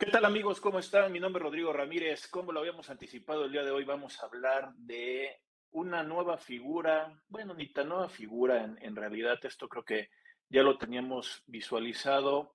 ¿Qué 0.00 0.06
tal 0.06 0.24
amigos? 0.24 0.62
¿Cómo 0.62 0.78
están? 0.78 1.12
Mi 1.12 1.20
nombre 1.20 1.40
es 1.40 1.44
Rodrigo 1.44 1.74
Ramírez. 1.74 2.26
Como 2.26 2.52
lo 2.52 2.60
habíamos 2.60 2.88
anticipado 2.88 3.44
el 3.44 3.52
día 3.52 3.62
de 3.62 3.70
hoy, 3.70 3.84
vamos 3.84 4.18
a 4.18 4.24
hablar 4.24 4.72
de 4.76 5.36
una 5.72 6.02
nueva 6.02 6.38
figura, 6.38 7.22
bueno, 7.28 7.52
ni 7.52 7.70
tan 7.70 7.90
nueva 7.90 8.08
figura 8.08 8.64
en, 8.64 8.96
realidad, 8.96 9.38
esto 9.42 9.68
creo 9.68 9.84
que 9.84 10.08
ya 10.48 10.62
lo 10.62 10.78
teníamos 10.78 11.42
visualizado 11.46 12.54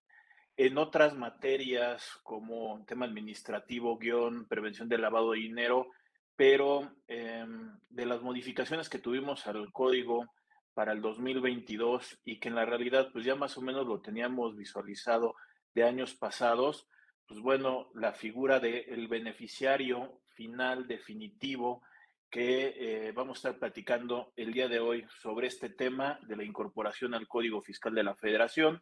en 0.58 0.80
otras 0.80 1.14
materias 1.14 2.20
como 2.24 2.84
tema 2.88 3.06
administrativo, 3.06 4.00
guion, 4.00 4.48
prevención 4.48 4.90
del 4.90 5.04
lavado 5.04 5.34
de 5.34 5.42
dinero, 5.42 5.92
pero 6.36 6.96
eh, 7.08 7.46
de 7.90 8.06
las 8.08 8.24
modificaciones 8.24 8.90
que 8.90 8.98
tuvimos 8.98 9.46
al 9.46 9.72
código 9.72 10.34
para 10.74 10.94
el 10.94 11.02
2022 11.04 12.22
y 12.26 12.40
que 12.40 12.48
en 12.48 12.56
la 12.56 12.66
realidad 12.66 13.10
pues 13.14 13.24
ya 13.24 13.36
más 13.36 13.56
o 13.56 13.62
menos 13.62 13.86
lo 13.86 14.02
teníamos 14.02 14.56
visualizado 14.56 15.36
de 15.76 15.84
años 15.84 16.16
pasados, 16.16 16.88
pues 17.28 17.40
bueno, 17.40 17.90
la 17.94 18.14
figura 18.14 18.60
del 18.60 19.08
beneficiario 19.08 20.22
final 20.36 20.88
definitivo 20.88 21.82
que 22.30 22.76
eh, 22.78 23.12
vamos 23.14 23.38
a 23.38 23.50
estar 23.50 23.60
platicando 23.60 24.34
el 24.36 24.52
día 24.52 24.68
de 24.68 24.80
hoy 24.80 25.06
sobre 25.22 25.48
este 25.48 25.70
tema 25.70 26.20
de 26.28 26.36
la 26.36 26.44
incorporación 26.44 27.14
al 27.14 27.28
Código 27.28 27.62
Fiscal 27.62 27.96
de 27.96 28.04
la 28.04 28.16
Federación 28.16 28.82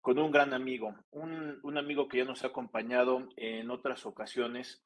con 0.00 0.18
un 0.18 0.30
gran 0.30 0.54
amigo, 0.54 0.94
un, 1.10 1.60
un 1.62 1.78
amigo 1.78 2.08
que 2.08 2.18
ya 2.18 2.24
nos 2.24 2.44
ha 2.44 2.48
acompañado 2.48 3.28
en 3.36 3.70
otras 3.70 4.06
ocasiones 4.06 4.84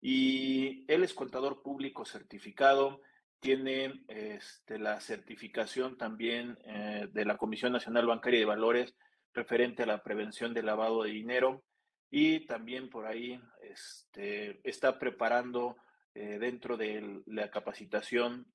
y 0.00 0.84
él 0.92 1.04
es 1.04 1.14
contador 1.14 1.62
público 1.62 2.04
certificado, 2.04 3.00
tiene 3.40 4.04
este, 4.08 4.78
la 4.78 5.00
certificación 5.00 5.96
también 5.96 6.58
eh, 6.64 7.08
de 7.12 7.24
la 7.24 7.36
Comisión 7.36 7.72
Nacional 7.72 8.06
Bancaria 8.06 8.40
de 8.40 8.46
Valores 8.46 8.94
referente 9.32 9.82
a 9.82 9.86
la 9.86 10.02
prevención 10.02 10.52
del 10.52 10.66
lavado 10.66 11.02
de 11.02 11.10
dinero 11.10 11.62
y 12.10 12.46
también 12.46 12.90
por 12.90 13.06
ahí 13.06 13.40
este, 13.62 14.60
está 14.68 14.98
preparando 14.98 15.76
eh, 16.14 16.38
dentro 16.38 16.76
de 16.76 17.22
la 17.26 17.50
capacitación 17.50 18.46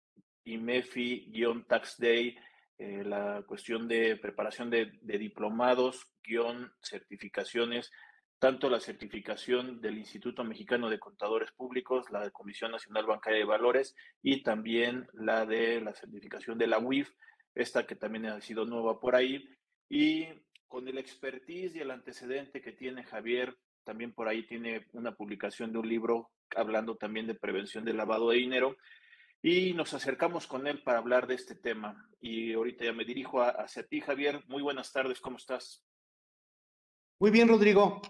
IMEFI-Tax 0.44 1.98
Day 1.98 2.38
eh, 2.78 3.04
la 3.06 3.44
cuestión 3.48 3.88
de 3.88 4.18
preparación 4.18 4.70
de, 4.70 4.92
de 5.02 5.18
diplomados, 5.18 6.06
guion, 6.22 6.74
certificaciones, 6.82 7.92
tanto 8.38 8.70
la 8.70 8.82
certificación 8.82 9.80
del 9.80 9.98
Instituto 9.98 10.44
Mexicano 10.44 10.90
de 10.90 11.00
Contadores 11.00 11.52
Públicos, 11.54 12.12
la 12.12 12.22
de 12.22 12.32
Comisión 12.32 12.72
Nacional 12.72 13.06
Bancaria 13.06 13.40
de 13.40 13.46
Valores 13.46 13.96
y 14.22 14.44
también 14.44 15.08
la 15.14 15.46
de 15.46 15.80
la 15.80 15.94
certificación 15.94 16.58
de 16.58 16.68
la 16.68 16.80
UIF, 16.80 17.10
esta 17.56 17.88
que 17.88 17.96
también 17.96 18.26
ha 18.26 18.42
sido 18.42 18.66
nueva 18.66 19.00
por 19.00 19.16
ahí. 19.16 19.48
Y 19.88 20.28
con 20.68 20.88
el 20.88 20.98
expertise 20.98 21.76
y 21.76 21.80
el 21.80 21.92
antecedente 21.92 22.62
que 22.62 22.72
tiene 22.72 23.04
Javier, 23.04 23.58
también 23.84 24.14
por 24.14 24.28
ahí 24.28 24.46
tiene 24.48 24.88
una 24.94 25.16
publicación 25.16 25.72
de 25.72 25.80
un 25.80 25.88
libro 25.88 26.32
hablando 26.56 26.96
también 26.98 27.28
de 27.28 27.36
prevención 27.36 27.86
del 27.86 27.98
lavado 27.98 28.30
de 28.30 28.38
dinero. 28.38 28.76
Y 29.42 29.74
nos 29.74 29.94
acercamos 29.94 30.48
con 30.48 30.66
él 30.66 30.82
para 30.82 30.98
hablar 30.98 31.28
de 31.28 31.36
este 31.36 31.54
tema. 31.54 32.10
Y 32.20 32.54
ahorita 32.54 32.84
ya 32.86 32.94
me 32.94 33.06
dirijo 33.06 33.42
a, 33.42 33.50
hacia 33.50 33.86
ti, 33.86 34.02
Javier. 34.02 34.44
Muy 34.48 34.64
buenas 34.64 34.92
tardes, 34.92 35.22
¿cómo 35.22 35.38
estás? 35.38 35.86
Muy 37.20 37.30
bien, 37.30 37.48
Rodrigo. 37.48 38.02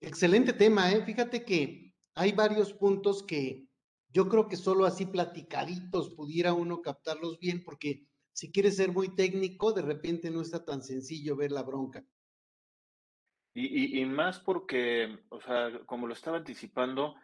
Excelente 0.00 0.52
tema, 0.52 0.92
¿eh? 0.92 1.04
Fíjate 1.04 1.44
que 1.44 1.92
hay 2.14 2.32
varios 2.32 2.72
puntos 2.72 3.24
que 3.24 3.66
yo 4.10 4.28
creo 4.28 4.48
que 4.48 4.56
solo 4.56 4.86
así 4.86 5.06
platicaditos 5.06 6.14
pudiera 6.14 6.54
uno 6.54 6.80
captarlos 6.80 7.38
bien, 7.38 7.62
porque 7.62 8.07
si 8.38 8.52
quieres 8.52 8.76
ser 8.76 8.92
muy 8.92 9.16
técnico, 9.16 9.72
de 9.72 9.82
repente 9.82 10.30
no 10.30 10.42
está 10.42 10.64
tan 10.64 10.80
sencillo 10.80 11.34
ver 11.34 11.50
la 11.50 11.64
bronca. 11.64 12.04
Y, 13.52 14.04
más 14.04 14.38
porque, 14.38 15.24
o 15.30 15.40
sea, 15.40 15.80
como 15.86 16.06
lo 16.06 16.14
estaba 16.14 16.36
anticipando, 16.36 17.16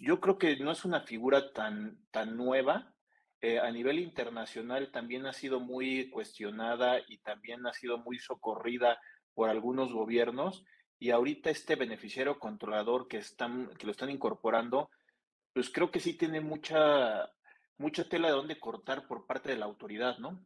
yo 0.00 0.20
creo 0.20 0.36
que 0.36 0.58
no 0.58 0.70
es 0.70 0.84
una 0.84 1.00
figura 1.00 1.50
tan, 1.54 1.98
tan 2.10 2.36
nueva. 2.36 2.94
Eh, 3.40 3.58
a 3.58 3.70
nivel 3.70 3.98
internacional 3.98 4.90
también 4.92 5.24
ha 5.24 5.32
sido 5.32 5.60
muy 5.60 6.10
cuestionada 6.10 7.00
y 7.08 7.16
también 7.22 7.66
ha 7.66 7.72
sido 7.72 7.96
muy 7.96 8.18
socorrida 8.18 9.00
por 9.32 9.48
algunos 9.48 9.94
gobiernos. 9.94 10.62
Y 10.98 11.08
ahorita 11.08 11.48
este 11.48 11.74
beneficiario 11.74 12.38
controlador 12.38 13.08
que, 13.08 13.16
están, 13.16 13.70
que 13.78 13.86
lo 13.86 13.92
están 13.92 14.10
incorporando, 14.10 14.90
pues 15.54 15.70
creo 15.70 15.90
que 15.90 16.00
sí 16.00 16.18
tiene 16.18 16.42
mucha, 16.42 17.32
mucha 17.78 18.08
tela 18.08 18.28
de 18.28 18.34
dónde 18.34 18.60
cortar 18.60 19.06
por 19.06 19.26
parte 19.26 19.50
de 19.50 19.56
la 19.56 19.66
autoridad, 19.66 20.18
¿no? 20.18 20.44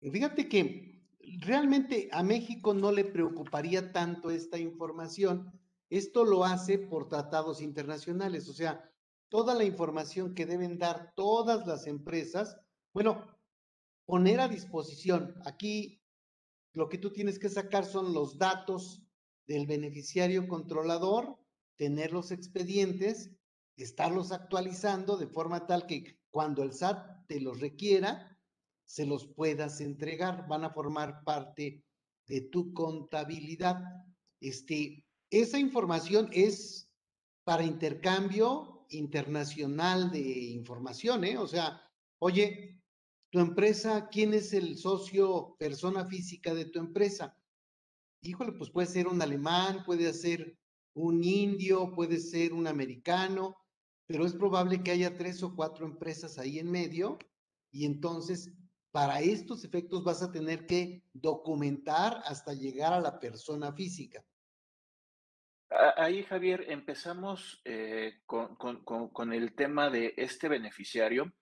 Fíjate 0.00 0.48
que 0.48 1.02
realmente 1.40 2.08
a 2.12 2.22
México 2.22 2.74
no 2.74 2.92
le 2.92 3.04
preocuparía 3.04 3.92
tanto 3.92 4.30
esta 4.30 4.58
información. 4.58 5.52
Esto 5.88 6.24
lo 6.24 6.44
hace 6.44 6.78
por 6.78 7.08
tratados 7.08 7.62
internacionales, 7.62 8.48
o 8.48 8.52
sea, 8.52 8.90
toda 9.28 9.54
la 9.54 9.64
información 9.64 10.34
que 10.34 10.46
deben 10.46 10.78
dar 10.78 11.12
todas 11.14 11.66
las 11.66 11.86
empresas, 11.86 12.56
bueno, 12.92 13.26
poner 14.04 14.40
a 14.40 14.48
disposición. 14.48 15.34
Aquí 15.44 16.02
lo 16.72 16.88
que 16.88 16.98
tú 16.98 17.12
tienes 17.12 17.38
que 17.38 17.48
sacar 17.48 17.84
son 17.84 18.12
los 18.12 18.38
datos 18.38 19.02
del 19.46 19.66
beneficiario 19.66 20.46
controlador, 20.48 21.38
tener 21.76 22.12
los 22.12 22.30
expedientes, 22.30 23.33
estarlos 23.76 24.32
actualizando 24.32 25.16
de 25.16 25.26
forma 25.26 25.66
tal 25.66 25.86
que 25.86 26.18
cuando 26.30 26.62
el 26.62 26.72
SAT 26.72 27.26
te 27.26 27.40
los 27.40 27.60
requiera, 27.60 28.38
se 28.84 29.06
los 29.06 29.26
puedas 29.26 29.80
entregar, 29.80 30.46
van 30.48 30.64
a 30.64 30.70
formar 30.70 31.24
parte 31.24 31.84
de 32.26 32.40
tu 32.42 32.72
contabilidad. 32.72 33.82
Este, 34.40 35.04
esa 35.30 35.58
información 35.58 36.28
es 36.32 36.90
para 37.44 37.64
intercambio 37.64 38.86
internacional 38.90 40.10
de 40.10 40.20
información, 40.20 41.24
¿eh? 41.24 41.38
O 41.38 41.46
sea, 41.46 41.80
oye, 42.18 42.80
tu 43.30 43.40
empresa, 43.40 44.08
¿quién 44.08 44.34
es 44.34 44.52
el 44.52 44.78
socio, 44.78 45.56
persona 45.58 46.04
física 46.06 46.54
de 46.54 46.66
tu 46.66 46.78
empresa? 46.78 47.36
Híjole, 48.22 48.52
pues 48.52 48.70
puede 48.70 48.86
ser 48.86 49.08
un 49.08 49.20
alemán, 49.20 49.82
puede 49.84 50.12
ser 50.12 50.56
un 50.94 51.24
indio, 51.24 51.92
puede 51.92 52.18
ser 52.18 52.52
un 52.52 52.66
americano, 52.66 53.56
pero 54.06 54.26
es 54.26 54.34
probable 54.34 54.82
que 54.82 54.90
haya 54.90 55.16
tres 55.16 55.42
o 55.42 55.54
cuatro 55.54 55.86
empresas 55.86 56.38
ahí 56.38 56.58
en 56.58 56.70
medio 56.70 57.18
y 57.70 57.86
entonces 57.86 58.52
para 58.90 59.20
estos 59.20 59.64
efectos 59.64 60.04
vas 60.04 60.22
a 60.22 60.30
tener 60.30 60.66
que 60.66 61.02
documentar 61.12 62.22
hasta 62.26 62.52
llegar 62.52 62.92
a 62.92 63.00
la 63.00 63.18
persona 63.18 63.72
física. 63.72 64.24
Ahí, 65.96 66.22
Javier, 66.22 66.66
empezamos 66.68 67.60
eh, 67.64 68.20
con, 68.26 68.54
con, 68.54 68.84
con, 68.84 69.08
con, 69.08 69.32
el 69.32 69.56
tema 69.56 69.90
de 69.90 70.14
este 70.16 70.48
beneficiario 70.48 71.32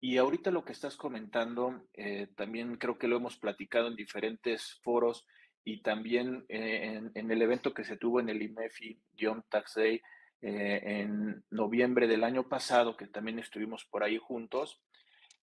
y 0.00 0.16
ahorita 0.16 0.50
lo 0.50 0.64
que 0.64 0.72
estás 0.72 0.96
comentando, 0.96 1.86
eh, 1.92 2.28
también 2.36 2.78
creo 2.78 2.96
que 2.98 3.08
lo 3.08 3.16
hemos 3.16 3.36
platicado 3.36 3.88
en 3.88 3.96
diferentes 3.96 4.80
foros 4.82 5.26
y 5.64 5.82
también 5.82 6.46
eh, 6.48 6.94
en, 6.94 7.12
en, 7.14 7.30
el 7.30 7.42
evento 7.42 7.74
que 7.74 7.84
se 7.84 7.98
tuvo 7.98 8.20
en 8.20 8.30
el 8.30 8.40
IMEFI-Tax 8.40 9.74
Day 9.74 10.00
eh, 10.46 11.00
en 11.00 11.42
noviembre 11.48 12.06
del 12.06 12.22
año 12.22 12.50
pasado, 12.50 12.98
que 12.98 13.06
también 13.06 13.38
estuvimos 13.38 13.86
por 13.86 14.04
ahí 14.04 14.18
juntos, 14.18 14.78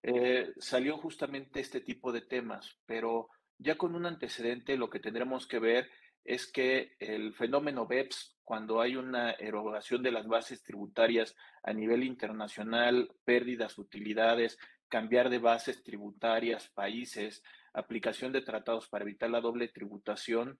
eh, 0.04 0.54
salió 0.60 0.96
justamente 1.00 1.60
este 1.60 1.82
tipo 1.82 2.12
de 2.12 2.22
temas, 2.22 2.78
pero 2.86 3.28
ya 3.58 3.80
con 3.80 3.96
un 3.96 4.06
antecedente 4.06 4.78
lo 4.78 4.92
que 4.92 5.00
tendremos 5.00 5.48
que 5.48 5.58
ver 5.58 5.90
es 6.24 6.52
que 6.52 6.96
el 7.00 7.34
fenómeno 7.34 7.88
BEPS, 7.88 8.38
cuando 8.44 8.80
hay 8.80 8.96
una 8.96 9.32
erogación 9.32 10.04
de 10.04 10.12
las 10.12 10.28
bases 10.28 10.62
tributarias 10.62 11.36
a 11.64 11.74
nivel 11.74 12.04
internacional, 12.04 13.12
pérdidas, 13.26 13.80
utilidades, 13.80 14.60
cambiar 14.88 15.32
de 15.32 15.40
bases 15.40 15.82
tributarias, 15.82 16.70
países, 16.76 17.42
aplicación 17.74 18.34
de 18.34 18.42
tratados 18.42 18.88
para 18.88 19.04
evitar 19.04 19.32
la 19.32 19.42
doble 19.42 19.68
tributación, 19.68 20.60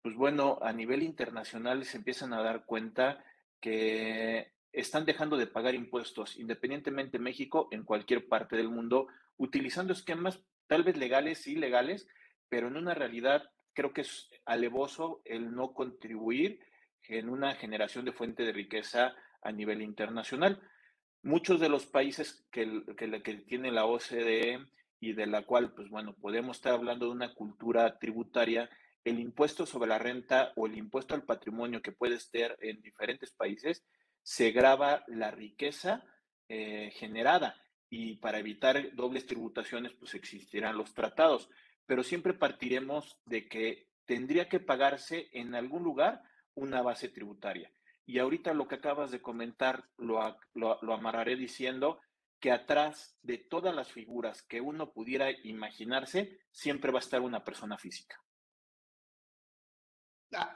pues 0.00 0.14
bueno, 0.14 0.58
a 0.62 0.72
nivel 0.72 1.02
internacional 1.02 1.84
se 1.84 1.98
empiezan 1.98 2.32
a 2.32 2.40
dar 2.40 2.64
cuenta 2.64 3.22
que 3.66 4.52
están 4.70 5.04
dejando 5.06 5.36
de 5.36 5.48
pagar 5.48 5.74
impuestos, 5.74 6.36
independientemente 6.36 7.18
México, 7.18 7.66
en 7.72 7.82
cualquier 7.82 8.28
parte 8.28 8.54
del 8.56 8.68
mundo, 8.68 9.08
utilizando 9.38 9.92
esquemas 9.92 10.40
tal 10.68 10.84
vez 10.84 10.96
legales 10.96 11.48
y 11.48 11.54
ilegales, 11.54 12.06
pero 12.48 12.68
en 12.68 12.76
una 12.76 12.94
realidad 12.94 13.50
creo 13.72 13.92
que 13.92 14.02
es 14.02 14.30
alevoso 14.44 15.20
el 15.24 15.52
no 15.52 15.74
contribuir 15.74 16.60
en 17.08 17.28
una 17.28 17.56
generación 17.56 18.04
de 18.04 18.12
fuente 18.12 18.44
de 18.44 18.52
riqueza 18.52 19.16
a 19.42 19.50
nivel 19.50 19.82
internacional. 19.82 20.62
Muchos 21.24 21.58
de 21.58 21.68
los 21.68 21.86
países 21.86 22.46
que, 22.52 22.84
que, 22.96 23.20
que 23.20 23.34
tiene 23.34 23.72
la 23.72 23.84
OCDE 23.84 24.64
y 25.00 25.12
de 25.12 25.26
la 25.26 25.42
cual, 25.42 25.72
pues 25.74 25.90
bueno, 25.90 26.14
podemos 26.14 26.58
estar 26.58 26.74
hablando 26.74 27.06
de 27.06 27.12
una 27.12 27.34
cultura 27.34 27.98
tributaria, 27.98 28.70
el 29.06 29.20
impuesto 29.20 29.66
sobre 29.66 29.88
la 29.88 29.98
renta 29.98 30.52
o 30.56 30.66
el 30.66 30.76
impuesto 30.76 31.14
al 31.14 31.22
patrimonio 31.22 31.80
que 31.80 31.92
puede 31.92 32.16
estar 32.16 32.56
en 32.60 32.82
diferentes 32.82 33.30
países 33.30 33.84
se 34.20 34.50
graba 34.50 35.04
la 35.06 35.30
riqueza 35.30 36.04
eh, 36.48 36.90
generada 36.92 37.54
y 37.88 38.16
para 38.16 38.40
evitar 38.40 38.96
dobles 38.96 39.24
tributaciones 39.24 39.92
pues 39.92 40.14
existirán 40.14 40.76
los 40.76 40.92
tratados, 40.92 41.48
pero 41.86 42.02
siempre 42.02 42.34
partiremos 42.34 43.16
de 43.24 43.46
que 43.46 43.86
tendría 44.06 44.48
que 44.48 44.58
pagarse 44.58 45.28
en 45.32 45.54
algún 45.54 45.84
lugar 45.84 46.22
una 46.56 46.82
base 46.82 47.08
tributaria. 47.08 47.70
Y 48.06 48.18
ahorita 48.18 48.54
lo 48.54 48.66
que 48.66 48.74
acabas 48.74 49.12
de 49.12 49.22
comentar 49.22 49.84
lo, 49.98 50.36
lo, 50.54 50.92
amarraré 50.92 51.36
diciendo 51.36 52.00
que 52.40 52.50
atrás 52.50 53.16
de 53.22 53.38
todas 53.38 53.72
las 53.72 53.92
figuras 53.92 54.42
que 54.42 54.60
uno 54.60 54.92
pudiera 54.92 55.30
imaginarse, 55.30 56.40
siempre 56.50 56.90
va 56.90 56.98
a 56.98 57.06
estar 57.06 57.20
una 57.20 57.44
persona 57.44 57.78
física. 57.78 58.20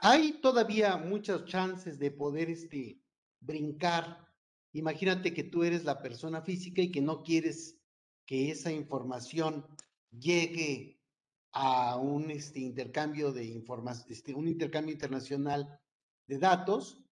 Hay 0.01 0.41
todavía 0.41 0.97
muchas 0.97 1.45
chances 1.45 1.97
de 1.97 2.11
poder 2.11 2.49
este, 2.49 3.01
brincar. 3.39 4.27
Imagínate 4.73 5.33
que 5.33 5.43
tú 5.43 5.63
eres 5.63 5.83
la 5.83 6.01
persona 6.01 6.41
física 6.41 6.81
y 6.81 6.91
que 6.91 7.01
no 7.01 7.23
quieres 7.23 7.77
que 8.25 8.51
esa 8.51 8.71
información 8.71 9.65
llegue 10.11 10.99
a 11.53 11.97
un 11.97 12.31
este, 12.31 12.59
intercambio 12.59 13.31
de 13.31 13.45
información, 13.45 14.07
este, 14.09 14.33
un 14.33 14.47
intercambio 14.47 14.93
internacional 14.93 15.79
de 16.27 16.37
datos. 16.37 17.03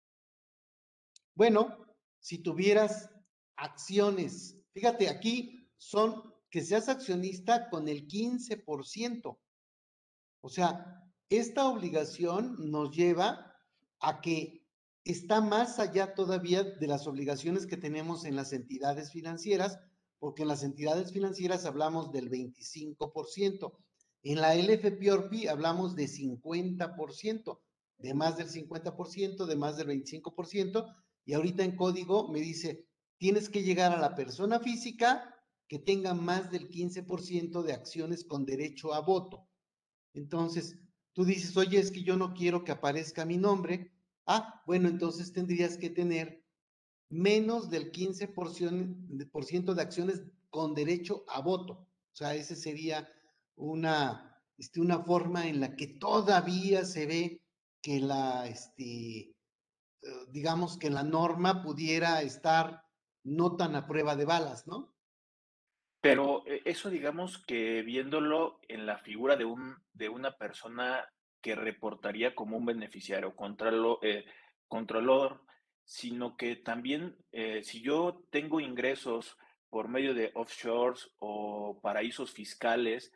Bueno, 1.35 1.85
si 2.19 2.39
tuvieras 2.39 3.09
acciones, 3.55 4.57
fíjate, 4.73 5.09
aquí 5.09 5.69
son 5.77 6.33
que 6.49 6.61
seas 6.61 6.89
accionista 6.89 7.69
con 7.69 7.87
el 7.87 8.07
15%. 8.07 9.37
O 10.41 10.49
sea, 10.49 11.08
esta 11.29 11.67
obligación 11.67 12.55
nos 12.71 12.95
lleva 12.95 13.55
a 13.99 14.21
que 14.21 14.65
está 15.05 15.41
más 15.41 15.79
allá 15.79 16.15
todavía 16.15 16.63
de 16.63 16.87
las 16.87 17.07
obligaciones 17.07 17.67
que 17.67 17.77
tenemos 17.77 18.25
en 18.25 18.35
las 18.35 18.51
entidades 18.51 19.11
financieras, 19.11 19.79
porque 20.17 20.41
en 20.41 20.47
las 20.47 20.63
entidades 20.63 21.11
financieras 21.13 21.65
hablamos 21.65 22.11
del 22.11 22.29
25%. 22.29 23.77
En 24.23 24.41
la 24.41 24.55
LFPORP 24.55 25.47
hablamos 25.49 25.95
de 25.95 26.05
50%, 26.05 27.59
de 27.99 28.13
más 28.13 28.37
del 28.37 28.49
50%, 28.49 29.45
de 29.45 29.55
más 29.55 29.77
del 29.77 29.87
25%, 29.87 30.95
y 31.25 31.33
ahorita 31.33 31.63
en 31.63 31.75
código 31.75 32.27
me 32.29 32.39
dice, 32.39 32.87
tienes 33.17 33.49
que 33.49 33.63
llegar 33.63 33.91
a 33.91 33.99
la 33.99 34.15
persona 34.15 34.59
física 34.59 35.35
que 35.67 35.79
tenga 35.79 36.13
más 36.15 36.49
del 36.49 36.69
15% 36.69 37.61
de 37.61 37.73
acciones 37.73 38.25
con 38.25 38.45
derecho 38.45 38.93
a 38.93 39.01
voto. 39.01 39.47
Entonces, 40.13 40.75
tú 41.19 41.25
dices, 41.25 41.57
oye, 41.57 41.77
es 41.77 41.91
que 41.91 42.01
yo 42.01 42.15
no 42.15 42.33
quiero 42.33 42.63
que 42.63 42.71
aparezca 42.71 43.25
mi 43.25 43.35
nombre. 43.35 43.91
Ah, 44.25 44.63
bueno, 44.65 44.87
entonces 44.87 45.33
tendrías 45.33 45.75
que 45.75 45.89
tener 45.89 46.45
menos 47.09 47.69
del 47.69 47.91
15% 47.91 49.73
de 49.73 49.81
acciones 49.81 50.23
con 50.49 50.73
derecho 50.73 51.25
a 51.27 51.41
voto. 51.41 51.73
O 51.73 52.15
sea, 52.15 52.35
ese 52.35 52.55
sería 52.55 53.09
una, 53.57 54.41
este, 54.57 54.79
una 54.79 55.03
forma 55.03 55.49
en 55.49 55.59
la 55.59 55.75
que 55.75 55.87
todavía 55.87 56.85
se 56.85 57.05
ve 57.05 57.41
que 57.81 57.99
la, 57.99 58.47
este, 58.47 59.19
eh, 59.19 59.35
digamos 60.31 60.77
que 60.77 60.89
la 60.89 61.03
norma 61.03 61.63
pudiera 61.63 62.21
estar 62.21 62.85
no 63.25 63.57
tan 63.57 63.75
a 63.75 63.87
prueba 63.87 64.15
de 64.15 64.23
balas, 64.23 64.67
¿no? 64.67 64.95
Pero 66.01 66.43
eh, 66.45 66.61
eso 66.65 66.89
digamos 66.89 67.43
que 67.45 67.81
viéndolo 67.81 68.59
en 68.67 68.85
la 68.85 68.97
figura 68.97 69.35
de, 69.35 69.45
un, 69.45 69.75
de 69.93 70.09
una 70.09 70.37
persona 70.37 71.05
que 71.41 71.55
reportaría 71.55 72.35
como 72.35 72.57
un 72.57 72.65
beneficiario, 72.65 73.35
controlor, 73.35 73.99
eh, 74.01 74.25
controlador, 74.67 75.43
sino 75.83 76.37
que 76.37 76.55
también 76.55 77.17
si 77.63 77.81
yo 77.81 78.23
tengo 78.29 78.59
ingresos 78.59 79.35
por 79.69 79.87
medio 79.87 80.13
de 80.13 80.31
offshores 80.35 81.09
o 81.17 81.79
paraísos 81.81 82.31
fiscales, 82.31 83.11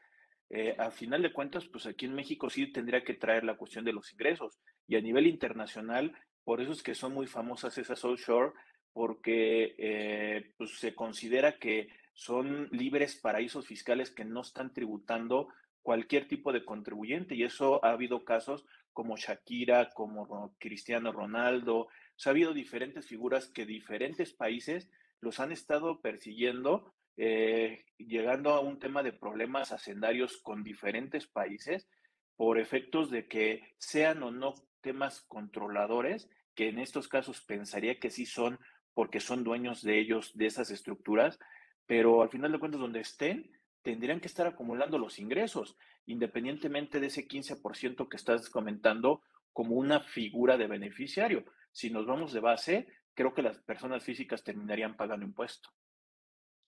eh, 0.55 0.75
a 0.77 0.91
final 0.91 1.23
de 1.23 1.33
cuentas, 1.33 1.65
pues 1.65 1.87
aquí 1.87 2.05
en 2.05 2.13
México 2.13 2.47
sí 2.47 2.71
tendría 2.71 3.03
que 3.03 3.15
traer 3.15 3.43
la 3.43 3.57
cuestión 3.57 3.83
de 3.83 3.91
los 3.93 4.11
ingresos. 4.13 4.59
Y 4.87 4.95
a 4.95 5.01
nivel 5.01 5.25
internacional, 5.25 6.15
por 6.43 6.61
eso 6.61 6.73
es 6.73 6.83
que 6.83 6.93
son 6.93 7.13
muy 7.13 7.25
famosas 7.25 7.75
esas 7.79 8.05
offshore, 8.05 8.51
porque 8.93 9.73
eh, 9.79 10.53
pues 10.55 10.77
se 10.77 10.93
considera 10.93 11.57
que 11.57 11.89
son 12.13 12.69
libres 12.71 13.15
paraísos 13.15 13.67
fiscales 13.67 14.11
que 14.11 14.25
no 14.25 14.41
están 14.41 14.73
tributando 14.73 15.49
cualquier 15.81 16.27
tipo 16.27 16.53
de 16.53 16.63
contribuyente. 16.63 17.35
Y 17.35 17.43
eso 17.43 17.83
ha 17.83 17.91
habido 17.91 18.23
casos 18.23 18.65
como 18.93 19.17
Shakira, 19.17 19.89
como 19.93 20.55
Cristiano 20.59 21.11
Ronaldo. 21.11 21.77
O 21.77 21.89
sea, 22.15 22.31
ha 22.31 22.33
habido 22.33 22.53
diferentes 22.53 23.07
figuras 23.07 23.47
que 23.47 23.65
diferentes 23.65 24.33
países 24.33 24.89
los 25.19 25.39
han 25.39 25.51
estado 25.51 26.01
persiguiendo 26.01 26.93
eh, 27.15 27.85
llegando 27.97 28.49
a 28.51 28.59
un 28.59 28.79
tema 28.79 29.03
de 29.03 29.13
problemas 29.13 29.71
hacendarios 29.71 30.37
con 30.37 30.63
diferentes 30.63 31.27
países 31.27 31.87
por 32.35 32.57
efectos 32.57 33.11
de 33.11 33.27
que 33.27 33.75
sean 33.77 34.23
o 34.23 34.31
no 34.31 34.55
temas 34.81 35.21
controladores, 35.21 36.27
que 36.55 36.69
en 36.69 36.79
estos 36.79 37.07
casos 37.07 37.41
pensaría 37.41 37.99
que 37.99 38.09
sí 38.09 38.25
son 38.25 38.59
porque 38.95 39.19
son 39.19 39.43
dueños 39.43 39.81
de 39.81 39.99
ellos, 39.99 40.35
de 40.35 40.47
esas 40.47 40.71
estructuras, 40.71 41.39
pero 41.85 42.21
al 42.21 42.29
final 42.29 42.51
de 42.51 42.59
cuentas 42.59 42.81
donde 42.81 43.01
estén, 43.01 43.51
tendrían 43.81 44.19
que 44.19 44.27
estar 44.27 44.47
acumulando 44.47 44.97
los 44.97 45.19
ingresos, 45.19 45.77
independientemente 46.05 46.99
de 46.99 47.07
ese 47.07 47.27
15% 47.27 48.07
que 48.07 48.17
estás 48.17 48.49
comentando 48.49 49.21
como 49.51 49.75
una 49.75 49.99
figura 49.99 50.57
de 50.57 50.67
beneficiario. 50.67 51.45
Si 51.71 51.89
nos 51.89 52.05
vamos 52.05 52.33
de 52.33 52.39
base, 52.39 52.87
creo 53.13 53.33
que 53.33 53.41
las 53.41 53.59
personas 53.59 54.03
físicas 54.03 54.43
terminarían 54.43 54.95
pagando 54.97 55.25
impuesto. 55.25 55.69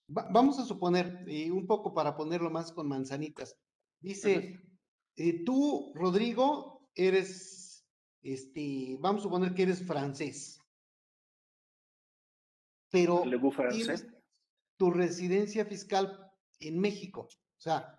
Vamos 0.06 0.58
a 0.58 0.64
suponer, 0.64 1.24
y 1.26 1.48
un 1.48 1.66
poco 1.66 1.94
para 1.94 2.14
ponerlo 2.14 2.50
más 2.50 2.72
con 2.72 2.88
manzanitas, 2.88 3.56
dice, 4.00 4.60
eh, 5.16 5.44
tú, 5.44 5.92
Rodrigo, 5.94 6.90
eres, 6.94 7.86
este, 8.22 8.98
vamos 9.00 9.22
a 9.22 9.24
suponer 9.24 9.54
que 9.54 9.62
eres 9.62 9.86
francés, 9.86 10.60
pero 12.90 13.24
tienes 13.70 14.06
tu 14.76 14.90
residencia 14.90 15.64
fiscal 15.64 16.30
en 16.60 16.78
México, 16.78 17.28
o 17.30 17.60
sea, 17.60 17.98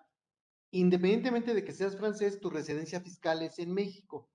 independientemente 0.72 1.54
de 1.54 1.64
que 1.64 1.72
seas 1.72 1.96
francés, 1.98 2.40
tu 2.40 2.50
residencia 2.50 3.00
fiscal 3.02 3.42
es 3.42 3.60
en 3.60 3.74
México. 3.74 4.30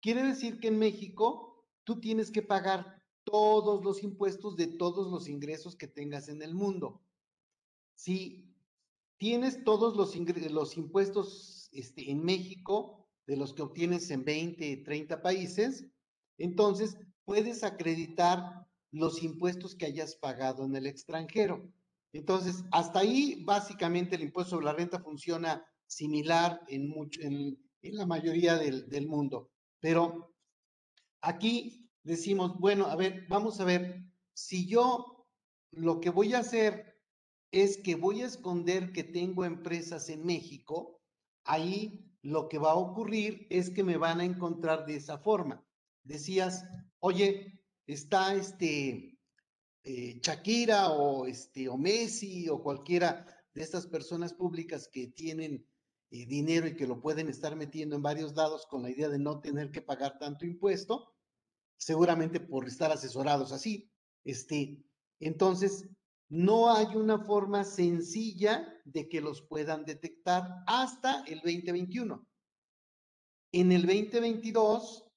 Quiere 0.00 0.22
decir 0.22 0.58
que 0.58 0.68
en 0.68 0.78
México 0.78 1.66
tú 1.84 2.00
tienes 2.00 2.30
que 2.30 2.42
pagar 2.42 3.02
todos 3.24 3.84
los 3.84 4.02
impuestos 4.02 4.56
de 4.56 4.66
todos 4.66 5.10
los 5.10 5.28
ingresos 5.28 5.76
que 5.76 5.86
tengas 5.86 6.28
en 6.28 6.42
el 6.42 6.54
mundo 6.54 7.02
si 7.94 8.52
tienes 9.18 9.62
todos 9.62 9.96
los, 9.96 10.16
los 10.50 10.76
impuestos 10.76 11.68
este, 11.72 12.10
en 12.10 12.24
México, 12.24 13.06
de 13.28 13.36
los 13.36 13.54
que 13.54 13.62
obtienes 13.62 14.10
en 14.10 14.24
20, 14.24 14.78
30 14.78 15.22
países, 15.22 15.86
entonces 16.38 16.96
puedes 17.24 17.62
acreditar 17.62 18.66
los 18.90 19.22
impuestos 19.22 19.76
que 19.76 19.86
hayas 19.86 20.16
pagado 20.16 20.64
en 20.64 20.74
el 20.74 20.86
extranjero. 20.86 21.72
Entonces, 22.12 22.64
hasta 22.70 23.00
ahí 23.00 23.42
básicamente 23.44 24.16
el 24.16 24.22
impuesto 24.22 24.50
sobre 24.50 24.66
la 24.66 24.74
renta 24.74 25.00
funciona 25.00 25.64
similar 25.86 26.60
en, 26.68 26.92
la 27.82 28.06
mayoría 28.06 28.56
del, 28.56 28.88
del 28.88 29.08
mundo. 29.08 29.50
Pero 29.80 30.34
aquí 31.20 31.90
decimos, 32.02 32.58
bueno, 32.58 32.86
a 32.86 32.96
ver, 32.96 33.26
vamos 33.28 33.60
a 33.60 33.64
ver, 33.64 34.04
si 34.34 34.66
yo 34.66 35.26
lo 35.70 36.00
que 36.00 36.10
voy 36.10 36.34
a 36.34 36.40
hacer 36.40 37.00
es 37.50 37.78
que 37.78 37.94
voy 37.94 38.22
a 38.22 38.26
esconder 38.26 38.92
que 38.92 39.04
tengo 39.04 39.44
empresas 39.44 40.08
en 40.08 40.24
México, 40.24 41.00
ahí 41.44 42.12
lo 42.22 42.48
que 42.48 42.58
va 42.58 42.72
a 42.72 42.76
ocurrir 42.76 43.46
es 43.50 43.70
que 43.70 43.84
me 43.84 43.96
van 43.96 44.20
a 44.20 44.24
encontrar 44.24 44.86
de 44.86 44.96
esa 44.96 45.18
forma. 45.18 45.64
Decías, 46.04 46.64
oye, 47.00 47.60
está 47.86 48.34
este 48.34 49.11
eh, 49.84 50.20
Shakira 50.20 50.90
o 50.90 51.26
este 51.26 51.68
o 51.68 51.76
Messi 51.76 52.48
o 52.48 52.62
cualquiera 52.62 53.26
de 53.54 53.62
estas 53.62 53.86
personas 53.86 54.32
públicas 54.32 54.88
que 54.88 55.08
tienen 55.08 55.66
eh, 56.10 56.26
dinero 56.26 56.66
y 56.66 56.76
que 56.76 56.86
lo 56.86 57.00
pueden 57.00 57.28
estar 57.28 57.56
metiendo 57.56 57.96
en 57.96 58.02
varios 58.02 58.34
lados 58.34 58.66
con 58.66 58.82
la 58.82 58.90
idea 58.90 59.08
de 59.08 59.18
no 59.18 59.40
tener 59.40 59.70
que 59.70 59.82
pagar 59.82 60.18
tanto 60.18 60.46
impuesto, 60.46 61.14
seguramente 61.76 62.38
por 62.38 62.66
estar 62.66 62.92
asesorados 62.92 63.52
así. 63.52 63.90
Este, 64.24 64.84
entonces, 65.20 65.88
no 66.28 66.74
hay 66.74 66.96
una 66.96 67.18
forma 67.18 67.64
sencilla 67.64 68.66
de 68.84 69.08
que 69.08 69.20
los 69.20 69.42
puedan 69.42 69.84
detectar 69.84 70.62
hasta 70.66 71.24
el 71.24 71.40
2021. 71.40 72.26
En 73.52 73.72
el 73.72 73.82
2022, 73.82 75.10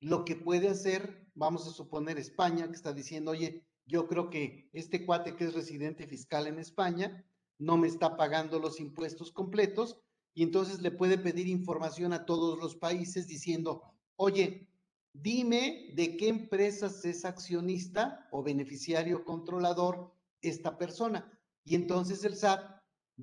lo 0.00 0.24
que 0.24 0.36
puede 0.36 0.68
hacer, 0.68 1.28
vamos 1.34 1.66
a 1.66 1.72
suponer 1.72 2.18
España, 2.18 2.68
que 2.68 2.76
está 2.76 2.92
diciendo, 2.92 3.32
oye, 3.32 3.66
yo 3.90 4.06
creo 4.06 4.30
que 4.30 4.70
este 4.72 5.04
cuate 5.04 5.34
que 5.34 5.44
es 5.44 5.52
residente 5.52 6.06
fiscal 6.06 6.46
en 6.46 6.60
España 6.60 7.24
no 7.58 7.76
me 7.76 7.88
está 7.88 8.16
pagando 8.16 8.60
los 8.60 8.78
impuestos 8.78 9.32
completos 9.32 9.98
y 10.32 10.44
entonces 10.44 10.80
le 10.80 10.92
puede 10.92 11.18
pedir 11.18 11.48
información 11.48 12.12
a 12.12 12.24
todos 12.24 12.56
los 12.60 12.76
países 12.76 13.26
diciendo, 13.26 13.82
oye, 14.14 14.68
dime 15.12 15.90
de 15.94 16.16
qué 16.16 16.28
empresas 16.28 17.04
es 17.04 17.24
accionista 17.24 18.28
o 18.30 18.44
beneficiario 18.44 19.24
controlador 19.24 20.14
esta 20.40 20.78
persona. 20.78 21.28
Y 21.64 21.74
entonces 21.74 22.24
el 22.24 22.36
SAT 22.36 22.60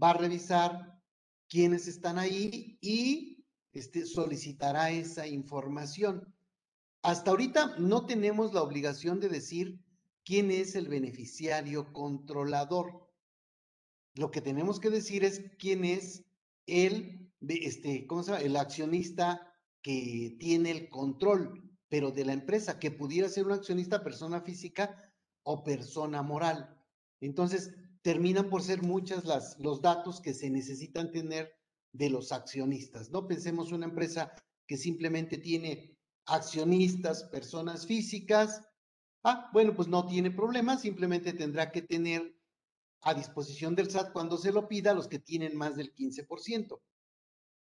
va 0.01 0.09
a 0.09 0.17
revisar 0.17 1.01
quiénes 1.47 1.87
están 1.87 2.19
ahí 2.19 2.77
y 2.81 3.45
este, 3.71 4.05
solicitará 4.05 4.91
esa 4.91 5.25
información. 5.27 6.33
hasta 7.03 7.31
ahorita 7.31 7.77
no 7.77 8.05
tenemos 8.05 8.53
la 8.53 8.61
obligación 8.63 9.21
de 9.21 9.29
decir 9.29 9.79
quién 10.27 10.51
es 10.51 10.75
el 10.75 10.89
beneficiario 10.89 11.93
controlador. 11.93 13.09
Lo 14.13 14.29
que 14.29 14.41
tenemos 14.41 14.81
que 14.81 14.89
decir 14.89 15.23
es 15.23 15.53
quién 15.57 15.85
es 15.85 16.25
el, 16.65 17.31
este, 17.47 18.05
¿cómo 18.07 18.23
se 18.23 18.31
llama? 18.31 18.43
El 18.43 18.57
accionista 18.57 19.53
que 19.81 20.35
tiene 20.37 20.71
el 20.71 20.89
control, 20.89 21.71
pero 21.87 22.11
de 22.11 22.25
la 22.25 22.33
empresa, 22.33 22.77
que 22.77 22.91
pudiera 22.91 23.29
ser 23.29 23.45
un 23.45 23.53
accionista 23.53 24.03
persona 24.03 24.41
física 24.41 25.13
o 25.43 25.63
persona 25.63 26.21
moral. 26.23 26.77
Entonces, 27.21 27.73
terminan 28.01 28.49
por 28.49 28.63
ser 28.63 28.81
muchas 28.81 29.23
las, 29.23 29.57
los 29.59 29.81
datos 29.81 30.19
que 30.19 30.33
se 30.33 30.49
necesitan 30.49 31.09
tener 31.09 31.53
de 31.93 32.09
los 32.09 32.33
accionistas. 32.33 33.11
No 33.11 33.27
pensemos 33.27 33.71
una 33.71 33.85
empresa 33.85 34.33
que 34.67 34.75
simplemente 34.75 35.37
tiene 35.37 35.97
accionistas, 36.25 37.23
personas 37.23 37.87
físicas. 37.87 38.61
Ah, 39.23 39.49
bueno, 39.51 39.75
pues 39.75 39.87
no 39.87 40.05
tiene 40.05 40.31
problema, 40.31 40.77
simplemente 40.77 41.33
tendrá 41.33 41.71
que 41.71 41.81
tener 41.81 42.35
a 43.01 43.13
disposición 43.13 43.75
del 43.75 43.89
SAT 43.89 44.11
cuando 44.11 44.37
se 44.37 44.51
lo 44.51 44.67
pida 44.67 44.93
los 44.93 45.07
que 45.07 45.19
tienen 45.19 45.55
más 45.55 45.75
del 45.75 45.93
15%. 45.93 46.81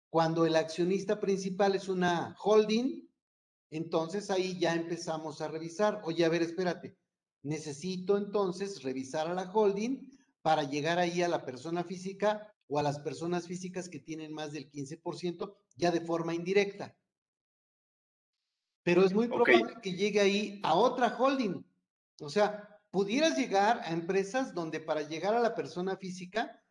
Cuando 0.09 0.45
el 0.45 0.55
accionista 0.55 1.19
principal 1.19 1.75
es 1.75 1.89
una 1.89 2.35
holding, 2.41 3.09
entonces 3.69 4.29
ahí 4.31 4.57
ya 4.59 4.73
empezamos 4.73 5.41
a 5.41 5.47
revisar. 5.47 6.01
Oye, 6.05 6.23
a 6.23 6.29
ver, 6.29 6.41
espérate, 6.41 6.97
necesito 7.43 8.17
entonces 8.17 8.81
revisar 8.83 9.27
a 9.27 9.33
la 9.33 9.51
holding 9.51 10.17
para 10.41 10.63
llegar 10.63 10.99
ahí 10.99 11.21
a 11.21 11.27
la 11.27 11.43
persona 11.43 11.83
física 11.83 12.53
o 12.67 12.79
a 12.79 12.83
las 12.83 12.99
personas 12.99 13.47
físicas 13.47 13.89
que 13.89 13.99
tienen 13.99 14.33
más 14.33 14.51
del 14.51 14.69
15% 14.69 15.55
ya 15.75 15.91
de 15.91 16.01
forma 16.01 16.33
indirecta. 16.33 16.97
Pero 18.85 19.03
es 19.03 19.13
muy 19.13 19.27
probable 19.27 19.73
que 19.81 19.93
llegue 19.93 20.19
ahí 20.19 20.61
a 20.63 20.75
otra 20.75 21.17
holding. 21.17 21.65
O 22.21 22.29
sea, 22.29 22.79
pudieras 22.91 23.35
llegar 23.35 23.79
a 23.79 23.91
empresas 23.91 24.53
donde 24.53 24.79
para 24.79 25.01
llegar 25.01 25.33
a 25.33 25.39
la 25.39 25.55
persona 25.55 25.97
física 25.97 26.61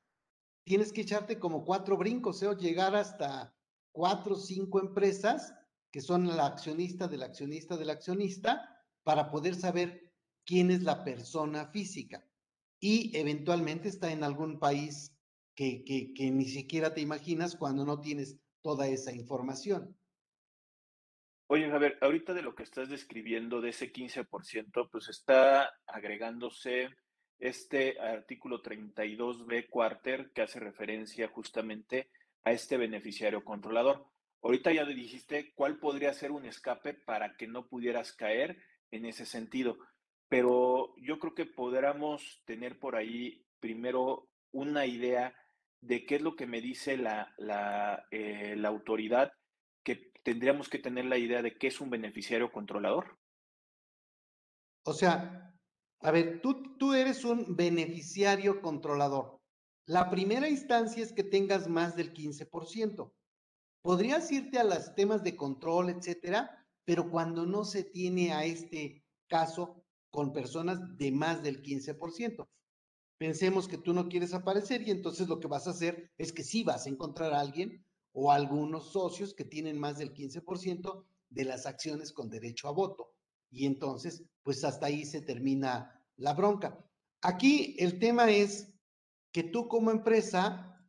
tienes 0.65 0.93
que 0.93 1.01
echarte 1.01 1.41
como 1.41 1.65
cuatro 1.65 1.97
brincos, 1.97 2.41
¿eh? 2.45 2.47
o 2.47 2.57
llegar 2.57 2.95
hasta 2.95 3.53
cuatro 3.91 4.37
o 4.37 4.39
cinco 4.39 4.81
empresas 4.81 5.53
que 5.91 6.01
son 6.01 6.29
la 6.37 6.47
accionista 6.47 7.09
del 7.09 7.25
accionista 7.25 7.77
del 7.77 7.91
accionista 7.91 8.69
para 9.03 9.29
poder 9.29 9.57
saber 9.57 10.13
quién 10.47 10.71
es 10.71 10.85
la 10.85 11.03
persona 11.03 11.67
física. 11.67 12.25
Y 12.79 13.17
eventualmente 13.17 13.89
está 13.89 14.13
en 14.13 14.23
algún 14.23 14.61
país 14.61 15.13
que, 15.57 15.85
que, 15.85 16.31
ni 16.31 16.45
siquiera 16.45 16.95
te 16.95 17.01
imaginas 17.01 17.57
cuando 17.57 17.85
no 17.85 18.01
tienes 18.01 18.37
toda 18.63 18.87
esa 18.87 19.13
información. 19.13 19.97
Oye, 21.47 21.71
a 21.71 21.79
ver, 21.79 21.99
ahorita 22.01 22.33
de 22.33 22.43
lo 22.43 22.55
que 22.55 22.63
estás 22.63 22.89
describiendo 22.89 23.61
de 23.61 23.71
ese 23.71 23.93
15%, 23.93 24.89
pues 24.91 25.09
está 25.09 25.75
agregándose 25.87 26.89
este 27.39 28.01
artículo 28.01 28.63
32b 28.63 29.69
cuarter 29.69 30.31
que 30.33 30.43
hace 30.43 30.59
referencia 30.59 31.29
justamente 31.29 32.11
a 32.45 32.53
este 32.53 32.79
beneficiario 32.79 33.45
controlador. 33.45 34.07
Ahorita 34.43 34.73
ya 34.73 34.85
le 34.85 34.95
dijiste 34.95 35.53
cuál 35.55 35.79
podría 35.79 36.15
ser 36.15 36.31
un 36.31 36.47
escape 36.47 36.95
para 36.95 37.37
que 37.37 37.47
no 37.47 37.67
pudieras 37.67 38.13
caer 38.15 38.59
en 38.91 39.05
ese 39.05 39.27
sentido, 39.27 39.79
pero 40.29 40.95
yo 40.97 41.19
creo 41.19 41.35
que 41.35 41.47
podríamos 41.47 42.43
tener 42.47 42.79
por 42.79 42.97
ahí 42.97 43.45
primero 43.61 44.29
una 44.53 44.87
idea 44.87 45.35
de 45.81 46.07
qué 46.07 46.17
es 46.17 46.23
lo 46.23 46.37
que 46.37 46.47
me 46.47 46.61
dice 46.61 46.97
la, 46.97 47.35
la, 47.37 48.07
eh, 48.11 48.55
la 48.57 48.69
autoridad, 48.69 49.33
tendríamos 50.25 50.69
que 50.69 50.79
tener 50.79 51.05
la 51.05 51.19
idea 51.19 51.43
de 51.43 51.57
qué 51.57 51.69
es 51.69 51.81
un 51.81 51.91
beneficiario 51.91 52.51
controlador. 52.51 53.19
O 54.85 54.93
sea, 54.93 55.55
a 56.01 56.11
ver, 56.11 56.41
tú, 56.41 56.77
tú 56.77 56.95
eres 56.95 57.25
un 57.25 57.55
beneficiario 57.55 58.61
controlador. 58.61 59.41
La 59.87 60.11
primera 60.11 60.49
instancia 60.49 61.03
es 61.03 61.13
que 61.13 61.25
tengas 61.25 61.69
más 61.69 61.95
del 61.95 62.13
15%. 62.13 63.13
Podrías 63.83 64.33
irte 64.33 64.59
a 64.59 64.65
los 64.65 64.95
temas 64.95 65.23
de 65.23 65.37
control, 65.37 65.91
etcétera, 65.91 66.67
pero 66.87 67.11
cuando 67.11 67.45
no 67.45 67.65
se 67.65 67.85
tiene 67.85 68.33
a 68.33 68.45
este 68.45 69.05
caso 69.29 69.85
con 70.11 70.33
personas 70.33 70.97
de 70.97 71.13
más 71.13 71.43
del 71.43 71.63
15%. 71.63 72.49
Pensemos 73.19 73.69
que 73.69 73.79
tú 73.79 73.93
no 73.93 74.09
quieres 74.09 74.33
aparecer 74.33 74.83
y 74.83 74.91
entonces 74.91 75.29
lo 75.29 75.39
que 75.39 75.49
vas 75.49 75.67
a 75.67 75.71
hacer 75.71 76.11
es 76.17 76.33
que 76.33 76.43
sí 76.43 76.65
vas 76.65 76.87
a 76.87 76.91
encontrar 76.91 77.33
a 77.33 77.41
alguien 77.41 77.85
o 78.15 78.33
algunos 78.33 78.93
socios 78.93 79.35
que 79.35 79.45
tienen 79.45 79.79
más 79.79 79.99
del 79.99 80.15
15% 80.15 81.05
de 81.29 81.45
las 81.45 81.67
acciones 81.67 82.13
con 82.13 82.31
derecho 82.31 82.69
a 82.69 82.71
voto. 82.71 83.13
Y 83.51 83.67
entonces, 83.67 84.25
pues 84.43 84.65
hasta 84.65 84.87
ahí 84.87 85.05
se 85.05 85.21
termina 85.21 86.01
la 86.17 86.33
bronca. 86.33 86.83
Aquí 87.21 87.77
el 87.79 87.99
tema 87.99 88.31
es 88.31 88.73
que 89.33 89.43
tú 89.43 89.69
como 89.69 89.91
empresa 89.91 90.81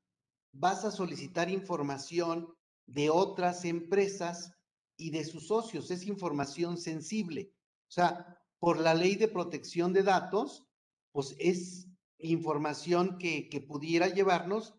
vas 0.53 0.86
a 0.86 0.91
solicitar 0.91 1.50
información 1.50 2.53
de 2.86 3.10
otras 3.10 3.65
empresas 3.65 4.53
y 4.96 5.10
de 5.10 5.25
sus 5.25 5.48
socios. 5.48 5.91
Es 5.91 6.05
información 6.05 6.77
sensible. 6.77 7.53
O 7.88 7.91
sea, 7.91 8.38
por 8.60 8.79
la 8.79 8.94
ley 8.94 9.15
de 9.15 9.27
protección 9.27 9.94
de 9.94 10.03
datos, 10.03 10.65
pues 11.12 11.36
es 11.39 11.88
información 12.20 13.17
que, 13.17 13.65
pudiera 13.67 14.08
llevarnos 14.08 14.75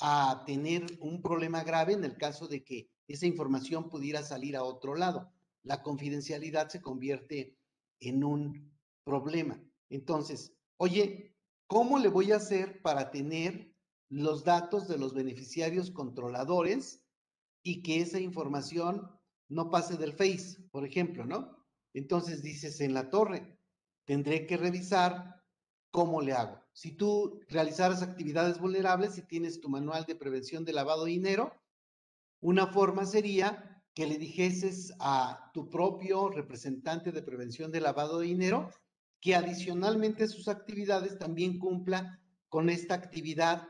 a 0.00 0.44
tener 0.46 0.86
un 1.00 1.20
problema 1.20 1.62
grave 1.62 1.92
en 1.92 2.04
el 2.04 2.16
caso 2.16 2.48
de 2.48 2.64
que 2.64 2.90
esa 3.06 3.26
información 3.26 3.88
pudiera 3.88 4.22
salir 4.22 4.56
a 4.56 4.62
otro 4.62 4.94
lado. 4.94 5.32
La 5.62 5.82
confidencialidad 5.82 6.68
se 6.68 6.80
convierte 6.80 7.58
en 8.00 8.24
un 8.24 8.72
problema. 9.04 9.62
Entonces, 9.88 10.54
oye, 10.78 11.36
¿cómo 11.66 11.98
le 11.98 12.08
voy 12.08 12.32
a 12.32 12.36
hacer 12.36 12.80
para 12.82 13.10
tener 13.10 13.74
los 14.08 14.44
datos 14.44 14.88
de 14.88 14.98
los 14.98 15.14
beneficiarios 15.14 15.90
controladores 15.90 17.02
y 17.62 17.82
que 17.82 18.00
esa 18.00 18.18
información 18.18 19.08
no 19.48 19.70
pase 19.70 19.96
del 19.96 20.12
Face, 20.12 20.62
por 20.70 20.84
ejemplo, 20.84 21.26
¿no? 21.26 21.56
Entonces 21.92 22.42
dices 22.42 22.80
en 22.80 22.94
la 22.94 23.10
torre, 23.10 23.58
tendré 24.04 24.46
que 24.46 24.56
revisar 24.56 25.44
cómo 25.90 26.20
le 26.20 26.32
hago. 26.32 26.59
Si 26.72 26.92
tú 26.92 27.40
realizaras 27.48 28.02
actividades 28.02 28.58
vulnerables 28.58 29.18
y 29.18 29.22
tienes 29.22 29.60
tu 29.60 29.68
manual 29.68 30.04
de 30.04 30.14
prevención 30.14 30.64
de 30.64 30.72
lavado 30.72 31.04
de 31.04 31.12
dinero, 31.12 31.52
una 32.40 32.66
forma 32.68 33.04
sería 33.06 33.82
que 33.94 34.06
le 34.06 34.16
dijeses 34.16 34.92
a 35.00 35.50
tu 35.52 35.68
propio 35.68 36.28
representante 36.30 37.12
de 37.12 37.22
prevención 37.22 37.70
de 37.72 37.80
lavado 37.80 38.20
de 38.20 38.28
dinero 38.28 38.70
que 39.20 39.34
adicionalmente 39.34 40.28
sus 40.28 40.48
actividades 40.48 41.18
también 41.18 41.58
cumpla 41.58 42.18
con 42.48 42.70
esta 42.70 42.94
actividad, 42.94 43.68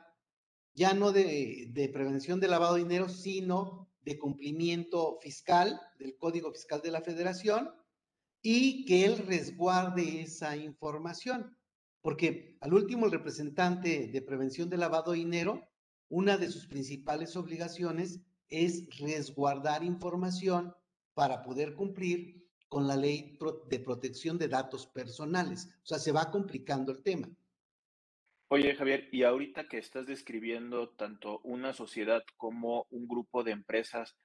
ya 0.75 0.95
no 0.95 1.11
de 1.11 1.91
prevención 1.93 2.39
de 2.39 2.49
lavado 2.49 2.75
de 2.75 2.83
dinero, 2.83 3.09
sino 3.09 3.91
de 4.03 4.19
cumplimiento 4.19 5.19
fiscal 5.21 5.81
del 5.99 6.17
Código 6.17 6.53
Fiscal 6.53 6.81
de 6.81 6.91
la 6.91 7.03
Federación 7.03 7.71
y 8.43 8.85
que 8.85 9.05
él 9.05 9.19
resguarde 9.19 10.23
esa 10.23 10.57
información. 10.57 11.57
Porque 12.03 12.57
al 12.61 12.75
último, 12.75 13.09
representante 13.09 14.09
de 14.09 14.23
prevención 14.23 14.71
de 14.71 14.79
lavado 14.79 15.13
de 15.13 15.19
dinero, 15.19 15.69
una 16.09 16.37
de 16.37 16.51
sus 16.51 16.67
principales 16.67 17.37
obligaciones 17.37 18.21
es 18.49 18.99
resguardar 18.99 19.85
información 19.85 20.75
para 21.15 21.43
poder 21.43 21.75
cumplir 21.75 22.49
con 22.69 22.87
la 22.87 22.97
ley 22.97 23.39
de 23.69 23.81
protección 23.81 24.39
de 24.39 24.49
datos 24.49 24.87
personales. 24.87 25.69
O 25.83 25.87
sea, 25.87 25.99
se 25.99 26.13
va 26.13 26.31
complicando 26.31 26.93
el 26.93 27.03
tema. 27.03 27.29
Oye, 28.49 28.75
Javier, 28.75 29.09
y 29.13 29.23
ahorita 29.23 29.69
que 29.69 29.79
estás 29.79 30.07
describiendo 30.07 30.89
tanto 30.89 31.41
una 31.45 31.73
sociedad 31.73 32.25
como 32.37 32.87
un 32.91 33.07
grupo 33.07 33.45
de 33.45 33.53
empresas, 33.53 34.17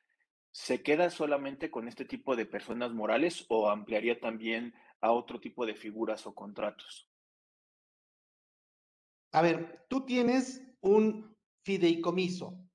¿se 0.51 0.81
queda 0.81 1.09
solamente 1.11 1.69
con 1.69 1.87
este 1.87 2.05
tipo 2.05 2.35
de 2.35 2.47
personas 2.47 2.91
morales 2.91 3.45
o 3.49 3.69
ampliaría 3.69 4.19
también 4.19 4.73
a 5.01 5.11
otro 5.11 5.39
tipo 5.39 5.65
de 5.67 5.75
figuras 5.75 6.25
o 6.25 6.33
contratos? 6.33 7.07
A 9.31 9.41
ver, 9.41 9.85
tú 9.89 10.05
tienes 10.05 10.61
un 10.81 11.35
fideicomiso. 11.63 12.65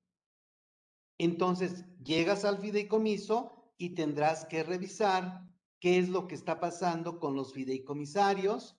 Entonces, 1.19 1.85
llegas 2.03 2.45
al 2.45 2.59
fideicomiso 2.59 3.75
y 3.77 3.95
tendrás 3.95 4.45
que 4.47 4.63
revisar 4.63 5.43
qué 5.81 5.99
es 5.99 6.09
lo 6.09 6.27
que 6.27 6.35
está 6.35 6.61
pasando 6.61 7.19
con 7.19 7.35
los 7.35 7.53
fideicomisarios. 7.53 8.79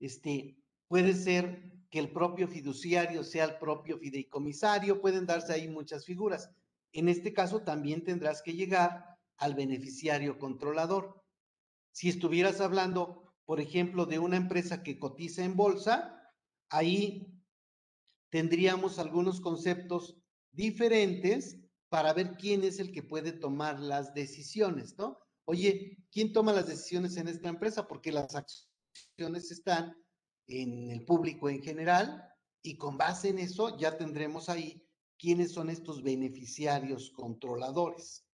Este, 0.00 0.58
puede 0.88 1.14
ser 1.14 1.72
que 1.90 1.98
el 1.98 2.10
propio 2.10 2.48
fiduciario 2.48 3.22
sea 3.22 3.44
el 3.44 3.58
propio 3.58 3.98
fideicomisario, 3.98 5.00
pueden 5.00 5.26
darse 5.26 5.52
ahí 5.52 5.68
muchas 5.68 6.04
figuras. 6.04 6.50
En 6.92 7.08
este 7.08 7.32
caso 7.32 7.62
también 7.62 8.04
tendrás 8.04 8.42
que 8.42 8.54
llegar 8.54 9.18
al 9.36 9.54
beneficiario 9.54 10.38
controlador. 10.38 11.22
Si 11.92 12.08
estuvieras 12.08 12.60
hablando, 12.60 13.34
por 13.44 13.60
ejemplo, 13.60 14.06
de 14.06 14.18
una 14.18 14.36
empresa 14.36 14.82
que 14.82 14.98
cotiza 14.98 15.44
en 15.44 15.56
bolsa, 15.56 16.21
ahí 16.72 17.32
tendríamos 18.30 18.98
algunos 18.98 19.40
conceptos 19.40 20.18
diferentes 20.50 21.58
para 21.88 22.12
ver 22.12 22.36
quién 22.36 22.64
es 22.64 22.80
el 22.80 22.90
que 22.90 23.02
puede 23.02 23.32
tomar 23.32 23.78
las 23.78 24.14
decisiones, 24.14 24.98
¿no? 24.98 25.22
oye, 25.44 25.98
¿quién 26.10 26.32
toma 26.32 26.52
las 26.52 26.68
decisiones 26.68 27.16
en 27.16 27.28
esta 27.28 27.48
empresa? 27.48 27.86
Porque 27.86 28.12
las 28.12 28.34
acciones 28.34 29.50
están 29.50 29.96
en 30.46 30.90
el 30.90 31.04
público 31.04 31.48
en 31.48 31.62
general 31.62 32.28
y 32.62 32.76
con 32.76 32.96
base 32.96 33.28
en 33.28 33.38
eso 33.38 33.76
ya 33.78 33.96
tendremos 33.96 34.48
ahí 34.48 34.86
quiénes 35.18 35.52
son 35.52 35.70
estos 35.70 36.02
beneficiarios 36.02 37.10
controladores. 37.10 38.26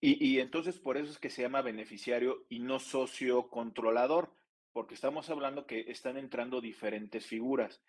Y, 0.00 0.24
y, 0.24 0.40
entonces 0.40 0.78
por 0.78 0.96
eso 0.98 1.10
es 1.10 1.18
que 1.18 1.30
se 1.30 1.42
llama 1.42 1.62
beneficiario 1.62 2.46
y 2.50 2.58
no 2.58 2.78
socio 2.78 3.48
controlador, 3.48 4.32
porque 4.76 4.94
estamos 4.94 5.30
hablando 5.30 5.66
que 5.66 5.86
están 5.88 6.18
entrando 6.18 6.60
diferentes 6.60 7.24
figuras. 7.24 7.80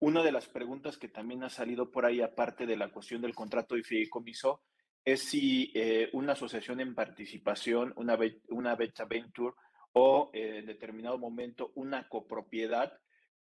Una 0.00 0.24
de 0.24 0.32
las 0.32 0.48
preguntas 0.48 0.98
que 0.98 1.06
también 1.06 1.44
ha 1.44 1.48
salido 1.48 1.92
por 1.92 2.04
ahí, 2.04 2.20
aparte 2.20 2.66
de 2.66 2.76
la 2.76 2.90
cuestión 2.90 3.22
del 3.22 3.32
contrato 3.32 3.76
de 3.76 3.84
fideicomiso, 3.84 4.60
es 5.04 5.22
si 5.22 5.70
eh, 5.72 6.10
una 6.14 6.32
asociación 6.32 6.80
en 6.80 6.96
participación, 6.96 7.92
una, 7.94 8.18
una 8.48 8.74
beta 8.74 9.04
venture 9.04 9.54
o 9.92 10.32
eh, 10.32 10.58
en 10.58 10.66
determinado 10.66 11.16
momento 11.16 11.70
una 11.76 12.08
copropiedad, 12.08 12.92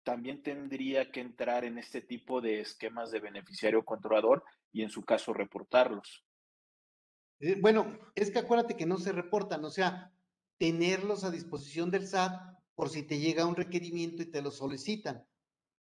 también 0.03 0.43
tendría 0.43 1.11
que 1.11 1.21
entrar 1.21 1.65
en 1.65 1.79
este 1.79 2.03
tipo 2.03 2.43
de 2.43 2.61
esquemas 2.61 3.11
de 3.11 3.21
beneficiario 3.21 3.83
controlador 3.83 4.45
y 4.73 4.83
en 4.83 4.91
su 4.91 5.07
caso 5.07 5.33
reportarlos. 5.33 6.23
Eh, 7.39 7.57
bueno, 7.59 7.99
es 8.15 8.31
que 8.31 8.41
acuérdate 8.41 8.77
que 8.77 8.85
no 8.85 8.99
se 8.99 9.13
reportan, 9.13 9.65
o 9.65 9.71
sea, 9.71 10.13
tenerlos 10.59 11.25
a 11.25 11.31
disposición 11.31 11.91
del 11.91 12.07
SAT 12.07 12.60
por 12.81 12.89
si 12.89 13.03
te 13.03 13.19
llega 13.19 13.45
un 13.45 13.57
requerimiento 13.57 14.23
y 14.23 14.31
te 14.31 14.41
lo 14.41 14.51
solicitan. 14.51 15.23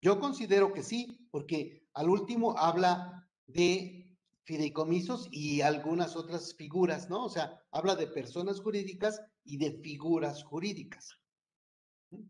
Yo 0.01 0.19
considero 0.19 0.73
que 0.73 0.81
sí, 0.81 1.27
porque 1.29 1.85
al 1.93 2.09
último 2.09 2.57
habla 2.57 3.29
de 3.45 4.17
fideicomisos 4.45 5.29
y 5.31 5.61
algunas 5.61 6.15
otras 6.15 6.55
figuras, 6.55 7.07
¿no? 7.07 7.25
O 7.25 7.29
sea, 7.29 7.61
habla 7.69 7.95
de 7.95 8.07
personas 8.07 8.61
jurídicas 8.61 9.21
y 9.43 9.57
de 9.57 9.73
figuras 9.83 10.43
jurídicas. 10.43 11.15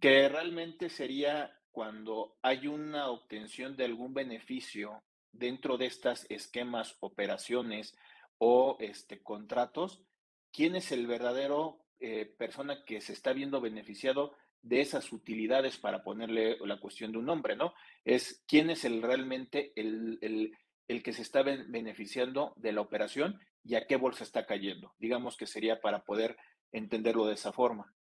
Que 0.02 0.28
realmente 0.28 0.90
sería 0.90 1.58
cuando 1.72 2.38
hay 2.42 2.68
una 2.68 3.10
obtención 3.10 3.78
de 3.78 3.86
algún 3.86 4.14
beneficio 4.14 5.02
dentro 5.32 5.78
de 5.78 5.86
estas 5.86 6.26
esquemas, 6.28 6.98
operaciones 7.00 7.96
o 8.38 8.76
este, 8.82 9.24
contratos, 9.24 10.04
¿quién 10.52 10.76
es 10.76 10.92
el 10.92 11.08
verdadero 11.08 11.86
eh, 12.00 12.26
persona 12.38 12.84
que 12.84 13.00
se 13.00 13.14
está 13.14 13.32
viendo 13.32 13.62
beneficiado 13.62 14.36
de 14.62 14.82
esas 14.82 15.12
utilidades 15.12 15.78
para 15.78 16.04
ponerle 16.04 16.58
la 16.66 16.80
cuestión 16.80 17.12
de 17.12 17.20
un 17.20 17.26
nombre, 17.26 17.56
¿no? 17.56 17.74
Es 18.04 18.44
quién 18.48 18.70
es 18.70 18.84
el 18.86 19.02
realmente 19.02 19.72
el, 19.76 20.18
el, 20.22 20.58
el 20.88 21.04
que 21.04 21.14
se 21.14 21.22
está 21.22 21.44
beneficiando 21.44 22.54
de 22.58 22.72
la 22.72 22.82
operación 22.82 23.40
y 23.64 23.76
a 23.76 23.86
qué 23.86 23.96
bolsa 23.96 24.24
está 24.24 24.46
cayendo. 24.46 24.94
Digamos 24.98 25.38
que 25.38 25.48
sería 25.48 25.80
para 25.80 26.04
poder 26.04 26.38
entenderlo 26.72 27.26
de 27.26 27.34
esa 27.34 27.52
forma. 27.52 27.94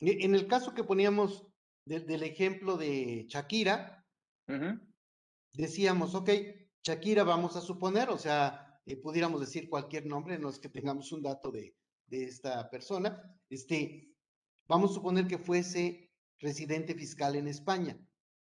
En 0.00 0.34
el 0.34 0.46
caso 0.46 0.74
que 0.74 0.84
poníamos 0.84 1.46
de, 1.84 2.00
del 2.00 2.22
ejemplo 2.22 2.76
de 2.76 3.26
Shakira, 3.28 4.04
uh 4.48 4.52
-huh. 4.52 4.80
decíamos, 5.52 6.14
ok, 6.14 6.30
Shakira 6.82 7.24
vamos 7.24 7.56
a 7.56 7.60
suponer, 7.60 8.08
o 8.08 8.16
sea, 8.18 8.80
eh, 8.86 8.96
pudiéramos 8.96 9.40
decir 9.40 9.68
cualquier 9.68 10.06
nombre, 10.06 10.38
no 10.38 10.48
es 10.48 10.58
que 10.58 10.68
tengamos 10.70 11.12
un 11.12 11.22
dato 11.22 11.50
de, 11.50 11.74
de 12.06 12.24
esta 12.24 12.68
persona, 12.70 13.22
este, 13.50 14.09
Vamos 14.70 14.92
a 14.92 14.94
suponer 14.94 15.26
que 15.26 15.36
fuese 15.36 16.12
residente 16.38 16.94
fiscal 16.94 17.34
en 17.34 17.48
España. 17.48 17.98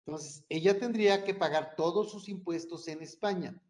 Entonces, 0.06 0.44
ella 0.48 0.78
tendría 0.78 1.24
que 1.24 1.34
pagar 1.34 1.74
todos 1.74 2.12
sus 2.12 2.28
impuestos 2.28 2.86
en 2.86 3.02
España. 3.02 3.60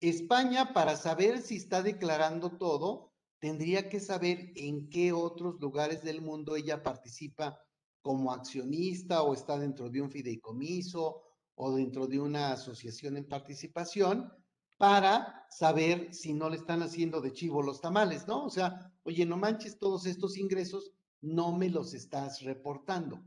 España, 0.00 0.72
para 0.72 0.94
saber 0.94 1.42
si 1.42 1.56
está 1.56 1.82
declarando 1.82 2.56
todo, 2.56 3.12
tendría 3.40 3.88
que 3.88 3.98
saber 3.98 4.52
en 4.54 4.88
qué 4.90 5.12
otros 5.12 5.60
lugares 5.60 6.04
del 6.04 6.22
mundo 6.22 6.54
ella 6.54 6.84
participa 6.84 7.60
como 8.00 8.32
accionista 8.32 9.22
o 9.22 9.34
está 9.34 9.58
dentro 9.58 9.90
de 9.90 10.02
un 10.02 10.10
fideicomiso 10.12 11.20
o 11.56 11.72
dentro 11.72 12.06
de 12.06 12.20
una 12.20 12.52
asociación 12.52 13.16
en 13.16 13.26
participación 13.26 14.32
para 14.78 15.48
saber 15.50 16.14
si 16.14 16.32
no 16.32 16.48
le 16.48 16.58
están 16.58 16.80
haciendo 16.84 17.20
de 17.20 17.32
chivo 17.32 17.60
los 17.60 17.80
tamales, 17.80 18.28
¿no? 18.28 18.44
O 18.44 18.50
sea, 18.50 18.94
oye, 19.02 19.26
no 19.26 19.36
manches 19.36 19.80
todos 19.80 20.06
estos 20.06 20.36
ingresos 20.38 20.92
no 21.20 21.56
me 21.56 21.68
los 21.68 21.94
estás 21.94 22.42
reportando. 22.42 23.22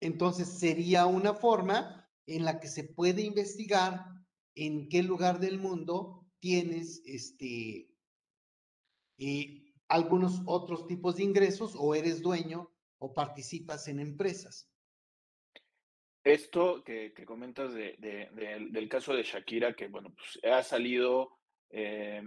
Entonces 0.00 0.58
sería 0.58 1.06
una 1.06 1.34
forma 1.34 2.08
en 2.26 2.44
la 2.44 2.60
que 2.60 2.68
se 2.68 2.84
puede 2.84 3.22
investigar 3.22 4.04
en 4.54 4.88
qué 4.88 5.02
lugar 5.02 5.40
del 5.40 5.58
mundo 5.58 6.26
tienes 6.40 7.02
este 7.04 7.88
eh, 9.18 9.72
algunos 9.88 10.42
otros 10.46 10.86
tipos 10.86 11.16
de 11.16 11.24
ingresos 11.24 11.74
o 11.78 11.94
eres 11.94 12.22
dueño 12.22 12.70
o 12.98 13.12
participas 13.12 13.88
en 13.88 14.00
empresas. 14.00 14.68
Esto 16.24 16.82
que, 16.84 17.12
comentas 17.26 17.74
de, 17.74 17.96
de, 17.98 18.28
de, 18.32 18.68
del 18.70 18.88
caso 18.88 19.12
de 19.12 19.24
Shakira, 19.24 19.74
que 19.74 19.88
bueno, 19.88 20.14
pues 20.14 20.38
ha 20.44 20.62
salido 20.62 21.38
eh, 21.70 22.22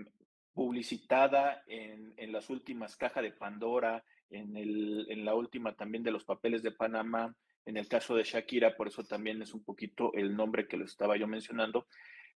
publicitada 0.53 1.63
en, 1.65 2.13
en, 2.17 2.31
las 2.31 2.49
últimas 2.49 2.97
cajas 2.97 3.23
de 3.23 3.31
Pandora, 3.31 4.03
en, 4.29 4.55
el, 4.55 5.05
en 5.09 5.25
la 5.25 5.35
última 5.35 5.75
también 5.75 6.03
de 6.03 6.11
los 6.11 6.23
papeles 6.23 6.63
de 6.63 6.71
Panamá, 6.71 7.35
en 7.65 7.77
el 7.77 7.87
caso 7.87 8.15
de 8.15 8.23
Shakira, 8.23 8.75
por 8.75 8.87
eso 8.87 9.03
también 9.03 9.41
es 9.41 9.53
un 9.53 9.63
poquito 9.63 10.13
el 10.13 10.35
nombre 10.35 10.67
que 10.67 10.77
lo 10.77 10.85
estaba 10.85 11.17
yo 11.17 11.27
mencionando. 11.27 11.87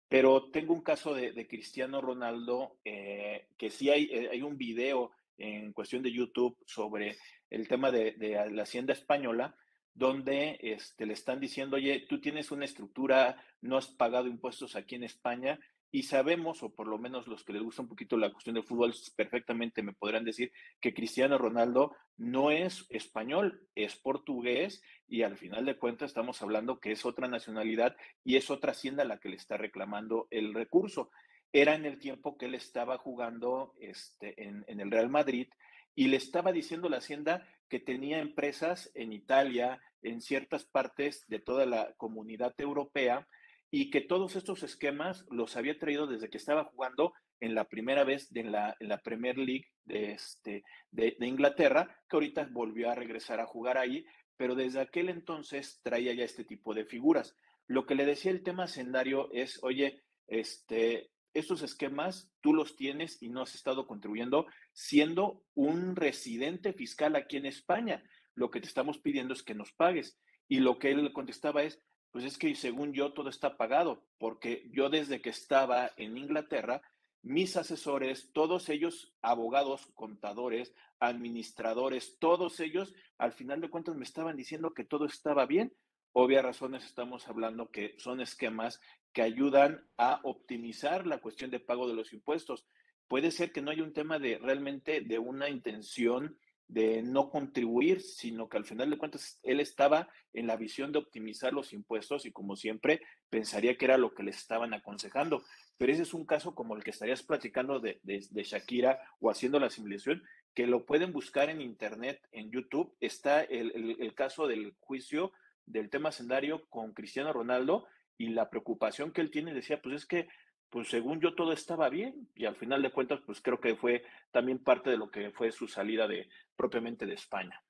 Pero 0.07 0.49
tengo 0.49 0.73
un 0.73 0.81
caso 0.81 1.13
de, 1.13 1.47
Cristiano 1.47 2.01
Ronaldo, 2.01 2.77
eh, 2.83 3.47
que 3.57 3.69
sí 3.69 3.91
hay, 3.91 4.05
eh, 4.05 4.29
hay 4.31 4.41
un 4.41 4.57
video 4.57 5.11
en 5.37 5.71
cuestión 5.71 6.01
de 6.01 6.11
YouTube 6.11 6.57
sobre 6.65 7.17
el 7.49 7.67
tema 7.67 7.91
de, 7.91 8.13
de 8.13 8.51
la 8.51 8.63
hacienda 8.63 8.93
española, 8.93 9.55
donde 9.93 10.57
este, 10.61 11.05
le 11.05 11.13
están 11.13 11.39
diciendo, 11.39 11.75
oye, 11.75 12.05
tú 12.09 12.19
tienes 12.19 12.51
una 12.51 12.65
estructura, 12.65 13.43
no 13.61 13.77
has 13.77 13.87
pagado 13.87 14.27
impuestos 14.27 14.75
aquí 14.75 14.95
en 14.95 15.03
España 15.03 15.59
y 15.91 16.03
sabemos, 16.03 16.61
o 16.61 16.73
por 16.73 16.87
lo 16.87 16.97
menos 16.99 17.27
los 17.27 17.43
que 17.43 17.53
les 17.53 17.63
gusta 17.63 17.81
un 17.81 17.87
poquito 17.87 18.17
la 18.17 18.31
cuestión 18.31 18.55
del 18.55 18.63
fútbol, 18.63 18.93
perfectamente 19.15 19.81
me 19.81 19.93
podrán 19.93 20.23
decir 20.23 20.51
que 20.79 20.93
Cristiano 20.93 21.37
Ronaldo 21.37 21.95
no 22.17 22.51
es 22.51 22.85
español, 22.89 23.67
es 23.75 23.95
portugués 23.95 24.83
y 25.07 25.23
al 25.23 25.37
final 25.37 25.65
de 25.65 25.77
cuentas 25.77 26.11
estamos 26.11 26.41
hablando 26.41 26.79
que 26.79 26.91
es 26.91 27.05
otra 27.05 27.27
nacionalidad 27.27 27.95
y 28.23 28.35
es 28.35 28.51
otra 28.51 28.71
hacienda 28.73 29.03
la 29.03 29.19
que 29.19 29.29
le 29.29 29.35
está 29.35 29.57
reclamando 29.57 30.27
el 30.29 30.53
recurso. 30.53 31.09
Era 31.51 31.73
en 31.73 31.85
el 31.85 31.97
tiempo 31.97 32.37
que 32.37 32.45
él 32.45 32.53
estaba 32.53 32.99
jugando 32.99 33.73
este, 33.79 34.43
en, 34.43 34.63
en 34.67 34.79
el 34.79 34.91
Real 34.91 35.09
Madrid 35.09 35.47
y 35.95 36.07
le 36.07 36.17
estaba 36.17 36.51
diciendo 36.51 36.87
la 36.87 36.97
hacienda 36.97 37.47
que 37.67 37.79
tenía 37.79 38.19
empresas 38.19 38.91
en 38.93 39.11
Italia, 39.11 39.81
en 40.03 40.21
ciertas 40.21 40.65
partes 40.65 41.25
de 41.27 41.39
toda 41.39 41.65
la 41.65 41.93
comunidad 41.97 42.53
europea, 42.59 43.27
y 43.71 43.89
que 43.89 44.01
todos 44.01 44.35
estos 44.35 44.63
esquemas 44.63 45.25
los 45.29 45.55
había 45.55 45.77
traído 45.77 46.07
desde 46.07 46.29
que 46.29 46.37
estaba 46.37 46.65
jugando 46.65 47.13
en 47.39 47.55
la 47.55 47.65
primera 47.65 48.03
vez 48.03 48.31
de 48.31 48.43
la, 48.43 48.75
en 48.79 48.89
la 48.89 48.97
Premier 48.97 49.37
League 49.37 49.67
de, 49.85 50.13
este, 50.13 50.63
de, 50.91 51.15
Inglaterra, 51.21 51.97
que 52.09 52.15
ahorita 52.15 52.47
volvió 52.51 52.89
a 52.89 52.95
regresar 52.95 53.39
a 53.39 53.45
jugar 53.45 53.77
ahí, 53.77 54.05
pero 54.37 54.55
desde 54.55 54.81
aquel 54.81 55.09
entonces 55.09 55.79
traía 55.83 56.13
ya 56.13 56.23
este 56.23 56.43
tipo 56.43 56.73
de 56.73 56.85
figuras. 56.85 57.35
Lo 57.67 57.85
que 57.85 57.95
le 57.95 58.05
decía 58.05 58.31
el 58.31 58.43
tema 58.43 58.67
sendario 58.67 59.29
es, 59.31 59.63
oye, 59.63 60.01
este, 60.27 61.11
estos 61.33 61.61
esquemas 61.61 62.31
tú 62.41 62.53
los 62.53 62.75
tienes 62.75 63.21
y 63.21 63.29
no 63.29 63.43
has 63.43 63.53
estado 63.53 63.85
contribuyendo 63.85 64.47
siendo 64.73 65.43
un 65.53 65.95
residente 65.95 66.73
fiscal 66.73 67.15
aquí 67.15 67.37
en 67.37 67.45
España. 67.45 68.03
Lo 68.33 68.49
que 68.49 68.61
te 68.61 68.67
estamos 68.67 68.97
pidiendo 68.97 69.33
es 69.33 69.43
que 69.43 69.53
nos 69.53 69.71
pagues. 69.73 70.17
Y 70.47 70.59
lo 70.59 70.79
que 70.79 70.89
él 70.91 71.13
contestaba 71.13 71.63
es, 71.63 71.79
pues 72.11 72.25
es 72.25 72.37
que 72.37 72.53
según 72.55 72.93
yo 72.93 73.13
todo 73.13 73.29
está 73.29 73.57
pagado, 73.57 74.03
porque 74.17 74.69
yo 74.71 74.89
desde 74.89 75.21
que 75.21 75.29
estaba 75.29 75.91
en 75.97 76.17
Inglaterra, 76.17 76.81
mis 77.21 77.57
asesores, 77.57 78.31
todos 78.31 78.69
ellos 78.69 79.13
abogados, 79.21 79.87
contadores, 79.93 80.73
administradores, 80.99 82.17
todos 82.19 82.59
ellos, 82.59 82.93
al 83.17 83.33
final 83.33 83.61
de 83.61 83.69
cuentas 83.69 83.95
me 83.95 84.05
estaban 84.05 84.37
diciendo 84.37 84.73
que 84.73 84.85
todo 84.85 85.05
estaba 85.05 85.45
bien. 85.45 85.73
Obvias 86.13 86.43
razones 86.43 86.85
estamos 86.85 87.27
hablando 87.27 87.69
que 87.69 87.95
son 87.97 88.21
esquemas 88.21 88.81
que 89.13 89.21
ayudan 89.21 89.87
a 89.97 90.21
optimizar 90.23 91.05
la 91.05 91.19
cuestión 91.19 91.51
de 91.51 91.59
pago 91.59 91.87
de 91.87 91.93
los 91.93 92.13
impuestos. 92.13 92.65
Puede 93.07 93.31
ser 93.31 93.51
que 93.51 93.61
no 93.61 93.71
haya 93.71 93.83
un 93.83 93.93
tema 93.93 94.17
de 94.17 94.37
realmente 94.37 95.01
de 95.01 95.19
una 95.19 95.49
intención 95.49 96.37
de 96.69 97.01
no 97.01 97.31
contribuir, 97.31 97.99
sino 97.99 98.47
que 98.47 98.57
al 98.57 98.63
final 98.63 98.91
de 98.91 98.97
cuentas 98.97 99.39
él 99.41 99.59
estaba 99.59 100.07
en 100.33 100.45
la 100.45 100.55
visión 100.55 100.91
de 100.91 100.99
optimizar 100.99 101.51
los 101.51 101.73
impuestos 101.73 102.27
y 102.27 102.31
como 102.31 102.55
siempre 102.55 103.01
pensaría 103.29 103.75
que 103.75 103.85
era 103.85 103.97
lo 103.97 104.13
que 104.13 104.21
les 104.21 104.37
estaban 104.37 104.75
aconsejando. 104.75 105.43
Pero 105.77 105.91
ese 105.91 106.03
es 106.03 106.13
un 106.13 106.27
caso 106.27 106.53
como 106.53 106.75
el 106.75 106.83
que 106.83 106.91
estarías 106.91 107.23
platicando 107.23 107.79
de, 107.79 107.99
de, 108.03 108.43
Shakira 108.43 108.99
o 109.19 109.31
haciendo 109.31 109.59
la 109.59 109.71
simulación, 109.71 110.23
que 110.53 110.67
lo 110.67 110.85
pueden 110.85 111.11
buscar 111.11 111.49
en 111.49 111.59
internet, 111.59 112.21
en 112.31 112.51
YouTube. 112.51 112.95
Está 112.99 113.41
el, 113.41 113.71
el, 113.73 113.97
el 113.99 114.13
caso 114.13 114.45
del 114.45 114.75
juicio 114.79 115.31
del 115.65 115.89
tema 115.89 116.11
sendario 116.11 116.67
con 116.69 116.93
Cristiano 116.93 117.33
Ronaldo 117.33 117.87
y 118.15 118.29
la 118.29 118.51
preocupación 118.51 119.11
que 119.11 119.21
él 119.21 119.31
tiene, 119.31 119.55
decía, 119.55 119.81
pues 119.81 119.95
es 119.95 120.05
que 120.05 120.27
pues 120.69 120.87
según 120.89 121.19
yo 121.19 121.35
todo 121.35 121.51
estaba 121.51 121.89
bien 121.89 122.29
y 122.35 122.45
al 122.45 122.55
final 122.55 122.81
de 122.81 122.91
cuentas, 122.91 123.19
pues 123.25 123.41
creo 123.41 123.59
que 123.59 123.75
fue 123.75 124.03
también 124.31 124.63
parte 124.63 124.89
de 124.89 124.97
lo 124.97 125.09
que 125.09 125.31
fue 125.31 125.51
su 125.51 125.67
salida 125.67 126.07
de 126.07 126.29
propiamente 126.55 127.05
de 127.05 127.15
España. 127.15 127.63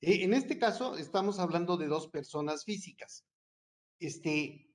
Eh, 0.00 0.24
en 0.24 0.34
este 0.34 0.58
caso 0.58 0.96
estamos 0.96 1.38
hablando 1.38 1.76
de 1.76 1.86
dos 1.86 2.08
personas 2.08 2.64
físicas. 2.64 3.26
Este, 3.98 4.70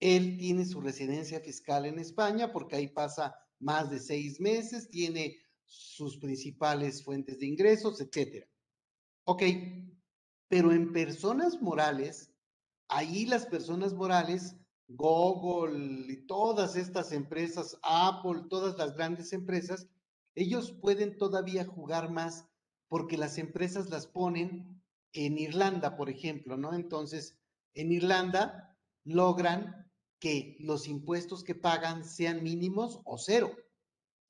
él 0.00 0.36
tiene 0.38 0.64
su 0.64 0.80
residencia 0.80 1.40
fiscal 1.40 1.86
en 1.86 1.98
España 1.98 2.52
porque 2.52 2.76
ahí 2.76 2.88
pasa 2.88 3.34
más 3.58 3.90
de 3.90 3.98
seis 3.98 4.40
meses, 4.40 4.90
tiene 4.90 5.38
sus 5.64 6.18
principales 6.18 7.02
fuentes 7.02 7.38
de 7.40 7.46
ingresos, 7.46 8.00
etcétera. 8.00 8.46
Ok, 9.24 9.42
pero 10.48 10.72
en 10.72 10.92
personas 10.92 11.60
morales, 11.60 12.32
ahí 12.88 13.24
las 13.24 13.46
personas 13.46 13.94
morales, 13.94 14.56
Google 14.88 16.12
y 16.12 16.26
todas 16.26 16.76
estas 16.76 17.12
empresas, 17.12 17.78
Apple, 17.82 18.42
todas 18.48 18.76
las 18.76 18.94
grandes 18.94 19.32
empresas, 19.32 19.88
ellos 20.34 20.72
pueden 20.72 21.16
todavía 21.16 21.64
jugar 21.64 22.10
más 22.10 22.48
porque 22.88 23.16
las 23.16 23.38
empresas 23.38 23.90
las 23.90 24.06
ponen 24.06 24.82
en 25.12 25.38
Irlanda, 25.38 25.96
por 25.96 26.10
ejemplo, 26.10 26.56
¿no? 26.56 26.74
Entonces, 26.74 27.38
en 27.74 27.92
Irlanda 27.92 28.76
logran 29.04 29.90
que 30.18 30.56
los 30.60 30.88
impuestos 30.88 31.44
que 31.44 31.54
pagan 31.54 32.04
sean 32.04 32.42
mínimos 32.42 33.00
o 33.04 33.18
cero. 33.18 33.50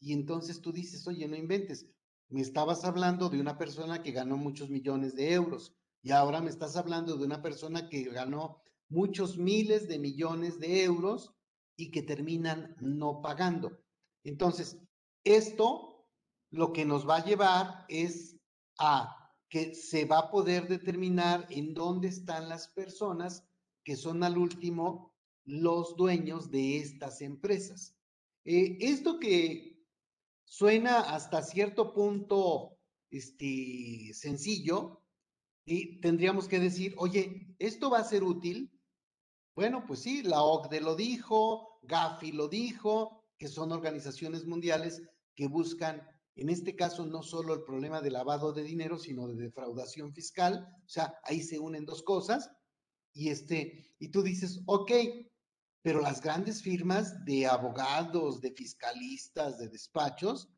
Y 0.00 0.12
entonces 0.12 0.60
tú 0.60 0.72
dices, 0.72 1.06
oye, 1.06 1.26
no 1.28 1.36
inventes, 1.36 1.86
me 2.28 2.40
estabas 2.40 2.84
hablando 2.84 3.28
de 3.28 3.40
una 3.40 3.58
persona 3.58 4.02
que 4.02 4.12
ganó 4.12 4.36
muchos 4.36 4.70
millones 4.70 5.14
de 5.14 5.32
euros 5.32 5.74
y 6.02 6.10
ahora 6.10 6.40
me 6.40 6.50
estás 6.50 6.76
hablando 6.76 7.16
de 7.16 7.24
una 7.24 7.42
persona 7.42 7.88
que 7.88 8.02
ganó 8.04 8.62
muchos 8.88 9.36
miles 9.36 9.88
de 9.88 9.98
millones 9.98 10.58
de 10.58 10.84
euros 10.84 11.34
y 11.76 11.90
que 11.90 12.02
terminan 12.02 12.76
no 12.80 13.20
pagando. 13.22 13.80
Entonces, 14.24 14.78
esto 15.24 16.08
lo 16.50 16.72
que 16.72 16.84
nos 16.84 17.08
va 17.08 17.16
a 17.16 17.24
llevar 17.24 17.84
es 17.88 18.36
a 18.78 19.32
que 19.48 19.74
se 19.74 20.04
va 20.04 20.18
a 20.18 20.30
poder 20.30 20.68
determinar 20.68 21.46
en 21.50 21.74
dónde 21.74 22.08
están 22.08 22.48
las 22.48 22.68
personas 22.68 23.44
que 23.84 23.96
son 23.96 24.22
al 24.22 24.38
último 24.38 25.14
los 25.44 25.96
dueños 25.96 26.50
de 26.50 26.78
estas 26.78 27.20
empresas. 27.20 27.96
Eh, 28.44 28.78
esto 28.80 29.18
que 29.18 29.84
suena 30.44 31.00
hasta 31.00 31.42
cierto 31.42 31.92
punto 31.92 32.78
este, 33.10 34.12
sencillo, 34.14 35.04
y 35.66 36.00
tendríamos 36.00 36.46
que 36.46 36.60
decir, 36.60 36.94
oye, 36.98 37.54
¿esto 37.58 37.90
va 37.90 37.98
a 37.98 38.04
ser 38.04 38.22
útil? 38.22 38.70
Bueno, 39.54 39.84
pues 39.86 40.00
sí, 40.00 40.22
la 40.22 40.42
OCDE 40.42 40.80
lo 40.80 40.96
dijo, 40.96 41.78
Gafi 41.82 42.32
lo 42.32 42.48
dijo, 42.48 43.24
que 43.38 43.48
son 43.48 43.72
organizaciones 43.72 44.46
mundiales 44.46 45.02
que 45.34 45.46
buscan, 45.46 46.02
en 46.36 46.48
este 46.48 46.74
caso, 46.74 47.06
no 47.06 47.22
solo 47.22 47.54
el 47.54 47.62
problema 47.62 48.00
de 48.00 48.10
lavado 48.10 48.52
de 48.52 48.64
dinero, 48.64 48.98
sino 48.98 49.28
de 49.28 49.36
defraudación 49.36 50.12
fiscal. 50.12 50.68
O 50.84 50.88
sea, 50.88 51.14
ahí 51.22 51.40
se 51.40 51.60
unen 51.60 51.84
dos 51.84 52.02
cosas. 52.02 52.50
Y 53.12 53.28
este, 53.28 53.94
y 54.00 54.08
tú 54.08 54.22
dices, 54.22 54.60
ok, 54.66 54.90
pero 55.82 56.00
las 56.00 56.20
grandes 56.20 56.62
firmas 56.62 57.24
de 57.24 57.46
abogados, 57.46 58.40
de 58.40 58.50
fiscalistas, 58.50 59.58
de 59.58 59.68
despachos, 59.68 60.48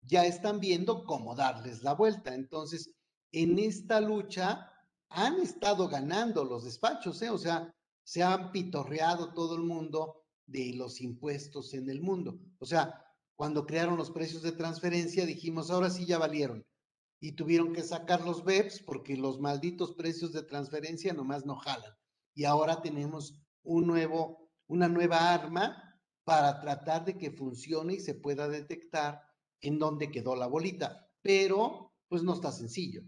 ya 0.00 0.24
están 0.24 0.58
viendo 0.58 1.04
cómo 1.04 1.36
darles 1.36 1.84
la 1.84 1.92
vuelta. 1.92 2.34
Entonces, 2.34 2.90
en 3.30 3.58
esta 3.60 4.00
lucha 4.00 4.72
han 5.10 5.38
estado 5.40 5.88
ganando 5.88 6.44
los 6.44 6.64
despachos, 6.64 7.22
¿eh? 7.22 7.30
o 7.30 7.38
sea, 7.38 7.72
se 8.06 8.22
han 8.22 8.52
pitorreado 8.52 9.34
todo 9.34 9.56
el 9.56 9.62
mundo 9.62 10.22
de 10.46 10.72
los 10.74 11.00
impuestos 11.00 11.74
en 11.74 11.90
el 11.90 12.00
mundo. 12.00 12.38
O 12.60 12.64
sea, 12.64 13.04
cuando 13.34 13.66
crearon 13.66 13.96
los 13.96 14.12
precios 14.12 14.42
de 14.42 14.52
transferencia, 14.52 15.26
dijimos, 15.26 15.72
ahora 15.72 15.90
sí 15.90 16.06
ya 16.06 16.16
valieron. 16.16 16.64
Y 17.20 17.32
tuvieron 17.32 17.72
que 17.72 17.82
sacar 17.82 18.24
los 18.24 18.44
BEPS 18.44 18.84
porque 18.84 19.16
los 19.16 19.40
malditos 19.40 19.94
precios 19.94 20.32
de 20.32 20.44
transferencia 20.44 21.14
nomás 21.14 21.44
no 21.46 21.56
jalan. 21.56 21.92
Y 22.32 22.44
ahora 22.44 22.80
tenemos 22.80 23.42
un 23.64 23.88
nuevo, 23.88 24.52
una 24.68 24.88
nueva 24.88 25.34
arma 25.34 26.00
para 26.22 26.60
tratar 26.60 27.06
de 27.06 27.18
que 27.18 27.32
funcione 27.32 27.94
y 27.94 28.00
se 28.00 28.14
pueda 28.14 28.48
detectar 28.48 29.20
en 29.60 29.80
dónde 29.80 30.12
quedó 30.12 30.36
la 30.36 30.46
bolita. 30.46 31.10
Pero, 31.22 31.92
pues 32.08 32.22
no 32.22 32.34
está 32.34 32.52
sencillo. 32.52 33.02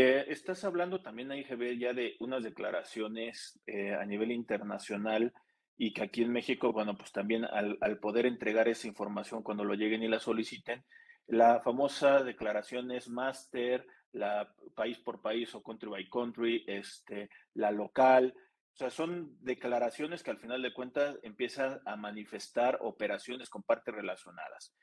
Eh, 0.00 0.26
estás 0.28 0.62
hablando 0.62 1.02
también, 1.02 1.32
IGB, 1.32 1.76
ya 1.76 1.92
de 1.92 2.14
unas 2.20 2.44
declaraciones 2.44 3.60
eh, 3.66 3.92
a 3.92 4.04
nivel 4.06 4.30
internacional 4.30 5.34
y 5.76 5.92
que 5.92 6.04
aquí 6.04 6.22
en 6.22 6.30
México, 6.30 6.72
bueno, 6.72 6.96
pues 6.96 7.10
también 7.10 7.44
al, 7.44 7.98
poder 7.98 8.24
entregar 8.24 8.68
esa 8.68 8.86
información 8.86 9.42
cuando 9.42 9.64
lo 9.64 9.74
lleguen 9.74 10.04
y 10.04 10.06
la 10.06 10.20
soliciten, 10.20 10.84
la 11.26 11.58
famosa 11.62 12.22
declaración 12.22 12.92
es 12.92 13.08
master, 13.08 13.84
la 14.12 14.54
país 14.76 15.00
por 15.00 15.20
país 15.20 15.52
o 15.56 15.64
country 15.64 15.88
by 15.88 16.08
country, 16.08 16.64
este, 16.68 17.28
la 17.54 17.72
local, 17.72 18.32
o 18.74 18.76
sea, 18.76 18.90
son 18.90 19.36
declaraciones 19.40 20.22
que 20.22 20.30
al 20.30 20.38
final 20.38 20.62
de 20.62 20.72
cuentas 20.72 21.18
empiezan 21.24 21.80
a 21.84 21.96
manifestar 21.96 22.78
operaciones 22.82 23.50
con 23.50 23.64
partes 23.64 23.92
relacionadas. 23.92 24.76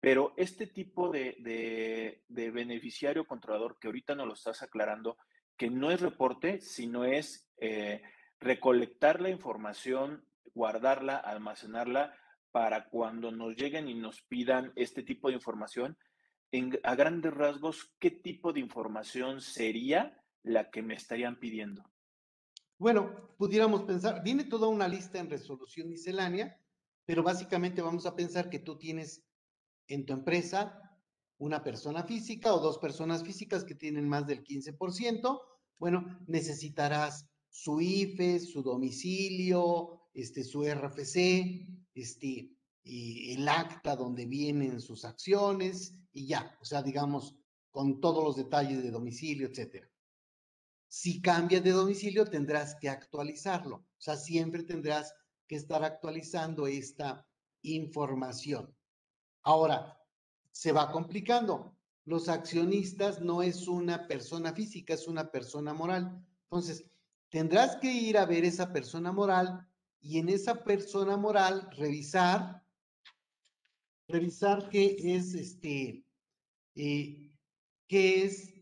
Pero 0.00 0.32
este 0.36 0.66
tipo 0.66 1.10
de, 1.10 2.22
beneficiario 2.28 3.26
controlador 3.26 3.78
que 3.78 3.88
ahorita 3.88 4.14
nos 4.14 4.26
lo 4.26 4.34
estás 4.34 4.62
aclarando, 4.62 5.16
que 5.56 5.70
no 5.70 5.90
es 5.90 6.00
reporte, 6.00 6.60
sino 6.60 7.04
es 7.04 7.50
eh, 7.58 8.02
recolectar 8.38 9.20
la 9.20 9.30
información, 9.30 10.24
guardarla, 10.54 11.16
almacenarla 11.16 12.14
para 12.52 12.88
cuando 12.88 13.32
nos 13.32 13.56
lleguen 13.56 13.88
y 13.88 13.94
nos 13.94 14.22
pidan 14.22 14.72
este 14.76 15.02
tipo 15.02 15.28
de 15.28 15.34
información, 15.34 15.98
a 16.82 16.94
grandes 16.94 17.34
rasgos, 17.34 17.92
¿qué 17.98 18.10
tipo 18.10 18.52
de 18.52 18.60
información 18.60 19.40
sería 19.40 20.18
la 20.42 20.70
que 20.70 20.82
me 20.82 20.94
estarían 20.94 21.38
pidiendo? 21.38 21.84
Bueno, 22.78 23.34
pudiéramos 23.36 23.82
pensar, 23.82 24.22
viene 24.22 24.44
toda 24.44 24.68
una 24.68 24.88
lista 24.88 25.18
en 25.18 25.28
resolución 25.28 25.88
miscelánea, 25.88 26.58
pero 27.04 27.22
básicamente 27.22 27.82
vamos 27.82 28.06
a 28.06 28.16
pensar 28.16 28.48
que 28.48 28.60
tú 28.60 28.78
tienes 28.78 29.27
en 29.88 30.06
tu 30.06 30.12
empresa 30.12 30.82
una 31.38 31.62
persona 31.62 32.02
física 32.04 32.54
o 32.54 32.60
dos 32.60 32.78
personas 32.78 33.22
físicas 33.22 33.64
que 33.64 33.74
tienen 33.74 34.08
más 34.08 34.26
del 34.26 34.44
15%, 34.44 35.40
bueno, 35.78 36.18
necesitarás 36.26 37.28
su 37.48 37.80
IFE, 37.80 38.40
su 38.40 38.62
domicilio, 38.62 40.00
este, 40.12 40.44
su 40.44 40.64
RFC, 40.64 41.66
este, 41.94 42.50
y 42.82 43.34
el 43.34 43.48
acta 43.48 43.94
donde 43.94 44.26
vienen 44.26 44.80
sus 44.80 45.04
acciones 45.04 45.94
y 46.12 46.26
ya, 46.26 46.56
o 46.60 46.64
sea, 46.64 46.82
digamos, 46.82 47.36
con 47.70 48.00
todos 48.00 48.24
los 48.24 48.36
detalles 48.36 48.82
de 48.82 48.90
domicilio, 48.90 49.46
etcétera. 49.46 49.88
Si 50.88 51.20
cambias 51.20 51.62
de 51.62 51.70
domicilio, 51.70 52.24
tendrás 52.24 52.74
que 52.80 52.88
actualizarlo, 52.88 53.76
o 53.76 54.00
sea, 54.00 54.16
siempre 54.16 54.62
tendrás 54.64 55.14
que 55.46 55.56
estar 55.56 55.84
actualizando 55.84 56.66
esta 56.66 57.26
información. 57.62 58.74
Ahora, 59.48 59.98
se 60.52 60.72
va 60.72 60.92
complicando. 60.92 61.74
Los 62.04 62.28
accionistas 62.28 63.22
no 63.22 63.40
es 63.40 63.66
una 63.66 64.06
persona 64.06 64.52
física, 64.52 64.92
es 64.92 65.08
una 65.08 65.30
persona 65.30 65.72
moral. 65.72 66.22
Entonces, 66.42 66.84
tendrás 67.30 67.76
que 67.76 67.90
ir 67.90 68.18
a 68.18 68.26
ver 68.26 68.44
esa 68.44 68.74
persona 68.74 69.10
moral 69.10 69.66
y 70.02 70.18
en 70.18 70.28
esa 70.28 70.64
persona 70.64 71.16
moral 71.16 71.66
revisar, 71.78 72.62
revisar 74.06 74.68
qué 74.68 74.98
es 75.16 75.32
este, 75.32 76.04
eh, 76.74 77.32
qué 77.88 78.24
es 78.24 78.52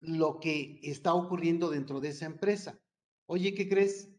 lo 0.00 0.38
que 0.38 0.80
está 0.82 1.14
ocurriendo 1.14 1.70
dentro 1.70 1.98
de 2.00 2.10
esa 2.10 2.26
empresa. 2.26 2.78
Oye, 3.24 3.54
¿qué 3.54 3.70
crees? 3.70 4.10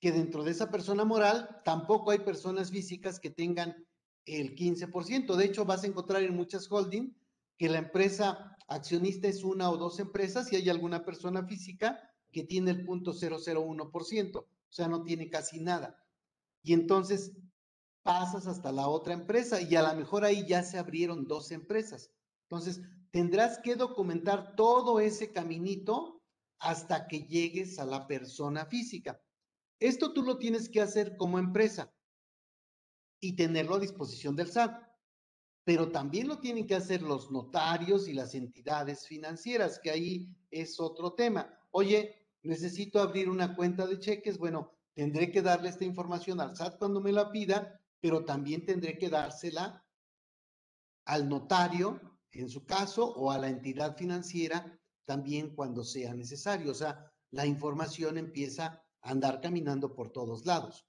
Que 0.00 0.10
dentro 0.10 0.42
de 0.42 0.50
esa 0.50 0.72
persona 0.72 1.04
moral 1.04 1.62
tampoco 1.64 2.10
hay 2.10 2.18
personas 2.18 2.72
físicas 2.72 3.20
que 3.20 3.30
tengan 3.30 3.76
el 4.26 4.54
15%. 4.54 5.36
De 5.36 5.44
hecho, 5.44 5.64
vas 5.64 5.84
a 5.84 5.86
encontrar 5.86 6.22
en 6.22 6.36
muchas 6.36 6.70
holding 6.70 7.14
que 7.56 7.68
la 7.68 7.78
empresa 7.78 8.56
accionista 8.68 9.28
es 9.28 9.44
una 9.44 9.70
o 9.70 9.76
dos 9.76 10.00
empresas 10.00 10.52
y 10.52 10.56
hay 10.56 10.68
alguna 10.68 11.04
persona 11.04 11.46
física 11.46 12.00
que 12.32 12.42
tiene 12.42 12.72
el 12.72 12.84
punto 12.84 13.12
001%, 13.12 14.36
o 14.36 14.46
sea, 14.68 14.88
no 14.88 15.04
tiene 15.04 15.30
casi 15.30 15.60
nada. 15.60 16.02
Y 16.62 16.72
entonces 16.72 17.32
pasas 18.02 18.46
hasta 18.46 18.72
la 18.72 18.88
otra 18.88 19.14
empresa 19.14 19.60
y 19.60 19.76
a 19.76 19.82
lo 19.82 19.94
mejor 19.98 20.24
ahí 20.24 20.46
ya 20.46 20.62
se 20.62 20.78
abrieron 20.78 21.26
dos 21.26 21.52
empresas. 21.52 22.10
Entonces, 22.48 22.80
tendrás 23.10 23.58
que 23.58 23.76
documentar 23.76 24.56
todo 24.56 24.98
ese 24.98 25.32
caminito 25.32 26.22
hasta 26.58 27.06
que 27.06 27.20
llegues 27.20 27.78
a 27.78 27.84
la 27.84 28.06
persona 28.06 28.66
física. 28.66 29.20
Esto 29.78 30.12
tú 30.12 30.22
lo 30.22 30.38
tienes 30.38 30.68
que 30.68 30.80
hacer 30.80 31.16
como 31.16 31.38
empresa 31.38 31.93
y 33.24 33.32
tenerlo 33.32 33.76
a 33.76 33.80
disposición 33.80 34.36
del 34.36 34.50
SAT. 34.50 34.82
Pero 35.64 35.90
también 35.90 36.28
lo 36.28 36.40
tienen 36.40 36.66
que 36.66 36.74
hacer 36.74 37.00
los 37.00 37.30
notarios 37.30 38.06
y 38.06 38.12
las 38.12 38.34
entidades 38.34 39.06
financieras, 39.06 39.78
que 39.78 39.90
ahí 39.90 40.28
es 40.50 40.78
otro 40.78 41.14
tema. 41.14 41.58
Oye, 41.70 42.28
necesito 42.42 43.00
abrir 43.00 43.30
una 43.30 43.56
cuenta 43.56 43.86
de 43.86 43.98
cheques. 43.98 44.36
Bueno, 44.36 44.72
tendré 44.92 45.30
que 45.32 45.40
darle 45.40 45.70
esta 45.70 45.86
información 45.86 46.38
al 46.40 46.54
SAT 46.54 46.78
cuando 46.78 47.00
me 47.00 47.12
la 47.12 47.32
pida, 47.32 47.80
pero 48.00 48.26
también 48.26 48.66
tendré 48.66 48.98
que 48.98 49.08
dársela 49.08 49.82
al 51.06 51.28
notario, 51.28 51.98
en 52.32 52.50
su 52.50 52.66
caso, 52.66 53.06
o 53.14 53.30
a 53.30 53.38
la 53.38 53.48
entidad 53.48 53.96
financiera 53.96 54.78
también 55.06 55.54
cuando 55.54 55.82
sea 55.82 56.12
necesario. 56.12 56.72
O 56.72 56.74
sea, 56.74 57.10
la 57.30 57.46
información 57.46 58.18
empieza 58.18 58.84
a 59.00 59.10
andar 59.10 59.40
caminando 59.40 59.94
por 59.94 60.10
todos 60.10 60.44
lados. 60.44 60.86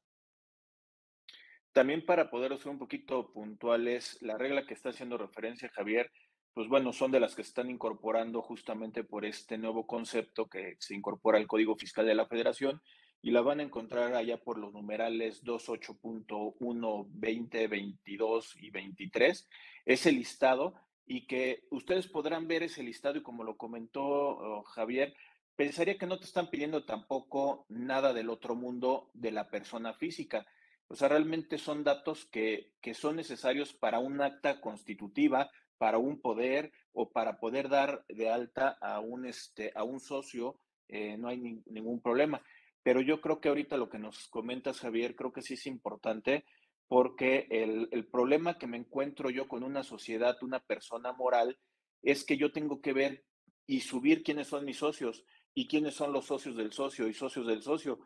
También 1.76 2.06
para 2.06 2.30
poder 2.30 2.58
ser 2.58 2.70
un 2.70 2.80
poquito 2.80 3.34
puntuales, 3.34 4.18
la 4.22 4.38
regla 4.38 4.66
que 4.66 4.74
está 4.74 4.92
haciendo 4.92 5.18
referencia 5.18 5.68
Javier, 5.68 6.10
pues 6.54 6.70
bueno, 6.70 6.94
son 6.94 7.12
de 7.12 7.20
las 7.20 7.36
que 7.36 7.44
se 7.44 7.50
están 7.50 7.70
incorporando 7.70 8.42
justamente 8.42 9.04
por 9.04 9.26
este 9.26 9.58
nuevo 9.58 9.86
concepto 9.86 10.48
que 10.48 10.78
se 10.80 10.96
incorpora 10.96 11.38
al 11.38 11.48
Código 11.48 11.76
Fiscal 11.76 12.06
de 12.06 12.16
la 12.16 12.28
Federación 12.28 12.82
y 13.22 13.32
la 13.32 13.42
van 13.42 13.60
a 13.60 13.64
encontrar 13.64 14.14
allá 14.14 14.38
por 14.38 14.58
los 14.58 14.72
numerales 14.72 15.44
28.1, 15.44 17.08
20, 17.10 17.68
22 17.68 18.56
y 18.62 18.70
23. 18.70 19.50
Ese 19.84 20.14
listado 20.14 20.76
y 21.06 21.28
que 21.28 21.66
ustedes 21.72 22.08
podrán 22.08 22.48
ver 22.48 22.64
ese 22.64 22.84
listado 22.84 23.18
y 23.18 23.22
como 23.22 23.44
lo 23.44 23.58
comentó 23.58 24.02
oh, 24.06 24.64
Javier, 24.64 25.14
pensaría 25.58 25.98
que 25.98 26.08
no 26.08 26.20
te 26.20 26.26
están 26.26 26.50
pidiendo 26.50 26.86
tampoco 26.86 27.66
nada 27.68 28.14
del 28.14 28.30
otro 28.30 28.56
mundo 28.56 29.10
de 29.14 29.32
la 29.32 29.50
persona 29.50 29.94
física. 29.94 30.46
O 30.88 30.96
sea, 30.96 31.10
realmente 31.10 31.58
son 31.58 31.84
datos 31.84 32.26
que, 32.26 32.74
que 32.82 32.94
son 32.94 33.16
necesarios 33.16 33.74
para 33.74 34.00
un 34.00 34.22
acta 34.22 34.62
constitutiva, 34.62 35.50
para 35.78 35.98
un 35.98 36.22
poder 36.22 36.72
o 36.94 37.12
para 37.12 37.40
poder 37.40 37.70
dar 37.70 38.06
de 38.08 38.30
alta 38.30 38.78
a 38.82 39.00
un, 39.00 39.26
este, 39.26 39.72
a 39.76 39.84
un 39.84 40.00
socio, 40.00 40.60
eh, 40.88 41.18
no 41.18 41.28
hay 41.28 41.38
ningún 41.66 42.02
problema. 42.02 42.42
Pero 42.84 43.02
yo 43.02 43.20
creo 43.20 43.42
que 43.42 43.50
ahorita 43.50 43.78
lo 43.78 43.90
que 43.90 44.00
nos 44.00 44.28
comentas, 44.28 44.80
Javier, 44.80 45.16
creo 45.16 45.34
que 45.34 45.42
sí 45.42 45.56
es 45.56 45.66
importante 45.66 46.46
porque 46.88 47.48
el, 47.50 47.90
el, 47.92 48.06
problema 48.06 48.60
que 48.60 48.68
me 48.68 48.78
encuentro 48.78 49.32
yo 49.32 49.48
con 49.48 49.64
una 49.64 49.84
sociedad, 49.84 50.38
una 50.44 50.60
persona 50.60 51.12
moral, 51.14 51.58
es 52.04 52.24
que 52.24 52.38
yo 52.38 52.52
tengo 52.52 52.80
que 52.80 52.94
ver 52.94 53.26
y 53.66 53.80
subir 53.80 54.22
quiénes 54.22 54.48
son 54.48 54.66
mis 54.66 54.78
socios 54.78 55.26
y 55.56 55.68
quiénes 55.68 55.96
son 55.96 56.14
los 56.14 56.26
socios 56.26 56.56
del 56.56 56.72
socio 56.72 57.08
y 57.08 57.14
socios 57.14 57.48
del 57.48 57.64
socio. 57.64 58.00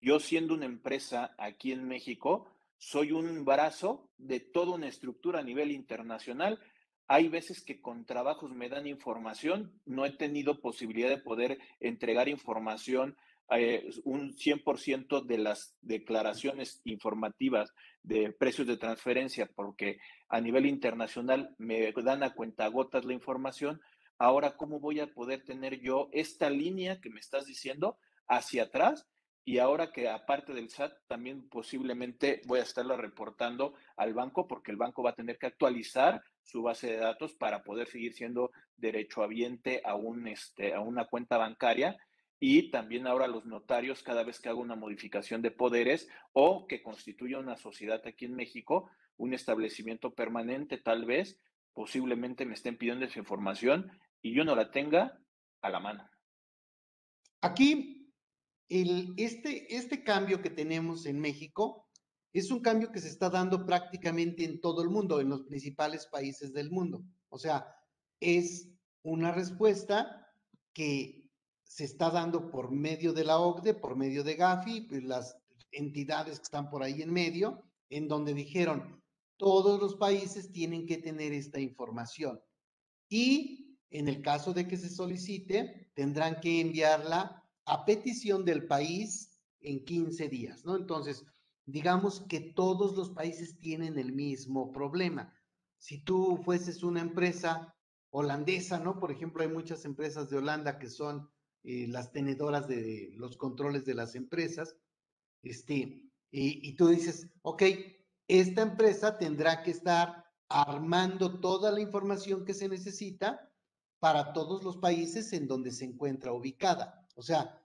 Yo 0.00 0.20
siendo 0.20 0.54
una 0.54 0.66
empresa 0.66 1.34
aquí 1.38 1.72
en 1.72 1.86
México, 1.88 2.46
soy 2.78 3.12
un 3.12 3.44
brazo 3.44 4.10
de 4.18 4.40
toda 4.40 4.74
una 4.74 4.88
estructura 4.88 5.40
a 5.40 5.44
nivel 5.44 5.70
internacional. 5.70 6.60
Hay 7.08 7.28
veces 7.28 7.62
que 7.62 7.80
con 7.80 8.04
trabajos 8.04 8.52
me 8.52 8.68
dan 8.68 8.86
información, 8.86 9.80
no 9.86 10.04
he 10.04 10.10
tenido 10.10 10.60
posibilidad 10.60 11.08
de 11.08 11.18
poder 11.18 11.58
entregar 11.80 12.28
información 12.28 13.16
eh, 13.50 13.88
un 14.02 14.34
100% 14.34 15.24
de 15.24 15.38
las 15.38 15.76
declaraciones 15.80 16.80
informativas 16.84 17.72
de 18.02 18.32
precios 18.32 18.66
de 18.66 18.76
transferencia, 18.76 19.48
porque 19.54 19.98
a 20.28 20.40
nivel 20.40 20.66
internacional 20.66 21.54
me 21.58 21.92
dan 21.92 22.24
a 22.24 22.34
cuentagotas 22.34 23.04
la 23.04 23.12
información. 23.12 23.80
Ahora, 24.18 24.56
¿cómo 24.56 24.80
voy 24.80 24.98
a 24.98 25.14
poder 25.14 25.44
tener 25.44 25.80
yo 25.80 26.08
esta 26.12 26.50
línea 26.50 27.00
que 27.00 27.10
me 27.10 27.20
estás 27.20 27.46
diciendo 27.46 27.98
hacia 28.26 28.64
atrás? 28.64 29.06
Y 29.48 29.58
ahora 29.58 29.92
que 29.92 30.08
aparte 30.08 30.52
del 30.52 30.70
SAT, 30.70 30.92
también 31.06 31.48
posiblemente 31.48 32.42
voy 32.46 32.58
a 32.58 32.64
estarlo 32.64 32.96
reportando 32.96 33.74
al 33.96 34.12
banco, 34.12 34.48
porque 34.48 34.72
el 34.72 34.76
banco 34.76 35.04
va 35.04 35.10
a 35.10 35.14
tener 35.14 35.38
que 35.38 35.46
actualizar 35.46 36.20
su 36.42 36.62
base 36.62 36.88
de 36.88 36.96
datos 36.96 37.32
para 37.34 37.62
poder 37.62 37.86
seguir 37.86 38.12
siendo 38.12 38.50
derechohabiente 38.76 39.82
a, 39.84 39.94
un, 39.94 40.26
este, 40.26 40.74
a 40.74 40.80
una 40.80 41.04
cuenta 41.04 41.38
bancaria 41.38 41.96
y 42.40 42.72
también 42.72 43.06
ahora 43.06 43.28
los 43.28 43.46
notarios 43.46 44.02
cada 44.02 44.24
vez 44.24 44.40
que 44.40 44.48
hago 44.48 44.60
una 44.60 44.74
modificación 44.74 45.42
de 45.42 45.52
poderes 45.52 46.08
o 46.32 46.66
que 46.66 46.82
constituya 46.82 47.38
una 47.38 47.56
sociedad 47.56 48.02
aquí 48.04 48.24
en 48.24 48.34
México, 48.34 48.90
un 49.16 49.32
establecimiento 49.32 50.12
permanente 50.12 50.76
tal 50.76 51.04
vez, 51.04 51.40
posiblemente 51.72 52.46
me 52.46 52.54
estén 52.54 52.76
pidiendo 52.76 53.04
esa 53.04 53.20
información 53.20 53.92
y 54.22 54.34
yo 54.34 54.44
no 54.44 54.56
la 54.56 54.72
tenga 54.72 55.20
a 55.62 55.70
la 55.70 55.78
mano. 55.78 56.10
Aquí, 57.42 57.95
el, 58.68 59.14
este, 59.16 59.74
este 59.76 60.02
cambio 60.02 60.42
que 60.42 60.50
tenemos 60.50 61.06
en 61.06 61.20
México 61.20 61.88
es 62.32 62.50
un 62.50 62.60
cambio 62.60 62.92
que 62.92 63.00
se 63.00 63.08
está 63.08 63.30
dando 63.30 63.64
prácticamente 63.64 64.44
en 64.44 64.60
todo 64.60 64.82
el 64.82 64.90
mundo, 64.90 65.20
en 65.20 65.30
los 65.30 65.42
principales 65.42 66.06
países 66.06 66.52
del 66.52 66.70
mundo. 66.70 67.02
O 67.30 67.38
sea, 67.38 67.66
es 68.20 68.68
una 69.02 69.32
respuesta 69.32 70.28
que 70.72 71.30
se 71.64 71.84
está 71.84 72.10
dando 72.10 72.50
por 72.50 72.70
medio 72.70 73.12
de 73.12 73.24
la 73.24 73.38
OCDE, 73.38 73.74
por 73.74 73.96
medio 73.96 74.22
de 74.22 74.34
Gafi, 74.34 74.82
pues 74.82 75.02
las 75.04 75.36
entidades 75.72 76.38
que 76.38 76.44
están 76.44 76.68
por 76.68 76.82
ahí 76.82 77.02
en 77.02 77.12
medio, 77.12 77.62
en 77.88 78.08
donde 78.08 78.34
dijeron, 78.34 79.02
todos 79.36 79.80
los 79.80 79.96
países 79.96 80.52
tienen 80.52 80.86
que 80.86 80.98
tener 80.98 81.32
esta 81.32 81.60
información. 81.60 82.40
Y 83.08 83.78
en 83.90 84.08
el 84.08 84.22
caso 84.22 84.52
de 84.52 84.66
que 84.66 84.76
se 84.76 84.90
solicite, 84.90 85.90
tendrán 85.94 86.40
que 86.40 86.60
enviarla 86.60 87.45
a 87.66 87.84
petición 87.84 88.44
del 88.44 88.66
país 88.66 89.38
en 89.60 89.84
15 89.84 90.28
días, 90.28 90.64
¿no? 90.64 90.76
Entonces, 90.76 91.24
digamos 91.66 92.20
que 92.28 92.40
todos 92.40 92.96
los 92.96 93.10
países 93.10 93.58
tienen 93.58 93.98
el 93.98 94.12
mismo 94.12 94.72
problema. 94.72 95.34
Si 95.78 95.98
tú 95.98 96.40
fueses 96.44 96.82
una 96.82 97.00
empresa 97.00 97.74
holandesa, 98.10 98.78
¿no? 98.78 98.98
Por 98.98 99.10
ejemplo, 99.10 99.42
hay 99.42 99.48
muchas 99.48 99.84
empresas 99.84 100.30
de 100.30 100.38
Holanda 100.38 100.78
que 100.78 100.88
son 100.88 101.28
eh, 101.64 101.86
las 101.88 102.12
tenedoras 102.12 102.68
de 102.68 103.10
los 103.16 103.36
controles 103.36 103.84
de 103.84 103.94
las 103.94 104.14
empresas, 104.14 104.76
este, 105.42 106.06
y, 106.30 106.76
tú 106.76 106.88
dices, 106.88 107.30
ok, 107.42 107.62
esta 108.28 108.62
empresa 108.62 109.16
tendrá 109.16 109.62
que 109.62 109.70
estar 109.70 110.24
armando 110.48 111.40
toda 111.40 111.70
la 111.72 111.80
información 111.80 112.44
que 112.44 112.52
se 112.52 112.68
necesita 112.68 113.50
para 114.00 114.32
todos 114.32 114.62
los 114.62 114.76
países 114.76 115.32
en 115.32 115.46
donde 115.46 115.70
se 115.70 115.84
encuentra 115.84 116.32
ubicada. 116.32 117.05
O 117.16 117.22
sea, 117.22 117.60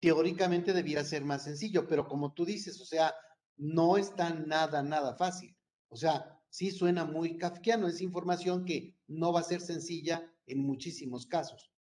teóricamente 0.00 0.72
debiera 0.72 1.02
ser 1.02 1.24
más 1.24 1.44
sencillo, 1.44 1.88
pero 1.88 2.06
como 2.06 2.32
tú 2.32 2.44
dices, 2.44 2.80
o 2.80 2.84
sea, 2.84 3.14
no 3.56 3.96
está 3.96 4.30
nada, 4.30 4.82
nada 4.82 5.14
fácil. 5.16 5.56
O 5.88 5.96
sea, 5.96 6.38
sí 6.50 6.70
suena 6.70 7.04
muy 7.04 7.36
kafkiano, 7.36 7.88
es 7.88 8.00
información 8.00 8.64
que 8.64 8.94
no 9.08 9.32
va 9.32 9.40
a 9.40 9.44
ser 9.44 9.60
sencilla 9.60 10.30
en 10.46 10.60
muchísimos 10.62 11.26
casos. 11.26 11.72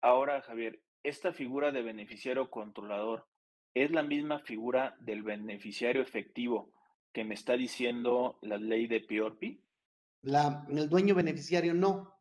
Ahora, 0.00 0.42
Javier, 0.42 0.82
esta 1.02 1.32
figura 1.32 1.72
de 1.72 1.82
beneficiario 1.82 2.50
controlador 2.50 3.28
es 3.74 3.90
la 3.90 4.02
misma 4.02 4.38
figura 4.40 4.96
del 5.00 5.22
beneficiario 5.22 6.02
efectivo 6.02 6.72
que 7.12 7.24
me 7.24 7.34
está 7.34 7.54
diciendo 7.54 8.38
la 8.42 8.56
ley 8.56 8.86
de 8.86 9.00
Piorpi. 9.00 9.62
La, 10.22 10.66
el 10.68 10.88
dueño 10.88 11.14
beneficiario 11.14 11.74
no. 11.74 12.14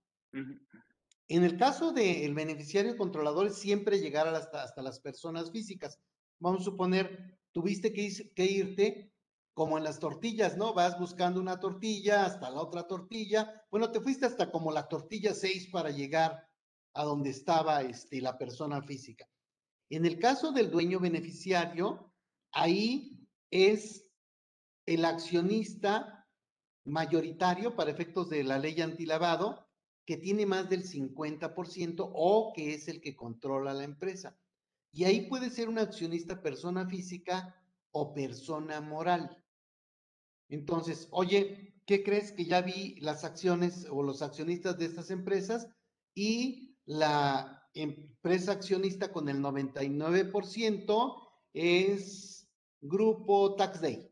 En 1.30 1.44
el 1.44 1.58
caso 1.58 1.92
del 1.92 2.34
beneficiario 2.34 2.96
controlador, 2.98 3.52
siempre 3.52 4.00
llegar 4.00 4.28
hasta, 4.28 4.64
hasta 4.64 4.82
las 4.82 5.00
personas 5.00 5.52
físicas. 5.52 6.00
Vamos 6.40 6.62
a 6.62 6.66
suponer, 6.66 7.38
tuviste 7.52 7.92
que, 7.92 8.32
que 8.34 8.46
irte 8.46 9.12
como 9.54 9.78
en 9.78 9.84
las 9.84 10.00
tortillas, 10.00 10.56
¿no? 10.56 10.74
Vas 10.74 10.98
buscando 11.00 11.42
una 11.42 11.60
tortilla 11.60 12.26
hasta 12.26 12.50
la 12.50 12.62
otra 12.62 12.88
tortilla. 12.88 13.66
Bueno, 13.70 13.92
te 13.92 14.00
fuiste 14.00 14.26
hasta 14.26 14.52
como 14.52 14.72
la 14.72 14.88
tortilla 14.88 15.34
6 15.34 15.70
para 15.72 15.90
llegar 15.90 16.48
a 16.94 17.04
donde 17.04 17.32
estaba 17.32 17.82
este, 17.82 18.22
la 18.22 18.38
persona 18.38 18.82
física. 18.82 19.28
En 19.90 20.06
el 20.06 20.20
caso 20.20 20.52
del 20.52 20.72
dueño 20.72 21.00
beneficiario, 21.00 22.14
ahí 22.52 23.28
es 23.52 24.06
el 24.86 25.04
accionista 25.04 26.26
mayoritario 26.86 27.76
para 27.76 27.92
efectos 27.92 28.30
de 28.30 28.44
la 28.44 28.60
ley 28.60 28.80
antilavado 28.80 29.67
que 30.08 30.18
tiene 30.18 30.46
más 30.46 30.70
del 30.70 30.84
50% 30.84 32.10
o 32.14 32.54
que 32.56 32.74
es 32.74 32.88
el 32.88 33.02
que 33.02 33.18
controla 33.18 33.74
la 33.74 33.84
empresa. 33.84 34.40
Y 34.94 35.04
ahí 35.04 35.28
puede 35.28 35.50
ser 35.50 35.68
un 35.68 35.80
accionista 35.80 36.42
persona 36.42 36.88
física 36.88 37.62
o 37.92 38.14
persona 38.14 38.80
moral. 38.80 39.44
Entonces, 40.48 41.10
oye, 41.12 41.76
¿qué 41.86 42.04
crees 42.04 42.32
que 42.32 42.46
ya 42.46 42.62
vi 42.62 42.96
las 43.02 43.26
acciones 43.26 43.86
o 43.92 44.02
los 44.02 44.22
accionistas 44.22 44.78
de 44.78 44.86
estas 44.86 45.12
empresas 45.12 45.68
y 46.16 46.78
la 46.86 47.70
empresa 47.74 48.54
accionista 48.54 49.12
con 49.12 49.28
el 49.28 49.42
99% 49.42 51.30
es 51.54 52.48
Grupo 52.80 53.56
Tax 53.56 53.82
Day. 53.82 54.10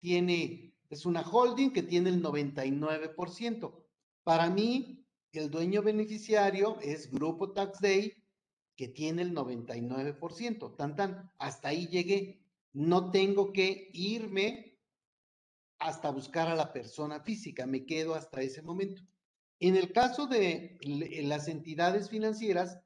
Tiene, 0.00 0.76
es 0.90 1.06
una 1.06 1.22
holding 1.22 1.70
que 1.70 1.82
tiene 1.82 2.10
el 2.10 2.22
99%. 2.22 3.87
Para 4.28 4.50
mí, 4.50 5.06
el 5.32 5.50
dueño 5.50 5.80
beneficiario 5.80 6.78
es 6.82 7.10
Grupo 7.10 7.54
Tax 7.54 7.80
Day, 7.80 8.12
que 8.76 8.88
tiene 8.88 9.22
el 9.22 9.34
99%. 9.34 10.76
Tan, 10.76 10.96
tan, 10.96 11.32
hasta 11.38 11.68
ahí 11.68 11.86
llegué. 11.86 12.44
No 12.74 13.10
tengo 13.10 13.54
que 13.54 13.88
irme 13.94 14.78
hasta 15.78 16.10
buscar 16.10 16.46
a 16.48 16.54
la 16.54 16.74
persona 16.74 17.20
física, 17.20 17.64
me 17.64 17.86
quedo 17.86 18.14
hasta 18.14 18.42
ese 18.42 18.60
momento. 18.60 19.00
En 19.60 19.76
el 19.76 19.94
caso 19.94 20.26
de 20.26 20.78
las 21.22 21.48
entidades 21.48 22.10
financieras, 22.10 22.78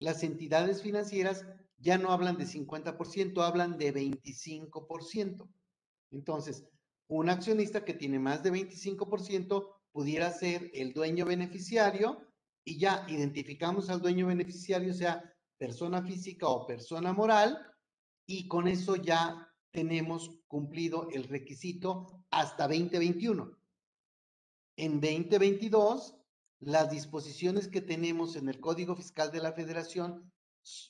las 0.00 0.24
entidades 0.24 0.82
financieras 0.82 1.46
ya 1.78 1.96
no 1.96 2.10
hablan 2.10 2.38
de 2.38 2.46
50%, 2.46 3.40
hablan 3.40 3.78
de 3.78 3.94
25%. 3.94 5.48
Entonces, 6.10 6.66
un 7.06 7.28
accionista 7.28 7.84
que 7.84 7.94
tiene 7.94 8.18
más 8.18 8.42
de 8.42 8.50
25% 8.50 9.76
pudiera 9.92 10.32
ser 10.32 10.70
el 10.74 10.92
dueño 10.92 11.24
beneficiario 11.24 12.26
y 12.64 12.78
ya 12.78 13.04
identificamos 13.08 13.90
al 13.90 14.00
dueño 14.00 14.26
beneficiario, 14.26 14.94
sea 14.94 15.22
persona 15.58 16.02
física 16.02 16.48
o 16.48 16.66
persona 16.66 17.12
moral, 17.12 17.58
y 18.26 18.48
con 18.48 18.68
eso 18.68 18.96
ya 18.96 19.48
tenemos 19.70 20.30
cumplido 20.46 21.08
el 21.10 21.24
requisito 21.24 22.24
hasta 22.30 22.68
2021. 22.68 23.58
En 24.76 25.00
2022, 25.00 26.16
las 26.60 26.90
disposiciones 26.90 27.68
que 27.68 27.80
tenemos 27.80 28.36
en 28.36 28.48
el 28.48 28.60
Código 28.60 28.94
Fiscal 28.94 29.30
de 29.32 29.40
la 29.40 29.52
Federación 29.52 30.32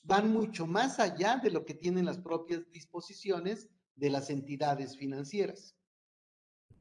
van 0.03 0.31
mucho 0.31 0.67
más 0.67 0.99
allá 0.99 1.37
de 1.37 1.49
lo 1.49 1.65
que 1.65 1.73
tienen 1.73 2.05
las 2.05 2.19
propias 2.19 2.69
disposiciones 2.71 3.69
de 3.95 4.09
las 4.09 4.29
entidades 4.29 4.97
financieras. 4.97 5.75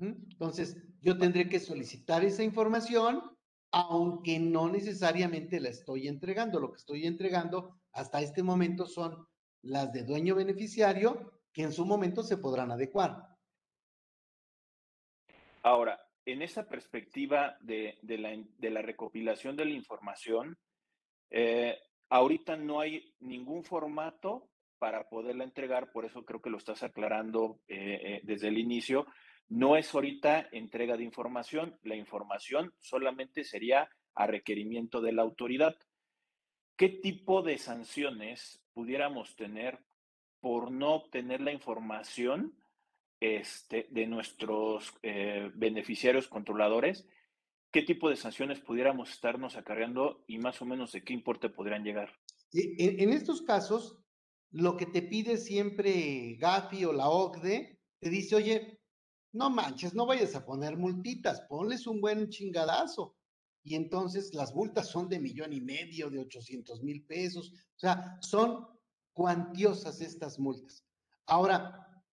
Entonces, 0.09 0.77
yo 1.01 1.17
tendré 1.17 1.49
que 1.49 1.61
solicitar 1.61 2.25
esa 2.25 2.43
información, 2.43 3.23
aunque 3.71 4.39
no 4.39 4.69
necesariamente 4.69 5.61
la 5.61 5.71
estoy 5.71 6.09
entregando. 6.09 6.61
Lo 6.61 6.73
que 6.73 6.79
estoy 6.79 7.07
entregando 7.07 7.81
hasta 7.93 8.21
este 8.21 8.43
momento 8.43 8.87
son 8.87 9.27
las 9.63 9.93
de 9.93 10.05
dueño 10.05 10.35
beneficiario, 10.35 11.41
que 11.53 11.63
en 11.63 11.73
su 11.73 11.85
momento 11.85 12.23
se 12.23 12.37
podrán 12.37 12.71
adecuar. 12.71 13.29
Ahora, 15.63 16.01
en 16.25 16.43
esa 16.43 16.69
perspectiva 16.69 17.57
de, 17.61 17.99
la, 18.61 18.83
recopilación 18.83 19.57
de 19.57 19.65
la 19.65 19.73
información, 19.73 20.59
eh, 21.31 21.79
ahorita 22.09 22.57
no 22.57 22.81
hay 22.81 23.15
ningún 23.21 23.65
formato 23.65 24.49
para 24.79 25.09
poderla 25.09 25.45
entregar, 25.45 25.93
por 25.93 26.05
eso 26.05 26.25
creo 26.25 26.43
que 26.43 26.51
lo 26.51 26.59
estás 26.59 26.83
aclarando 26.83 27.61
eh, 27.69 28.01
eh, 28.03 28.21
desde 28.25 28.49
el 28.49 28.59
inicio. 28.59 29.07
No 29.49 29.77
es 29.77 29.95
ahorita 29.95 30.49
entrega 30.53 30.97
de 30.97 31.05
información, 31.05 31.79
la 31.83 31.97
información 31.97 32.73
solamente 32.81 33.45
sería 33.45 33.89
a 34.15 34.27
requerimiento 34.27 35.01
de 35.01 35.13
la 35.13 35.23
autoridad. 35.23 35.77
¿Qué 36.77 36.89
tipo 36.89 37.43
de 37.43 37.59
sanciones 37.59 38.63
pudiéramos 38.73 39.37
tener 39.37 39.85
por 40.41 40.71
no 40.71 40.95
obtener 40.95 41.41
la 41.41 41.53
información 41.53 42.59
este, 43.21 43.87
de 43.91 44.07
nuestros 44.07 44.95
eh, 45.03 45.51
beneficiarios 45.55 46.29
controladores? 46.29 47.07
¿Qué 47.71 47.83
tipo 47.83 48.11
de 48.11 48.17
sanciones 48.17 48.61
pudiéramos 48.61 49.11
estarnos 49.11 49.57
acarreando 49.57 50.25
y 50.27 50.39
más 50.39 50.61
o 50.61 50.67
menos 50.67 50.93
de 50.93 51.03
qué 51.05 51.13
importe 51.15 51.49
podrían 51.49 51.85
llegar? 51.85 52.13
En, 52.53 53.11
estos 53.11 53.41
casos, 53.41 53.99
lo 54.51 54.77
que 54.77 54.85
te 54.85 55.01
pide 55.01 55.39
siempre 55.39 56.37
Gafi 56.39 56.85
o 56.85 56.93
la 56.93 57.09
OCDE, 57.09 57.79
te 57.99 58.11
dice, 58.11 58.37
oye, 58.37 58.72
no 59.33 59.51
manches, 59.51 59.95
no 59.95 60.07
vayas 60.07 60.35
a 60.35 60.45
poner 60.45 60.77
multitas, 60.77 61.41
ponles 61.43 61.87
un 61.87 62.01
buen 62.01 62.29
chingadazo 62.29 63.17
y 63.65 63.75
entonces 63.77 64.35
las 64.35 64.55
multas 64.55 64.89
son 64.89 65.09
de 65.09 65.21
millón 65.21 65.53
y 65.53 65.61
medio, 65.61 66.11
de 66.11 66.19
800 66.19 66.83
mil 66.83 67.05
pesos, 67.05 67.53
o 67.53 67.79
sea, 67.79 68.19
son 68.21 68.67
cuantiosas 69.13 70.01
estas 70.01 70.39
multas. 70.39 70.85
Ahora, 71.27 72.05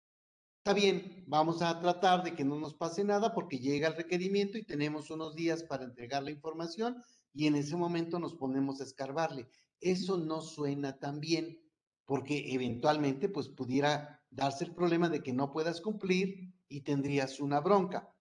está 0.58 0.74
bien, 0.74 1.24
vamos 1.26 1.62
a 1.62 1.80
tratar 1.80 2.22
de 2.22 2.34
que 2.34 2.44
no 2.44 2.58
nos 2.58 2.74
pase 2.74 3.02
nada 3.02 3.34
porque 3.34 3.58
llega 3.58 3.88
el 3.88 3.96
requerimiento 3.96 4.58
y 4.58 4.64
tenemos 4.64 5.10
unos 5.10 5.34
días 5.34 5.62
para 5.62 5.84
entregar 5.84 6.22
la 6.22 6.30
información 6.30 7.02
y 7.32 7.46
en 7.46 7.56
ese 7.56 7.76
momento 7.76 8.18
nos 8.18 8.34
ponemos 8.34 8.80
a 8.80 8.84
escarbarle. 8.84 9.48
Eso 9.80 10.18
no 10.18 10.40
suena 10.40 10.98
tan 10.98 11.20
bien 11.20 11.58
porque 12.04 12.52
eventualmente 12.52 13.28
pues 13.28 13.48
pudiera 13.48 14.22
darse 14.30 14.64
el 14.64 14.74
problema 14.74 15.08
de 15.08 15.22
que 15.22 15.32
no 15.32 15.50
puedas 15.50 15.80
cumplir 15.80 16.52
y 16.68 16.82
tendrías 16.82 17.40
una 17.40 17.60
bronca. 17.60 18.14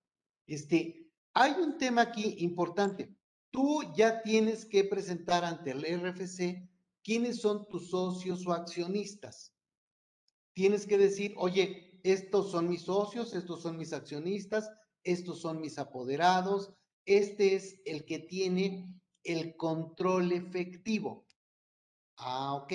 Este, 0.46 1.10
hay 1.34 1.52
un 1.54 1.78
tema 1.78 2.02
aquí 2.02 2.38
importante 2.40 3.18
tú 3.58 3.82
ya 3.96 4.22
tienes 4.22 4.66
que 4.66 4.84
presentar 4.84 5.44
ante 5.44 5.72
el 5.72 5.84
RFC 5.84 6.70
quiénes 7.04 7.42
son 7.42 7.68
tus 7.68 7.90
socios 7.90 8.46
o 8.46 8.54
accionistas. 8.54 9.52
Tienes 10.54 10.86
que 10.86 11.00
decir, 11.00 11.34
oye, 11.38 12.00
estos 12.04 12.52
son 12.52 12.70
mis 12.70 12.84
socios, 12.84 13.34
estos 13.34 13.64
son 13.64 13.78
mis 13.78 13.94
accionistas, 13.94 14.70
estos 15.04 15.42
son 15.42 15.60
mis 15.62 15.80
apoderados, 15.80 16.72
este 17.06 17.56
es 17.56 17.82
el 17.86 18.06
que 18.06 18.20
tiene 18.20 19.02
el 19.24 19.56
control 19.56 20.32
efectivo. 20.34 21.26
Ah, 22.18 22.54
ok. 22.56 22.74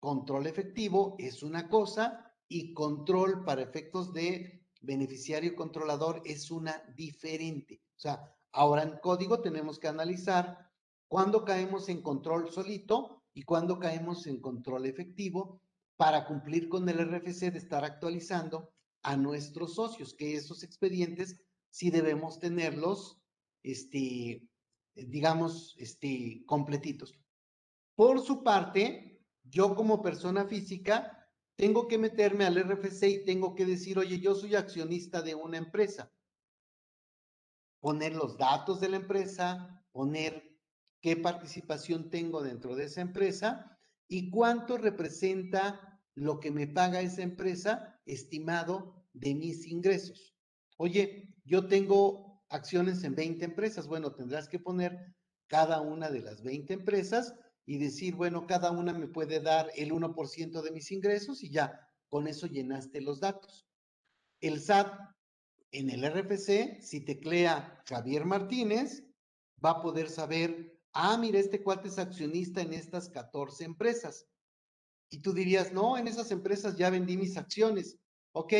Control 0.00 0.46
efectivo 0.46 1.14
es 1.18 1.42
una 1.42 1.68
cosa 1.68 2.34
y 2.48 2.72
control 2.72 3.44
para 3.44 3.62
efectos 3.62 4.12
de 4.12 4.59
beneficiario 4.80 5.54
controlador 5.54 6.22
es 6.24 6.50
una 6.50 6.82
diferente. 6.96 7.82
O 7.96 8.00
sea, 8.00 8.34
Ahora 8.52 8.82
en 8.82 8.98
código 8.98 9.40
tenemos 9.40 9.78
que 9.78 9.88
analizar 9.88 10.70
cuándo 11.08 11.44
caemos 11.44 11.88
en 11.88 12.02
control 12.02 12.50
solito 12.50 13.22
y 13.32 13.42
cuándo 13.42 13.78
caemos 13.78 14.26
en 14.26 14.40
control 14.40 14.86
efectivo 14.86 15.62
para 15.96 16.26
cumplir 16.26 16.68
con 16.68 16.88
el 16.88 16.98
RFC 16.98 17.52
de 17.52 17.58
estar 17.58 17.84
actualizando 17.84 18.72
a 19.02 19.16
nuestros 19.16 19.74
socios, 19.74 20.14
que 20.14 20.34
esos 20.34 20.62
expedientes 20.62 21.40
sí 21.70 21.90
debemos 21.90 22.38
tenerlos, 22.38 23.18
este, 23.62 24.48
digamos, 24.94 25.74
este, 25.78 26.42
completitos. 26.46 27.14
Por 27.94 28.20
su 28.20 28.42
parte, 28.42 29.22
yo 29.44 29.74
como 29.76 30.02
persona 30.02 30.46
física 30.46 31.19
tengo 31.60 31.88
que 31.88 31.98
meterme 31.98 32.46
al 32.46 32.56
RFC 32.56 33.02
y 33.02 33.24
tengo 33.26 33.54
que 33.54 33.66
decir, 33.66 33.98
oye, 33.98 34.18
yo 34.18 34.34
soy 34.34 34.54
accionista 34.54 35.20
de 35.20 35.34
una 35.34 35.58
empresa 35.58 36.10
poner 37.80 38.14
los 38.14 38.38
datos 38.38 38.80
de 38.80 38.88
la 38.88 38.96
empresa, 38.96 39.84
poner 39.92 40.58
qué 41.02 41.16
participación 41.16 42.08
tengo 42.08 42.42
dentro 42.42 42.76
de 42.76 42.84
esa 42.84 43.02
empresa 43.02 43.78
y 44.08 44.30
cuánto 44.30 44.78
representa 44.78 46.00
lo 46.14 46.40
que 46.40 46.50
me 46.50 46.66
paga 46.66 47.02
esa 47.02 47.20
empresa 47.20 48.00
estimado 48.06 49.04
de 49.12 49.34
mis 49.34 49.66
ingresos. 49.66 50.34
Oye, 50.78 51.34
yo 51.44 51.68
tengo 51.68 52.42
acciones 52.48 53.04
en 53.04 53.14
20 53.14 53.44
empresas. 53.44 53.86
Bueno, 53.86 54.14
tendrás 54.14 54.48
que 54.48 54.58
poner 54.58 55.14
cada 55.46 55.82
una 55.82 56.08
de 56.08 56.20
las 56.20 56.42
20 56.42 56.72
empresas 56.72 57.34
y 57.70 57.78
decir, 57.78 58.16
bueno, 58.16 58.48
cada 58.48 58.72
una 58.72 58.92
me 58.92 59.06
puede 59.06 59.38
dar 59.38 59.70
el 59.76 59.92
1% 59.92 60.60
de 60.60 60.72
mis 60.72 60.90
ingresos 60.90 61.44
y 61.44 61.50
ya, 61.50 61.88
con 62.08 62.26
eso 62.26 62.48
llenaste 62.48 63.00
los 63.00 63.20
datos. 63.20 63.64
El 64.40 64.60
SAT 64.60 64.92
en 65.70 65.88
el 65.88 66.04
RFC, 66.04 66.82
si 66.82 67.04
teclea 67.04 67.80
Javier 67.86 68.24
Martínez, 68.24 69.04
va 69.64 69.70
a 69.70 69.82
poder 69.82 70.08
saber, 70.08 70.80
ah, 70.94 71.16
mira, 71.16 71.38
este 71.38 71.62
cuate 71.62 71.86
es 71.86 72.00
accionista 72.00 72.60
en 72.60 72.72
estas 72.72 73.08
14 73.08 73.62
empresas. 73.66 74.26
Y 75.08 75.22
tú 75.22 75.32
dirías, 75.32 75.72
no, 75.72 75.96
en 75.96 76.08
esas 76.08 76.32
empresas 76.32 76.76
ya 76.76 76.90
vendí 76.90 77.16
mis 77.16 77.36
acciones. 77.36 78.00
Ok, 78.32 78.52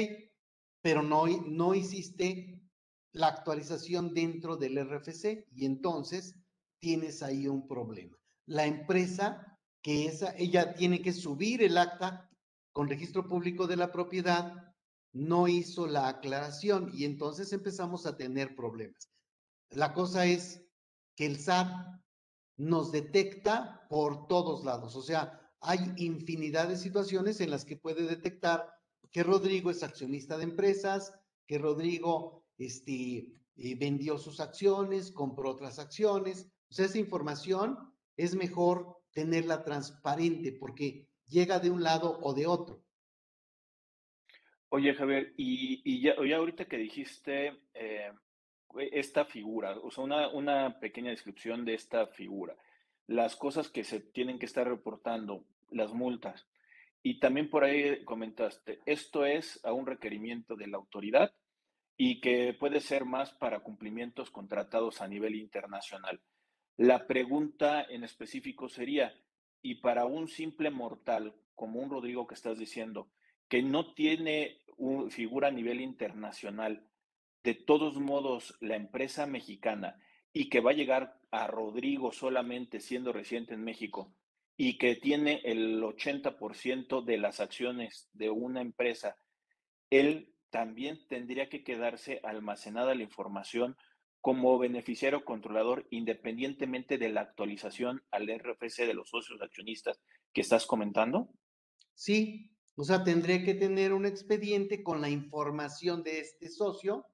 pero 0.82 1.02
no, 1.02 1.26
no 1.48 1.74
hiciste 1.74 2.62
la 3.10 3.26
actualización 3.26 4.14
dentro 4.14 4.56
del 4.56 4.78
RFC 4.78 5.48
y 5.50 5.66
entonces 5.66 6.36
tienes 6.78 7.24
ahí 7.24 7.48
un 7.48 7.66
problema. 7.66 8.19
La 8.50 8.66
empresa 8.66 9.56
que 9.80 10.06
esa, 10.06 10.34
ella 10.36 10.74
tiene 10.74 11.02
que 11.02 11.12
subir 11.12 11.62
el 11.62 11.78
acta 11.78 12.28
con 12.72 12.88
registro 12.88 13.28
público 13.28 13.68
de 13.68 13.76
la 13.76 13.92
propiedad 13.92 14.74
no 15.12 15.46
hizo 15.46 15.86
la 15.86 16.08
aclaración 16.08 16.90
y 16.92 17.04
entonces 17.04 17.52
empezamos 17.52 18.06
a 18.06 18.16
tener 18.16 18.56
problemas. 18.56 19.08
La 19.70 19.92
cosa 19.92 20.26
es 20.26 20.64
que 21.14 21.26
el 21.26 21.38
SAT 21.38 21.68
nos 22.56 22.90
detecta 22.90 23.86
por 23.88 24.26
todos 24.26 24.64
lados, 24.64 24.96
o 24.96 25.02
sea, 25.02 25.40
hay 25.60 25.92
infinidad 25.96 26.66
de 26.66 26.76
situaciones 26.76 27.40
en 27.40 27.50
las 27.50 27.64
que 27.64 27.76
puede 27.76 28.02
detectar 28.02 28.68
que 29.12 29.22
Rodrigo 29.22 29.70
es 29.70 29.84
accionista 29.84 30.36
de 30.36 30.44
empresas, 30.44 31.12
que 31.46 31.58
Rodrigo 31.58 32.44
este, 32.58 33.32
eh, 33.54 33.76
vendió 33.78 34.18
sus 34.18 34.40
acciones, 34.40 35.12
compró 35.12 35.50
otras 35.50 35.78
acciones. 35.78 36.48
O 36.68 36.74
sea, 36.74 36.86
esa 36.86 36.98
información 36.98 37.89
es 38.22 38.34
mejor 38.34 38.98
tenerla 39.12 39.64
transparente 39.64 40.52
porque 40.52 41.08
llega 41.26 41.58
de 41.58 41.70
un 41.70 41.82
lado 41.82 42.18
o 42.22 42.34
de 42.34 42.46
otro. 42.46 42.82
Oye, 44.68 44.94
Javier, 44.94 45.32
y, 45.36 46.00
ya, 46.00 46.14
ahorita 46.36 46.66
que 46.66 46.76
dijiste 46.76 47.60
eh, 47.74 48.12
esta 48.92 49.24
figura, 49.24 49.76
o 49.78 49.90
sea, 49.90 50.04
una, 50.04 50.28
una 50.28 50.78
pequeña 50.78 51.10
descripción 51.10 51.64
de 51.64 51.74
esta 51.74 52.06
figura, 52.06 52.54
las 53.06 53.34
cosas 53.34 53.68
que 53.68 53.82
se 53.82 54.00
tienen 54.00 54.38
que 54.38 54.46
estar 54.46 54.68
reportando, 54.68 55.44
las 55.70 55.92
multas, 55.92 56.46
y 57.02 57.18
también 57.18 57.48
por 57.48 57.64
ahí 57.64 58.04
comentaste, 58.04 58.80
esto 58.86 59.24
es 59.24 59.58
a 59.64 59.72
un 59.72 59.86
requerimiento 59.86 60.54
de 60.54 60.68
la 60.68 60.76
autoridad 60.76 61.34
y 61.96 62.20
que 62.20 62.54
puede 62.54 62.80
ser 62.80 63.04
más 63.04 63.32
para 63.32 63.60
cumplimientos 63.60 64.30
contratados 64.30 65.00
a 65.00 65.08
nivel 65.08 65.34
internacional. 65.34 66.20
La 66.80 67.06
pregunta 67.06 67.82
en 67.82 68.04
específico 68.04 68.70
sería, 68.70 69.14
¿y 69.60 69.74
para 69.82 70.06
un 70.06 70.28
simple 70.28 70.70
mortal 70.70 71.34
como 71.54 71.78
un 71.78 71.90
Rodrigo 71.90 72.26
que 72.26 72.34
estás 72.34 72.58
diciendo, 72.58 73.10
que 73.50 73.62
no 73.62 73.92
tiene 73.92 74.62
una 74.78 75.10
figura 75.10 75.48
a 75.48 75.50
nivel 75.50 75.82
internacional, 75.82 76.88
de 77.44 77.52
todos 77.52 77.98
modos 77.98 78.56
la 78.60 78.76
empresa 78.76 79.26
mexicana 79.26 80.00
y 80.32 80.48
que 80.48 80.60
va 80.60 80.70
a 80.70 80.74
llegar 80.74 81.20
a 81.30 81.46
Rodrigo 81.48 82.12
solamente 82.12 82.80
siendo 82.80 83.12
residente 83.12 83.52
en 83.52 83.62
México 83.62 84.14
y 84.56 84.78
que 84.78 84.96
tiene 84.96 85.42
el 85.44 85.82
80% 85.82 87.04
de 87.04 87.18
las 87.18 87.40
acciones 87.40 88.08
de 88.14 88.30
una 88.30 88.62
empresa, 88.62 89.16
él 89.90 90.32
también 90.48 91.06
tendría 91.08 91.50
que 91.50 91.62
quedarse 91.62 92.20
almacenada 92.24 92.94
la 92.94 93.02
información 93.02 93.76
como 94.20 94.58
beneficiario 94.58 95.24
controlador 95.24 95.86
independientemente 95.90 96.98
de 96.98 97.08
la 97.08 97.22
actualización 97.22 98.02
al 98.10 98.28
RFC 98.28 98.86
de 98.86 98.94
los 98.94 99.08
socios 99.08 99.40
accionistas 99.40 100.00
que 100.32 100.42
estás 100.42 100.66
comentando? 100.66 101.30
Sí, 101.94 102.50
o 102.76 102.84
sea, 102.84 103.02
tendré 103.04 103.44
que 103.44 103.54
tener 103.54 103.92
un 103.92 104.06
expediente 104.06 104.82
con 104.82 105.00
la 105.00 105.08
información 105.08 106.02
de 106.02 106.20
este 106.20 106.48
socio. 106.48 107.06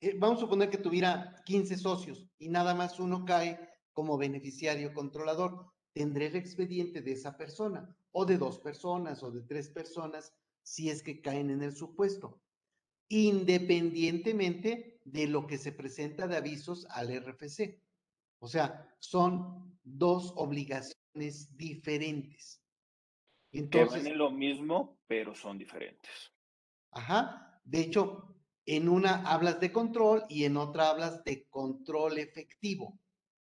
Eh, 0.00 0.16
vamos 0.18 0.38
a 0.38 0.40
suponer 0.42 0.70
que 0.70 0.78
tuviera 0.78 1.42
15 1.44 1.76
socios 1.76 2.28
y 2.38 2.48
nada 2.48 2.74
más 2.74 2.98
uno 3.00 3.24
cae 3.24 3.58
como 3.92 4.18
beneficiario 4.18 4.92
controlador. 4.92 5.72
Tendré 5.92 6.26
el 6.26 6.36
expediente 6.36 7.02
de 7.02 7.12
esa 7.12 7.36
persona 7.36 7.96
o 8.12 8.24
de 8.24 8.38
dos 8.38 8.58
personas 8.58 9.22
o 9.22 9.30
de 9.30 9.42
tres 9.42 9.68
personas 9.68 10.34
si 10.62 10.90
es 10.90 11.02
que 11.02 11.20
caen 11.20 11.50
en 11.50 11.62
el 11.62 11.76
supuesto, 11.76 12.40
independientemente 13.08 14.93
de 15.04 15.26
lo 15.26 15.46
que 15.46 15.58
se 15.58 15.72
presenta 15.72 16.26
de 16.26 16.36
avisos 16.36 16.86
al 16.90 17.10
RFC. 17.14 17.80
O 18.40 18.48
sea, 18.48 18.88
son 18.98 19.78
dos 19.82 20.32
obligaciones 20.36 21.56
diferentes. 21.56 22.62
Entonces, 23.52 24.02
que 24.02 24.08
van 24.08 24.18
lo 24.18 24.30
mismo, 24.30 24.98
pero 25.06 25.34
son 25.34 25.58
diferentes. 25.58 26.32
Ajá. 26.90 27.60
De 27.64 27.80
hecho, 27.80 28.36
en 28.66 28.88
una 28.88 29.22
hablas 29.30 29.60
de 29.60 29.70
control 29.70 30.24
y 30.28 30.44
en 30.44 30.56
otra 30.56 30.90
hablas 30.90 31.22
de 31.24 31.46
control 31.48 32.18
efectivo. 32.18 32.98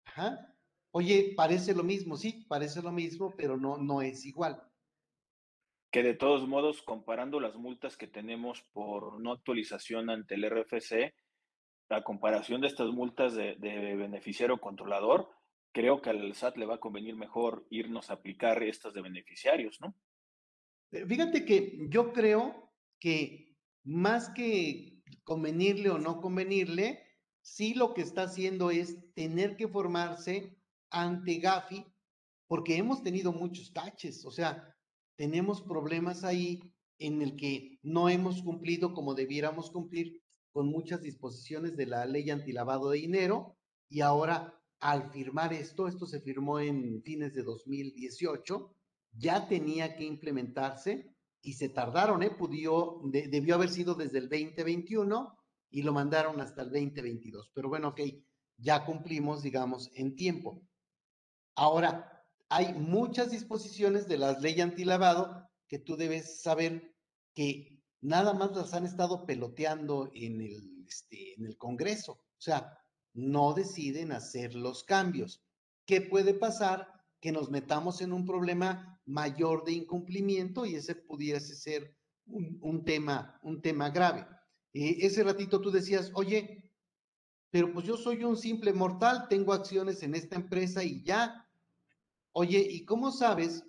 Ajá. 0.05 0.53
Oye, 0.91 1.33
parece 1.35 1.73
lo 1.73 1.83
mismo, 1.83 2.17
sí, 2.17 2.45
parece 2.47 2.81
lo 2.81 2.91
mismo, 2.91 3.33
pero 3.35 3.57
no, 3.57 3.77
no 3.77 4.01
es 4.01 4.25
igual 4.25 4.61
que 5.93 6.01
de 6.01 6.15
todos 6.15 6.47
modos, 6.47 6.81
comparando 6.81 7.39
las 7.39 7.55
multas 7.55 7.97
que 7.97 8.07
tenemos 8.07 8.63
por 8.73 9.21
no 9.21 9.31
actualización 9.31 10.09
ante 10.09 10.33
el 10.33 10.49
RFC, 10.49 11.13
la 11.93 12.03
comparación 12.03 12.59
de 12.59 12.67
estas 12.67 12.89
multas 12.89 13.35
de, 13.35 13.55
beneficiario 13.95 14.59
controlador, 14.59 15.29
creo 15.71 16.01
que 16.01 16.09
al 16.09 16.33
SAT 16.33 16.57
le 16.57 16.65
va 16.65 16.75
a 16.75 16.79
convenir 16.79 17.15
mejor 17.15 17.67
irnos 17.69 18.09
a 18.09 18.13
aplicar 18.13 18.63
estas 18.63 18.95
de 18.95 19.01
beneficiarios, 19.01 19.79
¿no? 19.79 19.95
Eh, 20.91 21.05
fíjate 21.05 21.45
que 21.45 21.77
yo 21.89 22.11
creo 22.11 22.71
que 22.99 23.55
más 23.83 24.29
que 24.29 25.03
convenirle 25.23 25.91
o 25.91 25.99
no 25.99 26.19
convenirle, 26.19 27.03
sí 27.41 27.75
lo 27.75 27.93
que 27.93 28.01
está 28.01 28.23
haciendo 28.23 28.71
es 28.71 29.13
tener 29.13 29.55
que 29.55 29.67
formarse 29.67 30.57
ante 30.89 31.37
Gafi, 31.37 31.85
porque 32.47 32.77
hemos 32.77 33.03
tenido 33.03 33.31
muchos 33.33 33.71
taches, 33.71 34.25
o 34.25 34.31
sea, 34.31 34.75
tenemos 35.15 35.61
problemas 35.61 36.23
ahí 36.23 36.59
en 36.97 37.21
el 37.21 37.35
que 37.35 37.77
no 37.83 38.09
hemos 38.09 38.41
cumplido 38.41 38.93
como 38.93 39.13
debiéramos 39.13 39.69
cumplir 39.69 40.22
con 40.53 40.67
muchas 40.67 41.01
disposiciones 41.01 41.75
de 41.75 41.87
la 41.87 42.05
ley 42.05 42.29
antilavado 42.29 42.91
de 42.91 42.99
dinero 42.99 43.57
y 43.89 44.01
ahora 44.01 44.59
al 44.79 45.11
firmar 45.11 45.53
esto, 45.53 45.87
esto 45.87 46.05
se 46.05 46.21
firmó 46.21 46.59
en 46.59 47.01
fines 47.03 47.33
de 47.33 47.43
2018, 47.43 48.75
ya 49.13 49.47
tenía 49.47 49.95
que 49.95 50.03
implementarse 50.03 51.15
y 51.41 51.53
se 51.53 51.69
tardaron, 51.69 52.21
¿eh? 52.23 52.31
Pudió, 52.31 53.01
debió 53.05 53.55
haber 53.55 53.69
sido 53.69 53.95
desde 53.95 54.19
el 54.19 54.29
2021 54.29 55.37
y 55.71 55.81
lo 55.81 55.93
mandaron 55.93 56.39
hasta 56.39 56.61
el 56.61 56.69
2022. 56.69 57.51
Pero 57.53 57.69
bueno, 57.69 57.89
ok, 57.89 58.01
ya 58.57 58.85
cumplimos, 58.85 59.41
digamos, 59.41 59.91
en 59.95 60.15
tiempo. 60.15 60.61
Ahora, 61.55 62.25
hay 62.49 62.73
muchas 62.73 63.31
disposiciones 63.31 64.07
de 64.07 64.17
la 64.17 64.39
ley 64.39 64.59
antilavado 64.61 65.49
que 65.67 65.79
tú 65.79 65.95
debes 65.95 66.41
saber 66.41 66.93
que 67.33 67.82
nada 68.03 68.33
más 68.33 68.55
las 68.55 68.73
han 68.73 68.85
estado 68.85 69.25
peloteando 69.25 70.09
en 70.13 70.41
el, 70.41 70.85
este, 70.87 71.33
en 71.33 71.45
el 71.45 71.57
Congreso. 71.57 72.13
O 72.13 72.41
sea, 72.41 72.77
no 73.13 73.53
deciden 73.53 74.11
hacer 74.11 74.55
los 74.55 74.83
cambios. 74.83 75.41
¿Qué 75.85 76.01
puede 76.01 76.33
pasar? 76.33 76.87
Que 77.19 77.31
nos 77.31 77.49
metamos 77.49 78.01
en 78.01 78.13
un 78.13 78.25
problema 78.25 79.01
mayor 79.05 79.63
de 79.63 79.73
incumplimiento 79.73 80.65
y 80.65 80.75
ese 80.75 80.95
pudiese 80.95 81.55
ser 81.55 81.95
un, 82.25 82.83
tema, 82.85 83.39
un 83.43 83.61
tema 83.61 83.89
grave. 83.89 84.25
Eh, 84.73 84.97
ese 85.01 85.23
ratito 85.23 85.59
tú 85.59 85.71
decías, 85.71 86.11
oye, 86.13 86.71
pero 87.49 87.71
pues 87.73 87.85
yo 87.85 87.97
soy 87.97 88.23
un 88.23 88.37
simple 88.37 88.73
mortal, 88.73 89.27
tengo 89.29 89.53
acciones 89.53 90.03
en 90.03 90.15
esta 90.15 90.35
empresa 90.35 90.83
y 90.83 91.03
ya, 91.03 91.43
Oye, 92.35 92.67
¿y 92.67 92.83
cómo 92.83 93.11
sabes 93.11 93.63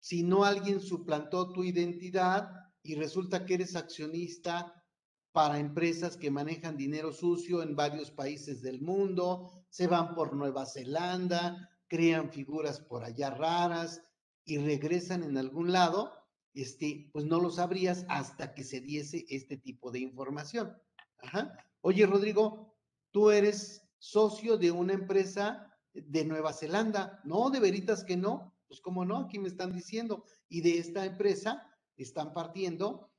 si 0.00 0.24
no 0.24 0.44
alguien 0.44 0.80
suplantó 0.80 1.52
tu 1.52 1.62
identidad 1.62 2.50
y 2.84 2.94
resulta 2.94 3.46
que 3.46 3.54
eres 3.54 3.74
accionista 3.74 4.84
para 5.32 5.58
empresas 5.58 6.16
que 6.16 6.30
manejan 6.30 6.76
dinero 6.76 7.12
sucio 7.12 7.62
en 7.62 7.74
varios 7.74 8.10
países 8.12 8.62
del 8.62 8.82
mundo, 8.82 9.50
se 9.70 9.88
van 9.88 10.14
por 10.14 10.36
Nueva 10.36 10.66
Zelanda, 10.66 11.70
crean 11.88 12.30
figuras 12.30 12.78
por 12.78 13.02
allá 13.02 13.30
raras 13.30 14.02
y 14.44 14.58
regresan 14.58 15.24
en 15.24 15.38
algún 15.38 15.72
lado? 15.72 16.12
Este, 16.52 17.10
pues 17.12 17.24
no 17.24 17.40
lo 17.40 17.50
sabrías 17.50 18.04
hasta 18.08 18.54
que 18.54 18.62
se 18.62 18.80
diese 18.80 19.24
este 19.28 19.56
tipo 19.56 19.90
de 19.90 20.00
información. 20.00 20.76
Ajá. 21.18 21.56
Oye, 21.80 22.06
Rodrigo, 22.06 22.76
tú 23.10 23.30
eres 23.30 23.82
socio 23.98 24.56
de 24.56 24.70
una 24.70 24.92
empresa 24.92 25.74
de 25.94 26.24
Nueva 26.24 26.52
Zelanda. 26.52 27.20
No, 27.24 27.50
de 27.50 27.60
veritas 27.60 28.04
que 28.04 28.16
no. 28.16 28.54
Pues 28.68 28.80
cómo 28.80 29.04
no, 29.04 29.18
aquí 29.20 29.38
me 29.38 29.48
están 29.48 29.72
diciendo. 29.72 30.24
Y 30.48 30.60
de 30.60 30.78
esta 30.78 31.04
empresa 31.04 31.66
están 31.96 32.32
partiendo 32.32 33.10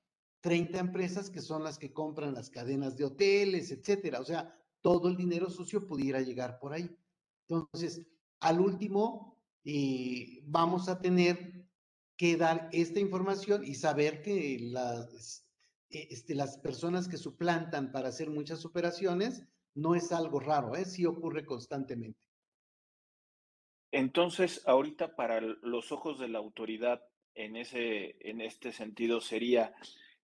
30 0.42 0.80
empresas 0.80 1.30
que 1.30 1.42
son 1.42 1.64
las 1.64 1.80
que 1.80 1.92
compran 1.92 2.34
las 2.34 2.50
cadenas 2.50 2.96
de 2.96 3.06
hoteles, 3.06 3.72
etcétera. 3.72 4.20
O 4.20 4.26
sea, 4.26 4.56
todo 4.82 5.08
el 5.08 5.18
dinero 5.18 5.50
sucio 5.50 5.88
pudiera 5.88 6.22
llegar 6.22 6.60
por 6.60 6.74
ahí. 6.74 6.96
Entonces, 7.48 8.06
al 8.40 8.60
último, 8.60 9.42
eh, 9.64 10.44
vamos 10.46 10.88
a 10.88 11.00
tener 11.00 11.68
que 12.18 12.38
dar 12.38 12.70
esta 12.72 13.00
información 13.00 13.66
y 13.66 13.76
saber 13.76 14.22
que 14.22 14.60
las, 14.62 15.48
eh, 15.90 16.08
este, 16.12 16.36
las 16.36 16.58
personas 16.58 17.08
que 17.08 17.18
suplantan 17.18 17.92
para 17.92 18.10
hacer 18.10 18.30
muchas 18.30 18.66
operaciones 18.66 19.44
no 19.74 19.96
es 19.96 20.12
algo 20.12 20.40
raro, 20.40 20.76
¿eh? 20.76 20.86
sí 20.86 21.06
ocurre 21.06 21.46
constantemente. 21.46 22.20
Entonces, 23.92 24.62
ahorita 24.66 25.16
para 25.16 25.42
los 25.42 25.92
ojos 25.92 26.20
de 26.20 26.28
la 26.28 26.40
autoridad 26.40 27.02
en, 27.36 27.56
ese, 27.56 28.16
en 28.20 28.42
este 28.42 28.72
sentido 28.72 29.22
sería, 29.22 29.74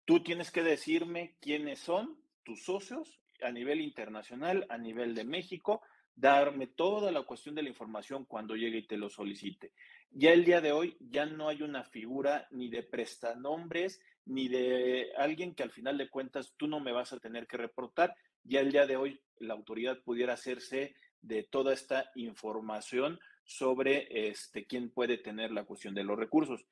tú 0.05 0.23
tienes 0.23 0.51
que 0.51 0.63
decirme 0.63 1.37
quiénes 1.41 1.81
son 1.81 2.19
tus 2.45 2.65
socios 2.65 3.21
a 3.43 3.51
nivel 3.51 3.81
internacional, 3.81 4.67
a 4.69 4.79
nivel 4.79 5.15
de 5.15 5.25
México, 5.25 5.83
darme 6.15 6.67
toda 6.67 7.11
la 7.11 7.23
cuestión 7.23 7.55
de 7.55 7.63
la 7.63 7.71
información 7.71 8.25
cuando 8.27 8.55
llegue 8.55 8.79
y 8.79 8.87
te 8.87 8.99
lo 8.99 9.09
solicite. 9.09 9.73
Ya 10.11 10.33
el 10.33 10.45
día 10.45 10.61
de 10.61 10.73
hoy 10.73 10.97
ya 11.01 11.25
no 11.25 11.49
hay 11.49 11.63
una 11.63 11.85
figura 11.85 12.47
ni 12.51 12.69
de 12.69 12.83
prestanombres, 12.83 14.01
ni 14.27 14.49
de 14.49 15.13
alguien 15.17 15.55
que 15.55 15.63
al 15.63 15.71
final 15.71 15.97
de 15.97 16.11
cuentas 16.11 16.53
tú 16.57 16.67
no 16.67 16.81
me 16.81 16.93
vas 16.93 17.13
a 17.13 17.19
tener 17.21 17.47
que 17.47 17.57
reportar. 17.57 18.15
Ya 18.45 18.61
el 18.61 18.73
día 18.73 18.87
de 18.87 18.97
hoy 18.97 19.21
la 19.39 19.55
autoridad 19.55 19.99
pudiera 20.03 20.35
hacerse 20.35 20.95
de 21.23 21.43
toda 21.45 21.73
esta 21.73 22.11
información 22.15 23.19
sobre 23.45 24.29
este, 24.29 24.67
quién 24.67 24.91
puede 24.91 25.19
tener 25.19 25.53
la 25.53 25.65
cuestión 25.65 25.95
de 25.95 26.05
los 26.05 26.19
recursos. 26.19 26.65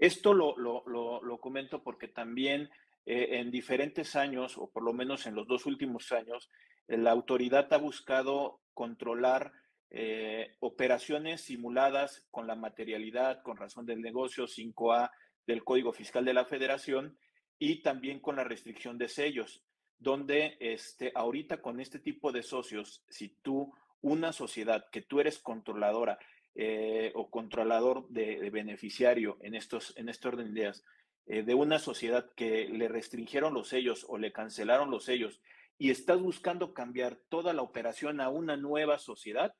Esto 0.00 0.32
lo, 0.32 0.56
lo, 0.56 1.38
comento 1.40 1.82
porque 1.82 2.08
también 2.08 2.70
eh, 3.04 3.38
en 3.38 3.50
diferentes 3.50 4.16
años, 4.16 4.56
o 4.56 4.70
por 4.70 4.82
lo 4.82 4.94
menos 4.94 5.26
en 5.26 5.34
los 5.34 5.46
dos 5.46 5.66
últimos 5.66 6.10
años, 6.10 6.50
la 6.88 7.10
autoridad 7.10 7.70
ha 7.72 7.76
buscado 7.76 8.62
controlar 8.72 9.52
eh, 9.90 10.56
operaciones 10.60 11.42
simuladas 11.42 12.26
con 12.30 12.46
la 12.46 12.54
materialidad, 12.54 13.42
con 13.42 13.58
razón 13.58 13.84
del 13.84 14.00
negocio 14.00 14.46
5A 14.46 15.10
del 15.46 15.64
Código 15.64 15.92
Fiscal 15.92 16.24
de 16.24 16.32
la 16.32 16.46
Federación 16.46 17.18
y 17.58 17.82
también 17.82 18.20
con 18.20 18.36
la 18.36 18.44
restricción 18.44 18.96
de 18.96 19.08
sellos, 19.08 19.62
donde 19.98 20.56
este, 20.60 21.12
ahorita 21.14 21.60
con 21.60 21.78
este 21.78 21.98
tipo 21.98 22.32
de 22.32 22.42
socios, 22.42 23.04
si 23.10 23.28
tú 23.42 23.74
una 24.00 24.32
sociedad 24.32 24.88
que 24.90 25.02
tú 25.02 25.20
eres 25.20 25.38
controladora 25.38 26.18
eh, 26.54 27.12
o 27.14 27.30
controlador 27.30 28.08
de, 28.08 28.50
beneficiario 28.50 29.38
en, 29.42 29.54
estos, 29.54 29.94
en 29.96 30.08
este 30.08 30.28
orden 30.28 30.52
de 30.52 30.60
ideas, 30.60 30.84
eh, 31.26 31.42
de 31.42 31.54
una 31.54 31.78
sociedad 31.78 32.30
que 32.34 32.68
le 32.68 32.88
restringieron 32.88 33.54
los 33.54 33.68
sellos 33.68 34.04
o 34.08 34.18
le 34.18 34.32
cancelaron 34.32 34.90
los 34.90 35.04
sellos 35.04 35.40
y 35.78 35.90
estás 35.90 36.20
buscando 36.20 36.74
cambiar 36.74 37.18
toda 37.28 37.52
la 37.52 37.62
operación 37.62 38.20
a 38.20 38.28
una 38.28 38.56
nueva 38.56 38.98
sociedad, 38.98 39.54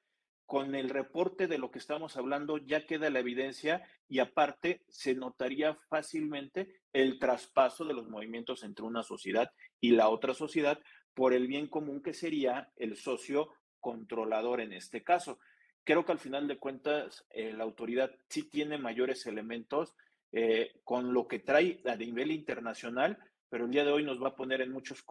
con 0.50 0.74
el 0.74 0.90
reporte 0.90 1.46
de 1.46 1.58
lo 1.58 1.70
que 1.70 1.78
estamos 1.78 2.16
hablando 2.16 2.58
ya 2.58 2.84
queda 2.84 3.08
la 3.08 3.20
evidencia 3.20 3.84
y 4.08 4.18
aparte 4.18 4.82
se 4.88 5.14
notaría 5.14 5.76
fácilmente 5.88 6.80
el 6.92 7.20
traspaso 7.20 7.84
de 7.84 7.94
los 7.94 8.08
movimientos 8.08 8.64
entre 8.64 8.84
una 8.84 9.04
sociedad 9.04 9.52
y 9.80 9.92
la 9.92 10.08
otra 10.08 10.34
sociedad 10.34 10.80
por 11.14 11.34
el 11.34 11.46
bien 11.46 11.68
común 11.68 12.02
que 12.02 12.14
sería 12.14 12.72
el 12.74 12.96
socio 12.96 13.52
controlador 13.78 14.60
en 14.60 14.72
este 14.72 15.04
caso. 15.04 15.38
Creo 15.84 16.04
que 16.04 16.12
al 16.12 16.18
final 16.18 16.46
de 16.46 16.58
cuentas 16.58 17.24
eh, 17.30 17.52
la 17.52 17.64
autoridad 17.64 18.10
sí 18.28 18.48
tiene 18.48 18.78
mayores 18.78 19.26
elementos 19.26 19.96
eh, 20.32 20.80
con 20.84 21.12
lo 21.12 21.26
que 21.26 21.40
trae 21.40 21.80
a 21.86 21.96
nivel 21.96 22.30
internacional, 22.30 23.18
pero 23.48 23.64
el 23.64 23.70
día 23.70 23.84
de 23.84 23.90
hoy 23.90 24.04
nos 24.04 24.22
va 24.22 24.28
a 24.28 24.36
poner 24.36 24.60
en 24.60 24.72
muchos 24.72 25.04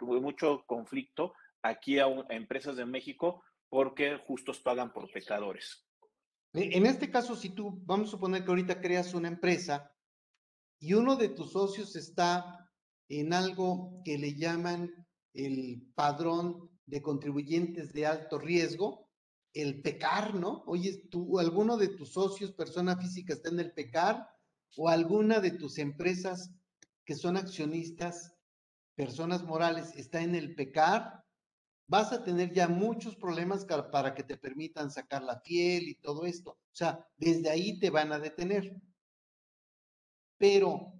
mucho 0.00 0.64
conflicto 0.66 1.34
aquí 1.62 1.98
a 1.98 2.06
empresas 2.28 2.76
de 2.76 2.84
México 2.84 3.42
porque 3.70 4.18
justos 4.18 4.60
pagan 4.60 4.92
por 4.92 5.10
pecadores. 5.10 5.86
En 6.52 6.84
este 6.84 7.10
caso, 7.10 7.34
si 7.34 7.50
tú, 7.50 7.80
vamos 7.86 8.08
a 8.08 8.10
suponer 8.10 8.44
que 8.44 8.50
ahorita 8.50 8.82
creas 8.82 9.14
una 9.14 9.28
empresa 9.28 9.90
y 10.78 10.92
uno 10.92 11.16
de 11.16 11.30
tus 11.30 11.52
socios 11.52 11.96
está 11.96 12.70
en 13.08 13.32
algo 13.32 14.02
que 14.04 14.18
le 14.18 14.34
llaman 14.34 14.90
el 15.32 15.90
padrón 15.94 16.70
de 16.84 17.00
contribuyentes 17.00 17.94
de 17.94 18.04
alto 18.04 18.38
riesgo, 18.38 19.08
el 19.54 19.82
PECAR, 19.82 20.34
¿no? 20.34 20.62
Oye, 20.66 21.08
tú, 21.10 21.38
alguno 21.38 21.76
de 21.76 21.88
tus 21.88 22.12
socios, 22.12 22.52
persona 22.52 22.96
física, 22.96 23.34
está 23.34 23.50
en 23.50 23.60
el 23.60 23.72
PECAR 23.72 24.28
o 24.76 24.88
alguna 24.88 25.40
de 25.40 25.52
tus 25.52 25.78
empresas 25.78 26.50
que 27.04 27.14
son 27.14 27.36
accionistas, 27.36 28.34
personas 28.94 29.42
morales, 29.42 29.94
está 29.96 30.22
en 30.22 30.34
el 30.34 30.54
PECAR, 30.54 31.24
vas 31.86 32.12
a 32.12 32.24
tener 32.24 32.52
ya 32.52 32.68
muchos 32.68 33.16
problemas 33.16 33.66
para 33.90 34.14
que 34.14 34.22
te 34.22 34.36
permitan 34.36 34.90
sacar 34.90 35.22
la 35.22 35.42
piel 35.42 35.88
y 35.88 35.94
todo 35.96 36.24
esto. 36.24 36.52
O 36.52 36.74
sea, 36.74 37.06
desde 37.16 37.50
ahí 37.50 37.78
te 37.78 37.90
van 37.90 38.12
a 38.12 38.18
detener. 38.18 38.80
Pero 40.38 40.94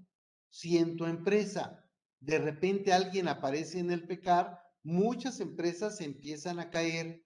si 0.50 0.76
en 0.76 0.96
tu 0.96 1.07
empresa 1.07 1.82
de 2.20 2.38
repente 2.38 2.92
alguien 2.92 3.26
aparece 3.26 3.80
en 3.80 3.90
el 3.90 4.07
pecar, 4.07 4.61
muchas 4.82 5.40
empresas 5.40 6.00
empiezan 6.00 6.61
a 6.61 6.70
caer 6.70 7.21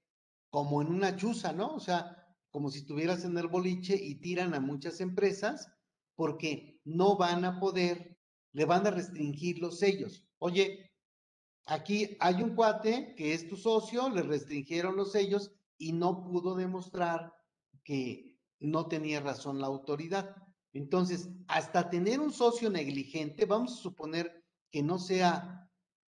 como 0.56 0.80
en 0.80 0.88
una 0.88 1.14
chuza, 1.16 1.52
¿no? 1.52 1.74
O 1.74 1.80
sea, 1.80 2.16
como 2.48 2.70
si 2.70 2.78
estuvieras 2.78 3.26
en 3.26 3.36
el 3.36 3.46
boliche 3.46 3.94
y 3.94 4.14
tiran 4.14 4.54
a 4.54 4.60
muchas 4.60 5.02
empresas 5.02 5.70
porque 6.14 6.80
no 6.82 7.18
van 7.18 7.44
a 7.44 7.60
poder, 7.60 8.16
le 8.52 8.64
van 8.64 8.86
a 8.86 8.90
restringir 8.90 9.58
los 9.58 9.78
sellos. 9.78 10.24
Oye, 10.38 10.94
Aquí 11.66 12.16
hay 12.20 12.42
un 12.42 12.54
cuate 12.54 13.14
que 13.16 13.34
es 13.34 13.48
tu 13.48 13.56
socio, 13.56 14.08
le 14.08 14.22
restringieron 14.22 14.96
los 14.96 15.12
sellos 15.12 15.52
y 15.76 15.92
no 15.92 16.22
pudo 16.24 16.54
demostrar 16.54 17.34
que 17.84 18.38
no 18.58 18.86
tenía 18.86 19.20
razón 19.20 19.60
la 19.60 19.66
autoridad. 19.66 20.36
Entonces, 20.72 21.28
hasta 21.48 21.90
tener 21.90 22.20
un 22.20 22.32
socio 22.32 22.70
negligente, 22.70 23.44
vamos 23.44 23.74
a 23.74 23.82
suponer 23.82 24.42
que 24.70 24.82
no 24.82 24.98
sea 24.98 25.68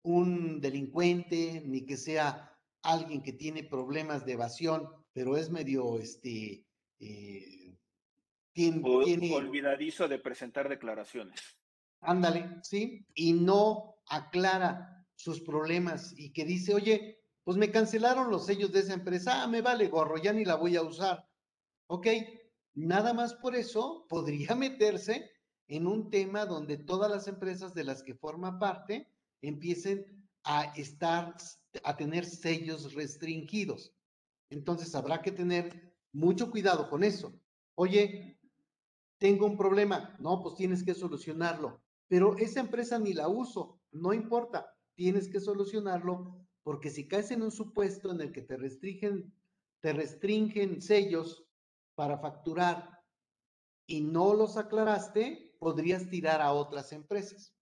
un 0.03 0.63
delincuente 0.63 1.63
ni 1.67 1.85
que 1.85 1.99
sea 1.99 2.50
alguien 2.83 3.23
que 3.23 3.33
tiene 3.33 3.65
problemas 3.65 4.25
de 4.25 4.33
evasión, 4.33 4.89
pero 5.13 5.37
es 5.37 5.51
medio, 5.51 5.99
este, 5.99 6.67
eh, 6.99 7.77
tiene, 8.53 9.35
olvidadizo 9.35 10.09
de 10.09 10.19
presentar 10.19 10.69
declaraciones. 10.69 11.41
Ándale, 12.01 12.59
sí, 12.63 13.07
y 13.15 13.33
no 13.33 13.97
aclara 14.07 15.07
sus 15.15 15.41
problemas 15.41 16.15
y 16.17 16.33
que 16.33 16.45
dice, 16.45 16.75
oye, 16.75 17.21
pues 17.45 17.57
me 17.57 17.71
cancelaron 17.71 18.31
los 18.31 18.47
sellos 18.47 18.73
de 18.73 18.81
esa 18.81 18.95
empresa, 18.95 19.43
ah, 19.43 19.47
me 19.47 19.61
vale 19.61 19.89
gorro, 19.89 20.17
ya 20.17 20.33
ni 20.33 20.45
la 20.45 20.57
voy 20.57 20.77
a 20.77 20.83
usar. 20.83 21.27
Ok, 21.89 22.07
nada 22.75 23.13
más 23.13 23.35
por 23.35 23.55
eso 23.55 24.07
podría 24.09 24.55
meterse 24.57 25.31
en 25.69 25.87
un 25.87 26.11
tema 26.11 26.47
donde 26.47 26.79
todas 26.79 27.11
las 27.11 27.29
empresas 27.29 27.75
de 27.75 27.85
las 27.85 28.03
que 28.03 28.15
forma 28.15 28.59
parte 28.59 29.09
empiecen 29.43 30.05
a 30.45 30.73
estar, 30.77 31.35
a 31.85 31.97
tener 31.97 32.25
sellos 32.25 32.95
restringidos. 32.95 33.95
Entonces 34.51 34.95
habrá 34.95 35.23
que 35.23 35.33
tener 35.33 35.95
mucho 36.13 36.51
cuidado 36.51 36.89
con 36.91 37.05
eso. 37.05 37.33
Oye, 37.77 38.39
tengo 39.19 39.47
un 39.47 39.57
problema. 39.57 40.17
No, 40.19 40.43
pues 40.43 40.57
tienes 40.57 40.83
que 40.83 40.95
solucionarlo. 40.95 41.81
Pero 42.09 42.37
esa 42.39 42.61
empresa 42.61 42.99
ni 42.99 43.13
la 43.13 43.29
uso. 43.29 43.81
No 43.93 44.13
importa 44.13 44.77
tienes 45.01 45.29
que 45.29 45.41
solucionarlo 45.41 46.47
porque 46.63 46.91
si 46.91 47.09
caes 47.09 47.31
en 47.31 47.41
un 47.41 47.51
supuesto 47.51 48.11
en 48.11 48.21
el 48.21 48.33
que 48.33 48.43
te 48.43 48.59
restringen, 48.59 49.33
te 49.81 49.95
restringen 49.95 50.83
sellos 50.83 51.47
para 51.95 52.19
facturar 52.19 53.01
y 53.87 54.03
no 54.03 54.35
los 54.35 54.59
aclaraste, 54.59 55.57
podrías 55.59 56.11
tirar 56.11 56.43
a 56.43 56.53
otras 56.53 56.93
empresas. 56.93 57.55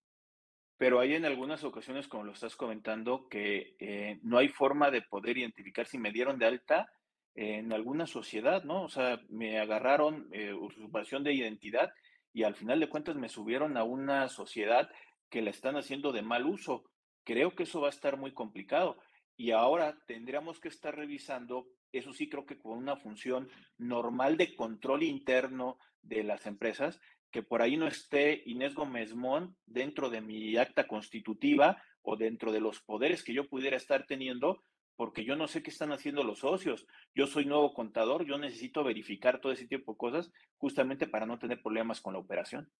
Pero 0.78 1.00
hay 1.00 1.14
en 1.14 1.24
algunas 1.24 1.64
ocasiones, 1.64 2.06
como 2.06 2.24
lo 2.24 2.32
estás 2.32 2.54
comentando, 2.54 3.28
que 3.28 3.74
eh, 3.80 4.20
no 4.22 4.38
hay 4.38 4.48
forma 4.48 4.90
de 4.90 5.02
poder 5.02 5.36
identificar 5.36 5.86
si 5.86 5.98
me 5.98 6.12
dieron 6.12 6.38
de 6.38 6.46
alta 6.46 6.88
en 7.34 7.72
alguna 7.72 8.06
sociedad, 8.06 8.62
¿no? 8.64 8.84
O 8.84 8.88
sea, 8.88 9.20
me 9.28 9.58
agarraron 9.58 10.28
eh, 10.32 10.52
usurpación 10.52 11.24
de 11.24 11.34
identidad 11.34 11.90
y 12.32 12.44
al 12.44 12.54
final 12.54 12.80
de 12.80 12.88
cuentas 12.88 13.16
me 13.16 13.28
subieron 13.28 13.76
a 13.76 13.84
una 13.84 14.28
sociedad 14.28 14.88
que 15.28 15.42
la 15.42 15.50
están 15.50 15.76
haciendo 15.76 16.12
de 16.12 16.22
mal 16.22 16.46
uso. 16.46 16.84
Creo 17.24 17.54
que 17.54 17.64
eso 17.64 17.80
va 17.80 17.88
a 17.88 17.90
estar 17.90 18.16
muy 18.16 18.32
complicado. 18.32 18.98
Y 19.36 19.50
ahora 19.50 19.96
tendríamos 20.06 20.60
que 20.60 20.68
estar 20.68 20.96
revisando, 20.96 21.66
eso 21.92 22.12
sí 22.12 22.28
creo 22.28 22.46
que 22.46 22.58
con 22.58 22.78
una 22.78 22.96
función 22.96 23.48
normal 23.76 24.36
de 24.36 24.54
control 24.56 25.02
interno 25.02 25.78
de 26.02 26.24
las 26.24 26.46
empresas, 26.46 27.00
que 27.30 27.42
por 27.42 27.62
ahí 27.62 27.76
no 27.76 27.86
esté 27.86 28.42
Inés 28.46 28.74
Gómez 28.74 29.14
Mon 29.14 29.56
dentro 29.66 30.10
de 30.10 30.20
mi 30.20 30.56
acta 30.56 30.86
constitutiva 30.86 31.82
o 32.02 32.16
dentro 32.16 32.52
de 32.52 32.60
los 32.60 32.80
poderes 32.80 33.22
que 33.22 33.34
yo 33.34 33.48
pudiera 33.48 33.76
estar 33.76 34.06
teniendo, 34.06 34.62
porque 34.96 35.24
yo 35.24 35.36
no 35.36 35.46
sé 35.46 35.62
qué 35.62 35.70
están 35.70 35.92
haciendo 35.92 36.24
los 36.24 36.40
socios. 36.40 36.86
Yo 37.14 37.26
soy 37.26 37.44
nuevo 37.44 37.74
contador, 37.74 38.24
yo 38.24 38.38
necesito 38.38 38.82
verificar 38.82 39.40
todo 39.40 39.52
ese 39.52 39.66
tipo 39.66 39.92
de 39.92 39.98
cosas 39.98 40.32
justamente 40.56 41.06
para 41.06 41.26
no 41.26 41.38
tener 41.38 41.62
problemas 41.62 42.00
con 42.00 42.14
la 42.14 42.18
operación. 42.18 42.70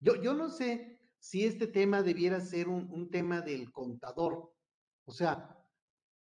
Yo, 0.00 0.20
yo 0.20 0.34
no 0.34 0.50
sé 0.50 0.98
si 1.22 1.44
este 1.44 1.68
tema 1.68 2.02
debiera 2.02 2.40
ser 2.40 2.68
un, 2.68 3.08
tema 3.08 3.40
del 3.40 3.70
contador. 3.70 4.52
O 5.04 5.12
sea, 5.12 5.56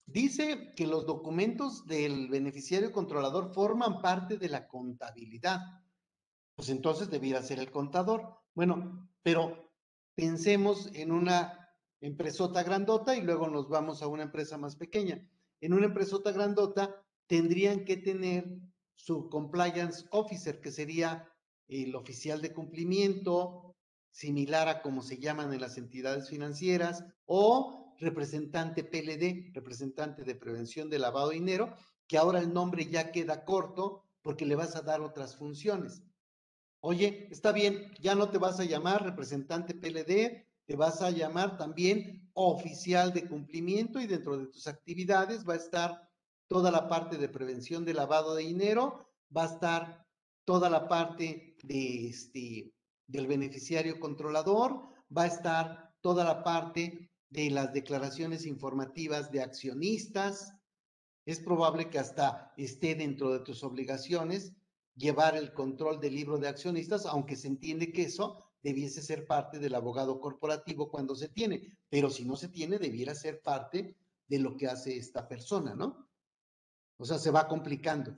dice 0.06 0.72
que 0.74 0.86
los 0.86 1.04
documentos 1.04 1.86
del 1.86 2.28
beneficiario 2.28 2.92
controlador 2.92 3.52
forman 3.52 4.00
parte 4.00 4.38
de 4.38 4.48
la 4.48 4.66
contabilidad. 4.66 5.60
Pues 6.56 6.70
entonces 6.70 7.10
debiera 7.10 7.42
ser 7.42 7.58
el 7.58 7.70
contador. 7.70 8.34
Bueno, 8.54 9.08
pero 9.22 9.70
pensemos 10.14 10.90
en 10.94 11.12
una 11.12 11.68
empresota 12.00 12.62
grandota 12.62 13.14
y 13.14 13.20
luego 13.20 13.48
nos 13.48 13.68
vamos 13.68 14.02
a 14.02 14.06
una 14.06 14.22
empresa 14.22 14.56
más 14.56 14.74
pequeña. 14.74 15.28
En 15.60 15.74
una 15.74 15.86
empresota 15.86 16.32
grandota 16.32 17.04
tendrían 17.26 17.84
que 17.84 17.98
tener 17.98 18.58
su 18.94 19.28
compliance 19.28 20.06
officer, 20.10 20.60
que 20.60 20.70
sería 20.70 21.30
el 21.68 21.94
oficial 21.94 22.40
de 22.40 22.54
cumplimiento, 22.54 23.76
similar 24.10 24.68
a 24.68 24.80
como 24.80 25.02
se 25.02 25.18
llaman 25.18 25.52
en 25.52 25.60
las 25.60 25.76
entidades 25.76 26.30
financieras, 26.30 27.04
o 27.26 27.94
representante 27.98 28.82
PLD, 28.84 29.52
representante 29.54 30.24
de 30.24 30.34
prevención 30.34 30.88
de 30.88 30.98
lavado 30.98 31.28
de 31.28 31.34
dinero, 31.34 31.74
que 32.06 32.16
ahora 32.16 32.38
el 32.38 32.52
nombre 32.52 32.86
ya 32.86 33.12
queda 33.12 33.44
corto 33.44 34.04
porque 34.22 34.46
le 34.46 34.54
vas 34.54 34.76
a 34.76 34.82
dar 34.82 35.02
otras 35.02 35.36
funciones. 35.36 36.02
Oye, 36.88 37.26
está 37.32 37.50
bien, 37.50 37.92
ya 38.00 38.14
no 38.14 38.30
te 38.30 38.38
vas 38.38 38.60
a 38.60 38.64
llamar 38.64 39.02
representante 39.02 39.74
PLD, 39.74 40.46
te 40.66 40.76
vas 40.76 41.02
a 41.02 41.10
llamar 41.10 41.56
también 41.56 42.30
oficial 42.32 43.12
de 43.12 43.26
cumplimiento 43.26 44.00
y 44.00 44.06
dentro 44.06 44.38
de 44.38 44.46
tus 44.46 44.68
actividades 44.68 45.44
va 45.44 45.54
a 45.54 45.56
estar 45.56 46.08
toda 46.46 46.70
la 46.70 46.86
parte 46.86 47.16
de 47.18 47.28
prevención 47.28 47.84
de 47.84 47.92
lavado 47.92 48.36
de 48.36 48.44
dinero, 48.44 49.10
va 49.36 49.42
a 49.42 49.52
estar 49.54 50.06
toda 50.44 50.70
la 50.70 50.86
parte 50.86 51.56
de 51.64 52.06
este, 52.06 52.72
del 53.08 53.26
beneficiario 53.26 53.98
controlador, 53.98 54.80
va 55.10 55.22
a 55.22 55.26
estar 55.26 55.92
toda 56.00 56.22
la 56.22 56.44
parte 56.44 57.10
de 57.30 57.50
las 57.50 57.72
declaraciones 57.72 58.46
informativas 58.46 59.32
de 59.32 59.42
accionistas. 59.42 60.54
Es 61.24 61.40
probable 61.40 61.90
que 61.90 61.98
hasta 61.98 62.54
esté 62.56 62.94
dentro 62.94 63.32
de 63.32 63.40
tus 63.40 63.64
obligaciones 63.64 64.52
llevar 64.96 65.36
el 65.36 65.52
control 65.52 66.00
del 66.00 66.14
libro 66.14 66.38
de 66.38 66.48
accionistas, 66.48 67.06
aunque 67.06 67.36
se 67.36 67.48
entiende 67.48 67.92
que 67.92 68.02
eso 68.02 68.42
debiese 68.62 69.02
ser 69.02 69.26
parte 69.26 69.58
del 69.58 69.74
abogado 69.74 70.18
corporativo 70.20 70.90
cuando 70.90 71.14
se 71.14 71.28
tiene, 71.28 71.76
pero 71.88 72.10
si 72.10 72.24
no 72.24 72.34
se 72.34 72.48
tiene, 72.48 72.78
debiera 72.78 73.14
ser 73.14 73.40
parte 73.40 73.96
de 74.26 74.38
lo 74.40 74.56
que 74.56 74.66
hace 74.66 74.96
esta 74.96 75.28
persona, 75.28 75.74
¿no? 75.74 76.08
O 76.98 77.04
sea, 77.04 77.18
se 77.18 77.30
va 77.30 77.46
complicando. 77.46 78.16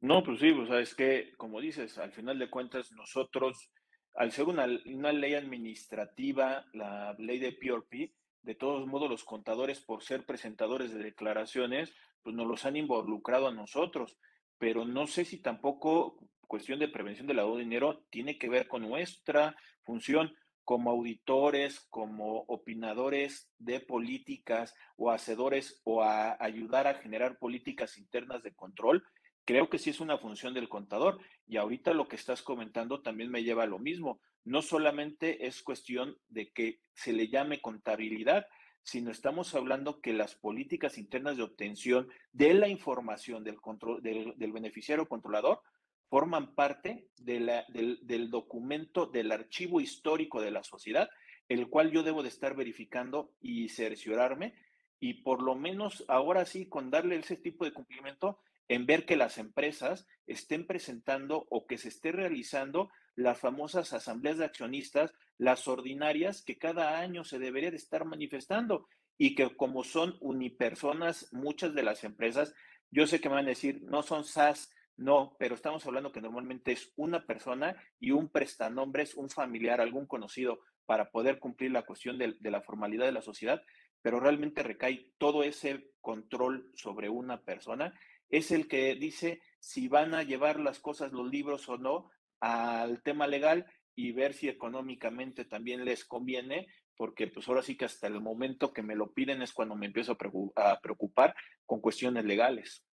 No, 0.00 0.22
pues 0.22 0.40
sí, 0.40 0.50
o 0.50 0.66
sea, 0.66 0.80
es 0.80 0.94
que, 0.94 1.32
como 1.36 1.60
dices, 1.60 1.98
al 1.98 2.12
final 2.12 2.38
de 2.38 2.50
cuentas, 2.50 2.92
nosotros, 2.92 3.70
al 4.14 4.30
ser 4.30 4.44
una, 4.44 4.66
ley 4.66 5.34
administrativa, 5.34 6.64
la 6.72 7.14
ley 7.18 7.38
de 7.38 7.52
PRP, 7.52 8.14
de 8.42 8.54
todos 8.54 8.86
modos 8.86 9.10
los 9.10 9.24
contadores 9.24 9.80
por 9.80 10.02
ser 10.02 10.24
presentadores 10.24 10.94
de 10.94 11.02
declaraciones, 11.02 11.92
pues 12.22 12.36
nos 12.36 12.46
los 12.46 12.64
han 12.64 12.76
involucrado 12.76 13.48
a 13.48 13.52
nosotros, 13.52 14.16
pero 14.58 14.84
no 14.84 15.06
sé 15.06 15.24
si 15.24 15.38
tampoco 15.38 16.18
cuestión 16.46 16.78
de 16.78 16.88
prevención 16.88 17.26
del 17.26 17.36
lavado 17.36 17.56
de 17.56 17.64
dinero 17.64 18.04
tiene 18.10 18.38
que 18.38 18.48
ver 18.48 18.68
con 18.68 18.82
nuestra 18.82 19.56
función 19.82 20.32
como 20.64 20.90
auditores, 20.90 21.80
como 21.90 22.40
opinadores 22.48 23.48
de 23.58 23.78
políticas 23.78 24.74
o 24.96 25.12
hacedores 25.12 25.80
o 25.84 26.02
a 26.02 26.36
ayudar 26.42 26.88
a 26.88 26.94
generar 26.94 27.38
políticas 27.38 27.96
internas 27.98 28.42
de 28.42 28.52
control, 28.52 29.04
creo 29.44 29.70
que 29.70 29.78
sí 29.78 29.90
es 29.90 30.00
una 30.00 30.18
función 30.18 30.52
del 30.52 30.68
contador. 30.68 31.20
Y 31.46 31.56
ahorita 31.56 31.94
lo 31.94 32.08
que 32.08 32.16
estás 32.16 32.42
comentando 32.42 33.00
también 33.00 33.30
me 33.30 33.44
lleva 33.44 33.62
a 33.62 33.68
lo 33.68 33.78
mismo. 33.78 34.20
No 34.44 34.60
solamente 34.60 35.46
es 35.46 35.62
cuestión 35.62 36.18
de 36.28 36.50
que 36.50 36.80
se 36.94 37.12
le 37.12 37.28
llame 37.28 37.60
contabilidad, 37.60 38.46
sino 38.86 39.10
estamos 39.10 39.52
hablando 39.56 40.00
que 40.00 40.12
las 40.12 40.36
políticas 40.36 40.96
internas 40.96 41.36
de 41.36 41.42
obtención 41.42 42.08
de 42.32 42.54
la 42.54 42.68
información 42.68 43.42
del, 43.42 43.60
control, 43.60 44.00
del, 44.00 44.52
beneficiario 44.52 45.08
controlador 45.08 45.60
forman 46.08 46.54
parte 46.54 47.08
del, 47.16 47.50
del, 47.68 48.30
documento, 48.30 49.06
del 49.06 49.32
archivo 49.32 49.80
histórico 49.80 50.40
de 50.40 50.52
la 50.52 50.62
sociedad, 50.62 51.10
el 51.48 51.68
cual 51.68 51.90
yo 51.90 52.04
debo 52.04 52.22
de 52.22 52.28
estar 52.28 52.54
verificando 52.54 53.32
y 53.40 53.70
cerciorarme 53.70 54.54
y 55.00 55.14
por 55.14 55.42
lo 55.42 55.56
menos 55.56 56.04
ahora 56.06 56.44
sí 56.44 56.68
con 56.68 56.92
darle 56.92 57.16
ese 57.16 57.36
tipo 57.36 57.64
de 57.64 57.72
cumplimiento 57.72 58.38
en 58.68 58.86
ver 58.86 59.04
que 59.04 59.16
las 59.16 59.38
empresas 59.38 60.06
estén 60.28 60.64
presentando 60.64 61.48
o 61.50 61.66
que 61.66 61.76
se 61.76 61.88
esté 61.88 62.12
realizando 62.12 62.88
las 63.16 63.40
famosas 63.40 63.92
asambleas 63.92 64.38
de 64.38 64.44
accionistas, 64.44 65.12
las 65.38 65.66
ordinarias 65.66 66.42
que 66.42 66.58
cada 66.58 66.98
año 66.98 67.24
se 67.24 67.38
debería 67.38 67.70
de 67.70 67.78
estar 67.78 68.04
manifestando 68.04 68.86
y 69.18 69.34
que 69.34 69.56
como 69.56 69.82
son 69.82 70.16
unipersonas 70.20 71.32
muchas 71.32 71.74
de 71.74 71.82
las 71.82 72.04
empresas, 72.04 72.54
yo 72.90 73.06
sé 73.06 73.20
que 73.20 73.28
me 73.28 73.36
van 73.36 73.46
a 73.46 73.48
decir, 73.48 73.82
no 73.82 74.02
son 74.02 74.24
SAS, 74.24 74.70
no, 74.96 75.34
pero 75.38 75.54
estamos 75.54 75.84
hablando 75.86 76.12
que 76.12 76.20
normalmente 76.20 76.72
es 76.72 76.92
una 76.96 77.26
persona 77.26 77.76
y 77.98 78.10
un 78.10 78.28
prestanombres, 78.28 79.14
un 79.14 79.30
familiar, 79.30 79.80
algún 79.80 80.06
conocido 80.06 80.60
para 80.84 81.10
poder 81.10 81.38
cumplir 81.38 81.72
la 81.72 81.82
cuestión 81.82 82.18
de, 82.18 82.36
de 82.38 82.50
la 82.50 82.62
formalidad 82.62 83.06
de 83.06 83.12
la 83.12 83.22
sociedad, 83.22 83.62
pero 84.02 84.20
realmente 84.20 84.62
recae 84.62 85.10
todo 85.18 85.42
ese 85.42 85.90
control 86.00 86.70
sobre 86.74 87.08
una 87.08 87.42
persona. 87.42 87.98
Es 88.28 88.50
el 88.50 88.68
que 88.68 88.94
dice 88.94 89.40
si 89.58 89.88
van 89.88 90.14
a 90.14 90.22
llevar 90.22 90.60
las 90.60 90.78
cosas, 90.78 91.12
los 91.12 91.28
libros 91.28 91.68
o 91.68 91.76
no, 91.76 92.10
al 92.40 93.02
tema 93.02 93.26
legal 93.26 93.66
y 93.94 94.12
ver 94.12 94.34
si 94.34 94.48
económicamente 94.48 95.44
también 95.44 95.84
les 95.84 96.04
conviene, 96.04 96.66
porque 96.96 97.28
pues 97.28 97.48
ahora 97.48 97.62
sí 97.62 97.76
que 97.76 97.86
hasta 97.86 98.06
el 98.06 98.20
momento 98.20 98.72
que 98.72 98.82
me 98.82 98.94
lo 98.94 99.12
piden 99.12 99.42
es 99.42 99.52
cuando 99.52 99.74
me 99.74 99.86
empiezo 99.86 100.16
a 100.56 100.80
preocupar 100.80 101.34
con 101.64 101.80
cuestiones 101.80 102.24
legales. 102.24 102.84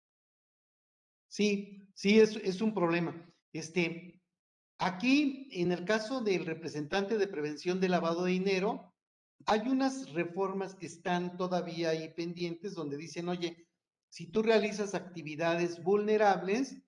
Sí, 1.27 1.87
sí, 1.93 2.19
es, 2.19 2.35
es 2.37 2.61
un 2.61 2.73
problema. 2.73 3.27
Este, 3.51 4.21
aquí, 4.77 5.49
en 5.51 5.71
el 5.71 5.83
caso 5.83 6.21
del 6.21 6.45
representante 6.45 7.17
de 7.17 7.27
prevención 7.27 7.79
de 7.79 7.89
lavado 7.89 8.25
de 8.25 8.33
dinero, 8.33 8.93
hay 9.45 9.61
unas 9.61 10.11
reformas 10.13 10.75
que 10.75 10.85
están 10.85 11.37
todavía 11.37 11.89
ahí 11.89 12.13
pendientes 12.13 12.75
donde 12.75 12.97
dicen, 12.97 13.29
oye, 13.29 13.67
si 14.09 14.27
tú 14.27 14.43
realizas 14.43 14.93
actividades 14.93 15.81
vulnerables, 15.81 16.82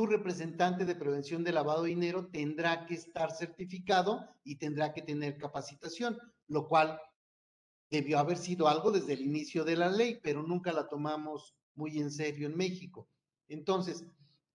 tu 0.00 0.06
representante 0.06 0.86
de 0.86 0.94
prevención 0.94 1.44
de 1.44 1.52
lavado 1.52 1.82
de 1.82 1.90
dinero 1.90 2.26
tendrá 2.32 2.86
que 2.86 2.94
estar 2.94 3.32
certificado 3.32 4.26
y 4.42 4.56
tendrá 4.56 4.94
que 4.94 5.02
tener 5.02 5.36
capacitación, 5.36 6.16
lo 6.48 6.66
cual 6.68 6.98
debió 7.90 8.18
haber 8.18 8.38
sido 8.38 8.66
algo 8.66 8.92
desde 8.92 9.12
el 9.12 9.20
inicio 9.20 9.62
de 9.62 9.76
la 9.76 9.90
ley, 9.90 10.18
pero 10.22 10.42
nunca 10.42 10.72
la 10.72 10.88
tomamos 10.88 11.54
muy 11.74 11.98
en 11.98 12.10
serio 12.10 12.46
en 12.46 12.56
México. 12.56 13.10
Entonces, 13.46 14.06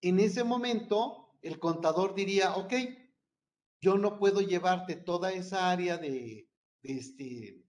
en 0.01 0.19
ese 0.19 0.43
momento, 0.43 1.37
el 1.43 1.59
contador 1.59 2.15
diría, 2.15 2.55
ok, 2.55 2.73
yo 3.81 3.99
no 3.99 4.17
puedo 4.17 4.41
llevarte 4.41 4.95
toda 4.95 5.31
esa 5.31 5.69
área 5.69 5.99
de, 5.99 6.49
este, 6.81 7.63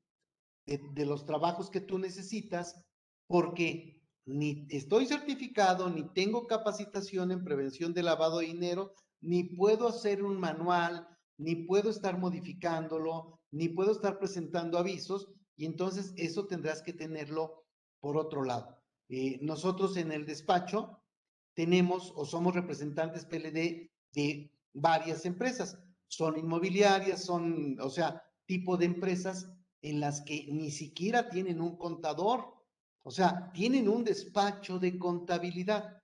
de 0.64 1.04
los 1.04 1.26
trabajos 1.26 1.68
que 1.68 1.82
tú 1.82 1.98
necesitas 1.98 2.82
porque 3.26 3.95
ni 4.26 4.66
estoy 4.70 5.06
certificado, 5.06 5.88
ni 5.88 6.02
tengo 6.12 6.46
capacitación 6.46 7.30
en 7.30 7.44
prevención 7.44 7.94
de 7.94 8.02
lavado 8.02 8.40
de 8.40 8.46
dinero, 8.46 8.92
ni 9.20 9.44
puedo 9.44 9.88
hacer 9.88 10.22
un 10.22 10.38
manual, 10.38 11.08
ni 11.38 11.54
puedo 11.54 11.90
estar 11.90 12.18
modificándolo, 12.18 13.38
ni 13.52 13.68
puedo 13.68 13.92
estar 13.92 14.18
presentando 14.18 14.78
avisos, 14.78 15.28
y 15.56 15.64
entonces 15.64 16.12
eso 16.16 16.46
tendrás 16.46 16.82
que 16.82 16.92
tenerlo 16.92 17.64
por 18.00 18.16
otro 18.16 18.44
lado. 18.44 18.76
Eh, 19.08 19.38
nosotros 19.40 19.96
en 19.96 20.10
el 20.10 20.26
despacho 20.26 21.00
tenemos 21.54 22.12
o 22.16 22.26
somos 22.26 22.54
representantes 22.54 23.24
PLD 23.24 23.90
de 24.12 24.52
varias 24.74 25.24
empresas. 25.24 25.78
Son 26.08 26.36
inmobiliarias, 26.38 27.24
son, 27.24 27.78
o 27.80 27.88
sea, 27.88 28.22
tipo 28.44 28.76
de 28.76 28.86
empresas 28.86 29.50
en 29.82 30.00
las 30.00 30.20
que 30.20 30.48
ni 30.50 30.70
siquiera 30.70 31.28
tienen 31.30 31.60
un 31.60 31.76
contador 31.76 32.55
o 33.07 33.12
sea, 33.12 33.52
tienen 33.52 33.88
un 33.88 34.02
despacho 34.02 34.80
de 34.80 34.98
contabilidad 34.98 36.02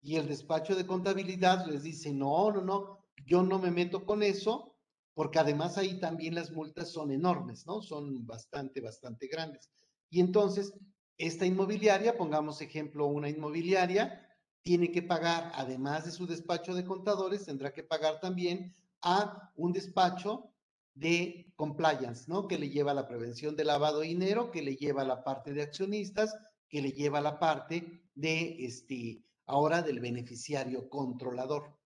y 0.00 0.14
el 0.14 0.28
despacho 0.28 0.76
de 0.76 0.86
contabilidad 0.86 1.66
les 1.66 1.82
dice, 1.82 2.12
no, 2.12 2.52
no, 2.52 2.60
no, 2.60 3.08
yo 3.26 3.42
no 3.42 3.58
me 3.58 3.72
meto 3.72 4.06
con 4.06 4.22
eso, 4.22 4.76
porque 5.14 5.40
además 5.40 5.78
ahí 5.78 5.98
también 5.98 6.36
las 6.36 6.52
multas 6.52 6.92
son 6.92 7.10
enormes, 7.10 7.66
¿no? 7.66 7.82
Son 7.82 8.24
bastante, 8.24 8.80
bastante 8.80 9.26
grandes. 9.26 9.68
Y 10.10 10.20
entonces, 10.20 10.72
esta 11.16 11.44
inmobiliaria, 11.44 12.16
pongamos 12.16 12.60
ejemplo, 12.60 13.06
una 13.06 13.28
inmobiliaria, 13.28 14.24
tiene 14.62 14.92
que 14.92 15.02
pagar, 15.02 15.50
además 15.56 16.04
de 16.04 16.12
su 16.12 16.24
despacho 16.28 16.72
de 16.72 16.84
contadores, 16.84 17.46
tendrá 17.46 17.72
que 17.72 17.82
pagar 17.82 18.20
también 18.20 18.76
a 19.02 19.50
un 19.56 19.72
despacho 19.72 20.52
de 20.98 21.52
compliance, 21.54 22.24
¿no? 22.28 22.48
Que 22.48 22.58
le 22.58 22.70
lleva 22.70 22.90
a 22.90 22.94
la 22.94 23.06
prevención 23.06 23.54
de 23.54 23.64
lavado 23.64 24.00
de 24.00 24.08
dinero, 24.08 24.50
que 24.50 24.62
le 24.62 24.76
lleva 24.76 25.02
a 25.02 25.06
la 25.06 25.22
parte 25.22 25.52
de 25.52 25.62
accionistas, 25.62 26.36
que 26.68 26.82
le 26.82 26.90
lleva 26.90 27.18
a 27.18 27.22
la 27.22 27.38
parte 27.38 28.02
de 28.14 28.56
este, 28.64 29.22
ahora 29.46 29.82
del 29.82 30.00
beneficiario 30.00 30.88
controlador. 30.88 31.76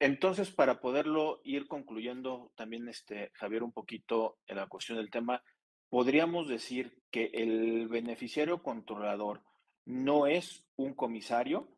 Entonces, 0.00 0.50
para 0.50 0.80
poderlo 0.80 1.40
ir 1.44 1.68
concluyendo 1.68 2.52
también, 2.56 2.88
este, 2.88 3.30
Javier, 3.34 3.62
un 3.62 3.72
poquito 3.72 4.38
en 4.46 4.56
la 4.56 4.66
cuestión 4.66 4.98
del 4.98 5.10
tema, 5.10 5.44
podríamos 5.88 6.48
decir 6.48 7.04
que 7.10 7.26
el 7.34 7.86
beneficiario 7.86 8.64
controlador 8.64 9.42
no 9.84 10.26
es 10.26 10.66
un 10.74 10.94
comisario, 10.94 11.68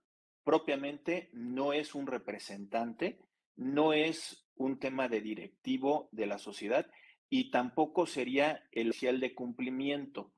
propiamente 0.42 1.28
no 1.34 1.74
es 1.74 1.94
un 1.94 2.06
representante, 2.06 3.18
no 3.56 3.92
es 3.92 4.43
un 4.56 4.78
tema 4.78 5.08
de 5.08 5.20
directivo 5.20 6.08
de 6.12 6.26
la 6.26 6.38
sociedad 6.38 6.86
y 7.28 7.50
tampoco 7.50 8.06
sería 8.06 8.62
el 8.72 8.90
oficial 8.90 9.20
de 9.20 9.34
cumplimiento. 9.34 10.32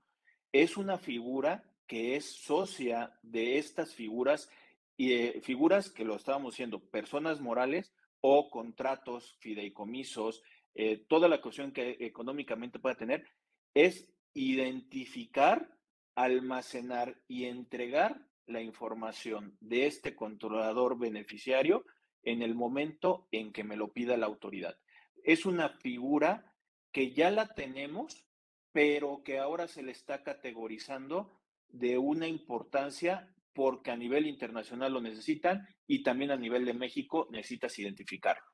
Es 0.53 0.77
una 0.77 0.99
figura 0.99 1.65
que 1.87 2.17
es 2.17 2.25
socia 2.25 3.19
de 3.23 3.59
estas 3.59 3.95
figuras 3.95 4.49
y 4.97 5.15
figuras 5.43 5.91
que 5.91 6.05
lo 6.05 6.17
estábamos 6.17 6.55
diciendo, 6.55 6.81
personas 6.81 7.41
morales 7.41 7.93
o 8.21 8.51
contratos, 8.51 9.37
fideicomisos, 9.41 10.43
eh, 10.75 11.05
toda 11.09 11.29
la 11.29 11.41
cuestión 11.41 11.73
que 11.73 11.97
económicamente 12.01 12.79
pueda 12.79 12.97
tener, 12.97 13.27
es 13.75 14.09
identificar, 14.33 15.79
almacenar 16.15 17.21
y 17.29 17.45
entregar 17.45 18.27
la 18.47 18.63
información 18.63 19.57
de 19.61 19.87
este 19.87 20.15
controlador 20.15 20.99
beneficiario 20.99 21.85
en 22.27 22.43
el 22.43 22.55
momento 22.55 23.29
en 23.31 23.53
que 23.53 23.65
me 23.65 23.77
lo 23.77 23.93
pida 23.93 24.17
la 24.17 24.27
autoridad. 24.27 24.77
Es 25.25 25.47
una 25.47 25.71
figura 25.71 26.53
que 26.93 27.13
ya 27.13 27.31
la 27.31 27.55
tenemos, 27.55 28.27
pero 28.73 29.23
que 29.23 29.39
ahora 29.39 29.69
se 29.69 29.83
le 29.83 29.93
está 29.93 30.23
categorizando 30.23 31.41
de 31.69 31.99
una 31.99 32.27
importancia 32.27 33.33
porque 33.55 33.91
a 33.91 33.97
nivel 33.97 34.27
internacional 34.27 34.93
lo 34.93 35.01
necesitan 35.01 35.67
y 35.87 36.03
también 36.03 36.31
a 36.31 36.37
nivel 36.37 36.65
de 36.65 36.75
México 36.75 37.29
necesitas 37.31 37.79
identificarlo. 37.79 38.45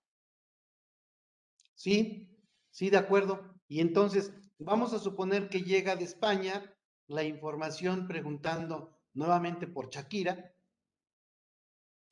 Sí, 1.74 2.28
sí, 2.70 2.90
de 2.90 2.98
acuerdo. 2.98 3.56
Y 3.66 3.80
entonces, 3.80 4.32
vamos 4.58 4.92
a 4.92 4.98
suponer 4.98 5.48
que 5.48 5.62
llega 5.62 5.96
de 5.96 6.04
España 6.04 6.72
la 7.08 7.24
información 7.24 8.06
preguntando 8.06 9.00
nuevamente 9.14 9.66
por 9.66 9.90
Shakira, 9.90 10.52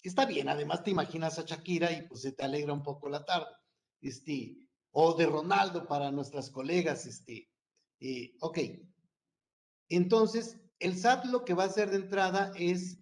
está 0.09 0.25
bien, 0.27 0.49
además 0.49 0.83
te 0.83 0.91
imaginas 0.91 1.39
a 1.39 1.45
Shakira 1.45 1.93
y 1.93 2.03
pues 2.03 2.23
se 2.23 2.33
te 2.33 2.45
alegra 2.45 2.73
un 2.73 2.83
poco 2.83 3.09
la 3.09 3.25
tarde, 3.25 3.51
este, 4.01 4.57
o 4.93 5.15
de 5.15 5.27
Ronaldo 5.27 5.87
para 5.87 6.11
nuestras 6.11 6.51
colegas, 6.51 7.07
este, 7.07 7.51
eh, 8.01 8.37
ok. 8.41 8.59
Entonces, 9.89 10.59
el 10.79 10.97
SAT 10.97 11.27
lo 11.27 11.45
que 11.45 11.55
va 11.55 11.65
a 11.65 11.67
hacer 11.67 11.91
de 11.91 11.97
entrada 11.97 12.53
es 12.57 12.99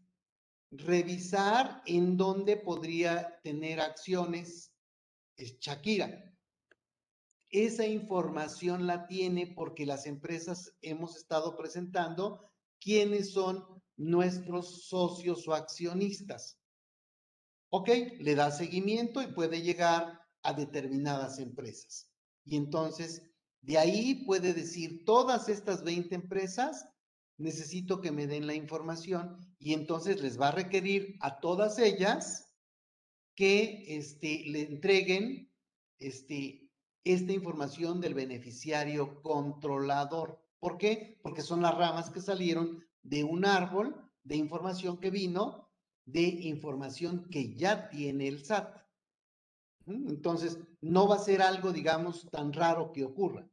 revisar 0.70 1.82
en 1.86 2.16
dónde 2.16 2.56
podría 2.56 3.40
tener 3.42 3.80
acciones 3.80 4.74
Shakira. 5.36 6.24
esa 7.50 7.86
información 7.86 8.86
la 8.86 9.06
tiene 9.06 9.46
porque 9.46 9.86
las 9.86 10.04
empresas 10.06 10.74
hemos 10.82 11.16
estado 11.16 11.56
presentando 11.56 12.50
quiénes 12.80 13.32
son 13.32 13.64
nuestros 13.96 14.86
socios 14.88 15.46
o 15.48 15.54
accionistas. 15.54 16.58
Ok, 17.70 17.88
le 18.20 18.34
da 18.34 18.50
seguimiento 18.50 19.22
y 19.22 19.26
puede 19.28 19.62
llegar 19.62 20.20
a 20.42 20.52
determinadas 20.54 21.38
empresas. 21.38 22.10
Y 22.44 22.56
entonces, 22.56 23.22
de 23.60 23.76
ahí 23.76 24.24
puede 24.24 24.54
decir, 24.54 25.04
todas 25.04 25.48
estas 25.48 25.84
20 25.84 26.14
empresas, 26.14 26.88
necesito 27.36 28.00
que 28.00 28.10
me 28.10 28.26
den 28.26 28.46
la 28.46 28.54
información 28.54 29.38
y 29.58 29.74
entonces 29.74 30.20
les 30.20 30.40
va 30.40 30.48
a 30.48 30.52
requerir 30.52 31.16
a 31.20 31.40
todas 31.40 31.78
ellas 31.78 32.52
que 33.34 33.84
este, 33.96 34.44
le 34.46 34.62
entreguen 34.62 35.52
este, 35.98 36.68
esta 37.04 37.32
información 37.32 38.00
del 38.00 38.14
beneficiario 38.14 39.22
controlador. 39.22 40.42
¿Por 40.58 40.78
qué? 40.78 41.20
Porque 41.22 41.42
son 41.42 41.62
las 41.62 41.76
ramas 41.76 42.10
que 42.10 42.20
salieron 42.20 42.84
de 43.02 43.24
un 43.24 43.44
árbol 43.44 44.10
de 44.24 44.36
información 44.36 44.98
que 44.98 45.10
vino 45.10 45.67
de 46.08 46.22
información 46.22 47.28
que 47.28 47.54
ya 47.54 47.90
tiene 47.90 48.28
el 48.28 48.42
SAT. 48.42 48.82
Entonces, 49.86 50.58
no 50.80 51.06
va 51.06 51.16
a 51.16 51.18
ser 51.18 51.42
algo, 51.42 51.70
digamos, 51.70 52.26
tan 52.30 52.52
raro 52.52 52.92
que 52.92 53.04
ocurra. 53.04 53.46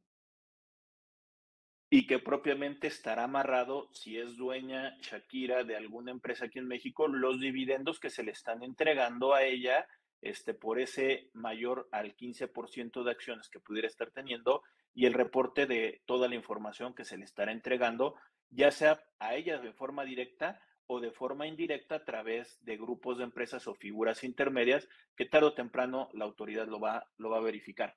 Y 1.90 2.06
que 2.06 2.18
propiamente 2.18 2.86
estará 2.86 3.24
amarrado, 3.24 3.88
si 3.92 4.18
es 4.18 4.36
dueña 4.36 4.96
Shakira 5.00 5.64
de 5.64 5.76
alguna 5.76 6.10
empresa 6.10 6.46
aquí 6.46 6.58
en 6.58 6.66
México, 6.66 7.08
los 7.08 7.40
dividendos 7.40 8.00
que 8.00 8.10
se 8.10 8.22
le 8.22 8.32
están 8.32 8.62
entregando 8.62 9.34
a 9.34 9.44
ella 9.44 9.86
este, 10.22 10.54
por 10.54 10.80
ese 10.80 11.30
mayor 11.34 11.88
al 11.92 12.16
15% 12.16 13.04
de 13.04 13.10
acciones 13.10 13.48
que 13.50 13.60
pudiera 13.60 13.86
estar 13.86 14.10
teniendo 14.10 14.62
y 14.94 15.04
el 15.04 15.12
reporte 15.12 15.66
de 15.66 16.02
toda 16.06 16.26
la 16.26 16.34
información 16.34 16.94
que 16.94 17.04
se 17.04 17.18
le 17.18 17.24
estará 17.24 17.52
entregando, 17.52 18.16
ya 18.48 18.70
sea 18.70 19.04
a 19.18 19.34
ella 19.34 19.58
de 19.58 19.72
forma 19.74 20.04
directa 20.04 20.60
o 20.86 21.00
de 21.00 21.10
forma 21.10 21.46
indirecta 21.46 21.96
a 21.96 22.04
través 22.04 22.62
de 22.64 22.76
grupos 22.76 23.18
de 23.18 23.24
empresas 23.24 23.66
o 23.66 23.74
figuras 23.74 24.24
intermedias 24.24 24.88
que 25.16 25.26
tarde 25.26 25.48
o 25.48 25.54
temprano 25.54 26.08
la 26.12 26.24
autoridad 26.24 26.68
lo 26.68 26.80
va, 26.80 27.06
lo 27.16 27.30
va 27.30 27.38
a 27.38 27.42
verificar. 27.42 27.96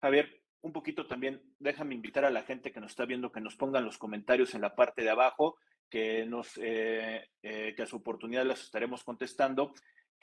Javier, 0.00 0.42
un 0.62 0.72
poquito 0.72 1.06
también, 1.06 1.42
déjame 1.58 1.94
invitar 1.94 2.24
a 2.24 2.30
la 2.30 2.42
gente 2.42 2.72
que 2.72 2.80
nos 2.80 2.92
está 2.92 3.04
viendo 3.04 3.32
que 3.32 3.40
nos 3.40 3.56
pongan 3.56 3.84
los 3.84 3.98
comentarios 3.98 4.54
en 4.54 4.62
la 4.62 4.74
parte 4.74 5.02
de 5.02 5.10
abajo, 5.10 5.56
que 5.90 6.24
nos, 6.26 6.58
eh, 6.58 7.28
eh, 7.42 7.74
que 7.76 7.82
a 7.82 7.86
su 7.86 7.96
oportunidad 7.96 8.44
las 8.44 8.62
estaremos 8.62 9.04
contestando 9.04 9.72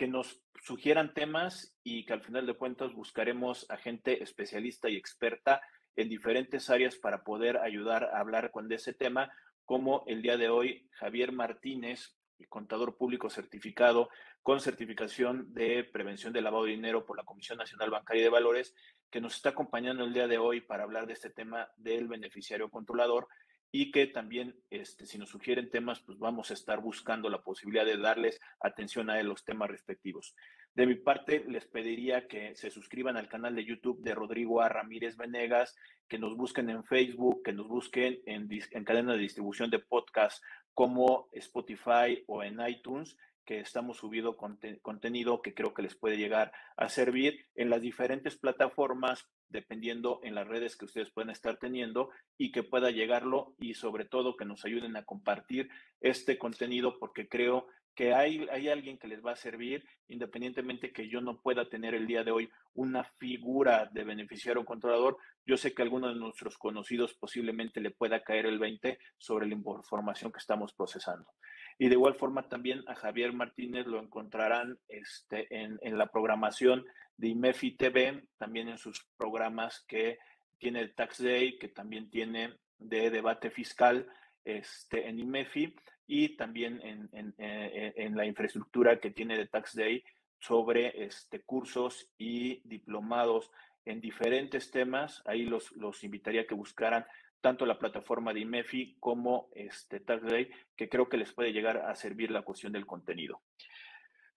que 0.01 0.07
nos 0.07 0.41
sugieran 0.64 1.14
temas 1.14 1.76
y 1.84 2.05
que 2.05 2.14
al 2.14 2.24
final 2.24 2.47
de 2.47 2.55
cuentas 2.55 2.91
buscaremos 2.93 3.70
a 3.70 3.78
gente 3.78 4.24
especialista 4.24 4.89
y 4.89 4.95
experta 4.95 5.62
en 5.95 6.09
diferentes 6.09 6.72
áreas 6.72 6.95
para 6.95 7.24
poder 7.24 7.57
ayudar 7.57 8.05
a 8.05 8.20
hablar 8.20 8.49
con 8.49 8.72
ese 8.72 8.93
tema, 8.93 9.32
como 9.72 10.03
el 10.05 10.22
día 10.22 10.36
de 10.36 10.49
hoy 10.49 10.86
Javier 10.91 11.32
Martínez, 11.32 12.17
contador 12.49 12.97
público 12.97 13.30
certificado 13.30 14.09
con 14.41 14.59
certificación 14.59 15.53
de 15.53 15.86
prevención 15.86 16.34
de 16.34 16.41
lavado 16.41 16.65
de 16.65 16.72
dinero 16.72 17.05
por 17.05 17.15
la 17.15 17.24
Comisión 17.24 17.57
Nacional 17.57 17.89
Bancaria 17.89 18.22
de 18.22 18.28
Valores, 18.28 18.76
que 19.09 19.22
nos 19.22 19.36
está 19.36 19.51
acompañando 19.51 20.03
el 20.03 20.11
día 20.11 20.28
de 20.28 20.38
hoy 20.38 20.59
para 20.59 20.84
hablar 20.84 21.07
de 21.07 21.13
este 21.13 21.30
tema 21.30 21.69
del 21.78 22.09
beneficiario 22.09 22.69
controlador 22.69 23.30
y 23.72 23.91
que 23.91 24.07
también, 24.07 24.61
este, 24.69 25.05
si 25.05 25.17
nos 25.17 25.30
sugieren 25.30 25.69
temas, 25.69 26.01
pues 26.01 26.19
vamos 26.19 26.51
a 26.51 26.53
estar 26.53 26.82
buscando 26.82 27.30
la 27.30 27.41
posibilidad 27.41 27.86
de 27.86 27.95
darles 27.95 28.41
atención 28.59 29.09
a 29.09 29.24
los 29.24 29.45
temas 29.45 29.69
respectivos. 29.69 30.36
De 30.74 30.86
mi 30.86 30.95
parte, 30.95 31.43
les 31.47 31.65
pediría 31.65 32.28
que 32.28 32.55
se 32.55 32.69
suscriban 32.69 33.17
al 33.17 33.28
canal 33.28 33.55
de 33.55 33.65
YouTube 33.65 34.01
de 34.01 34.15
Rodrigo 34.15 34.61
A. 34.61 34.69
Ramírez 34.69 35.17
Venegas, 35.17 35.76
que 36.07 36.17
nos 36.17 36.38
busquen 36.38 36.69
en 36.69 36.86
Facebook, 36.86 37.43
que 37.43 37.51
nos 37.51 37.67
busquen 37.67 38.22
en, 38.26 38.47
en 38.49 38.84
cadena 38.86 39.13
de 39.13 39.19
distribución 39.19 39.69
de 39.69 39.80
podcast 39.80 40.41
como 40.74 41.28
Spotify 41.34 42.24
o 42.28 42.41
en 42.43 42.65
iTunes 42.65 43.17
que 43.45 43.59
estamos 43.59 43.97
subiendo 43.97 44.38
contenido 44.38 45.41
que 45.41 45.53
creo 45.53 45.74
que 45.74 45.82
les 45.82 45.95
puede 45.95 46.17
llegar 46.17 46.53
a 46.78 46.88
servir 46.89 47.47
en 47.55 47.69
las 47.69 47.82
diferentes 47.82 48.38
plataformas, 48.38 49.28
dependiendo 49.52 50.20
en 50.24 50.36
las 50.36 50.47
redes 50.47 50.76
que 50.76 50.86
ustedes 50.86 51.12
pueden 51.12 51.30
estar 51.30 51.58
teniendo 51.58 52.10
y 52.38 52.52
que 52.52 52.64
pueda 52.64 52.91
llegarlo 52.91 53.56
y 53.60 53.74
sobre 53.74 54.06
todo 54.06 54.36
que 54.36 54.45
nos 54.45 54.66
ayuden 54.66 54.95
a 54.95 55.04
compartir 55.04 55.70
este 55.99 56.38
contenido 56.38 56.97
porque 56.99 57.28
creo 57.28 57.68
que 57.95 58.14
hay, 58.14 58.47
hay 58.52 58.70
alguien 58.70 58.97
que 58.97 59.08
les 59.08 59.24
va 59.24 59.34
a 59.34 59.36
servir, 59.36 59.86
independientemente 60.08 60.93
que 60.93 61.10
yo 61.10 61.22
no 61.22 61.41
pueda 61.41 61.68
tener 61.70 61.93
el 61.93 62.08
día 62.08 62.24
de 62.24 62.32
hoy 62.32 62.49
una 62.74 63.04
figura 63.04 63.89
de 63.91 64.04
beneficiario 64.04 64.64
controlador, 64.64 65.18
yo 65.45 65.58
sé 65.58 65.74
que 65.74 65.82
alguno 65.82 66.08
de 66.08 66.16
nuestros 66.16 66.58
conocidos 66.58 67.14
posiblemente 67.14 67.82
le 67.82 67.91
pueda 67.91 68.24
caer 68.24 68.45
el 68.45 68.60
20 68.60 68.97
sobre 69.18 69.47
la 69.47 69.56
información 69.56 70.32
que 70.32 70.39
estamos 70.39 70.74
procesando. 70.74 71.30
Y 71.78 71.88
de 71.88 71.95
igual 71.95 72.15
forma 72.15 72.47
también 72.47 72.84
a 72.88 72.95
Javier 72.95 73.34
Martínez 73.34 73.88
lo 73.88 73.99
encontrarán 73.99 74.78
este, 74.88 75.47
en, 75.49 75.80
en 75.82 75.97
la 75.97 76.07
programación 76.07 76.86
de 77.17 77.30
IMEFI 77.30 77.72
TV, 77.72 78.24
también 78.38 78.69
en 78.69 78.78
sus 78.78 79.05
programas 79.17 79.84
que 79.88 80.17
tiene 80.57 80.80
el 80.82 80.93
Tax 80.93 81.24
Day, 81.24 81.57
que 81.57 81.69
también 81.69 82.09
tiene 82.09 82.53
de 82.78 83.09
debate 83.09 83.49
fiscal 83.49 84.07
este, 84.43 85.07
en 85.07 85.19
IMEFI 85.19 85.76
y 86.07 86.36
también 86.36 86.82
en, 86.84 87.09
en, 87.13 87.34
eh, 87.38 87.93
en, 87.95 88.15
la 88.15 88.26
infraestructura 88.26 88.99
que 88.99 89.11
tiene 89.11 89.38
de 89.38 89.47
Tax 89.47 89.76
Day 89.76 90.03
sobre 90.39 91.05
este, 91.05 91.41
cursos 91.41 92.09
y 92.17 92.61
diplomados 92.67 93.51
en 93.86 94.01
diferentes 94.01 94.72
temas. 94.72 95.22
Ahí 95.26 95.45
los, 95.45 95.72
los 95.74 96.03
invitaría 96.03 96.41
a 96.41 96.47
que 96.47 96.55
buscaran 96.55 97.05
tanto 97.42 97.66
la 97.66 97.80
plataforma 97.80 98.34
de 98.34 98.42
IMEFI 98.42 98.98
como 99.00 99.50
este 99.54 100.00
Day, 100.00 100.50
que 100.76 100.88
creo 100.88 101.10
que 101.10 101.18
les 101.18 101.34
puede 101.34 101.52
llegar 101.52 101.78
a 101.78 101.96
servir 101.96 102.32
la 102.32 102.44
cuestión 102.44 102.72
del 102.72 102.86
contenido. 102.86 103.42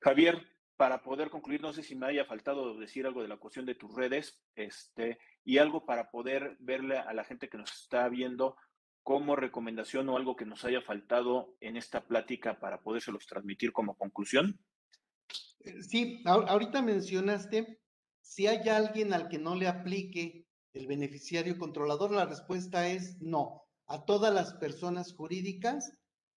Javier, 0.01 0.43
para 0.77 1.03
poder 1.03 1.31
concluir, 1.31 1.61
no 1.61 1.73
sé 1.73 1.83
si 1.83 1.95
me 1.95 2.07
haya 2.07 2.25
faltado 2.25 2.77
decir 2.77 3.07
algo 3.07 3.23
de 3.23 3.29
la 3.29 3.37
cuestión 3.37 3.67
de 3.67 3.75
tus 3.75 3.95
redes, 3.95 4.43
este, 4.57 5.19
y 5.45 5.59
algo 5.59 5.85
para 5.87 6.11
poder 6.11 6.57
verle 6.59 6.99
a 6.99 7.13
la 7.13 7.25
gente 7.25 7.49
que 7.49 7.59
nos 7.59 7.73
está 7.73 8.09
viendo 8.09 8.57
como 9.03 9.37
recomendación 9.37 10.09
o 10.09 10.17
algo 10.17 10.35
que 10.35 10.47
nos 10.47 10.65
haya 10.65 10.81
faltado 10.81 11.55
en 11.61 11.77
esta 11.77 12.07
plática 12.07 12.59
para 12.59 12.83
podérselos 12.83 13.27
transmitir 13.27 13.71
como 13.73 13.97
conclusión. 13.97 14.59
Eh, 15.61 15.83
sí, 15.83 16.23
ahorita 16.25 16.81
mencionaste 16.81 17.81
si 18.23 18.47
hay 18.47 18.67
alguien 18.69 19.13
al 19.13 19.29
que 19.29 19.39
no 19.39 19.55
le 19.55 19.69
aplique 19.69 20.44
el 20.75 20.87
beneficiario 20.87 21.57
controlador? 21.57 22.11
La 22.11 22.27
respuesta 22.27 22.89
es 22.89 23.21
no. 23.21 23.63
A 23.87 24.05
todas 24.05 24.35
las 24.35 24.55
personas 24.55 25.15
jurídicas 25.15 25.93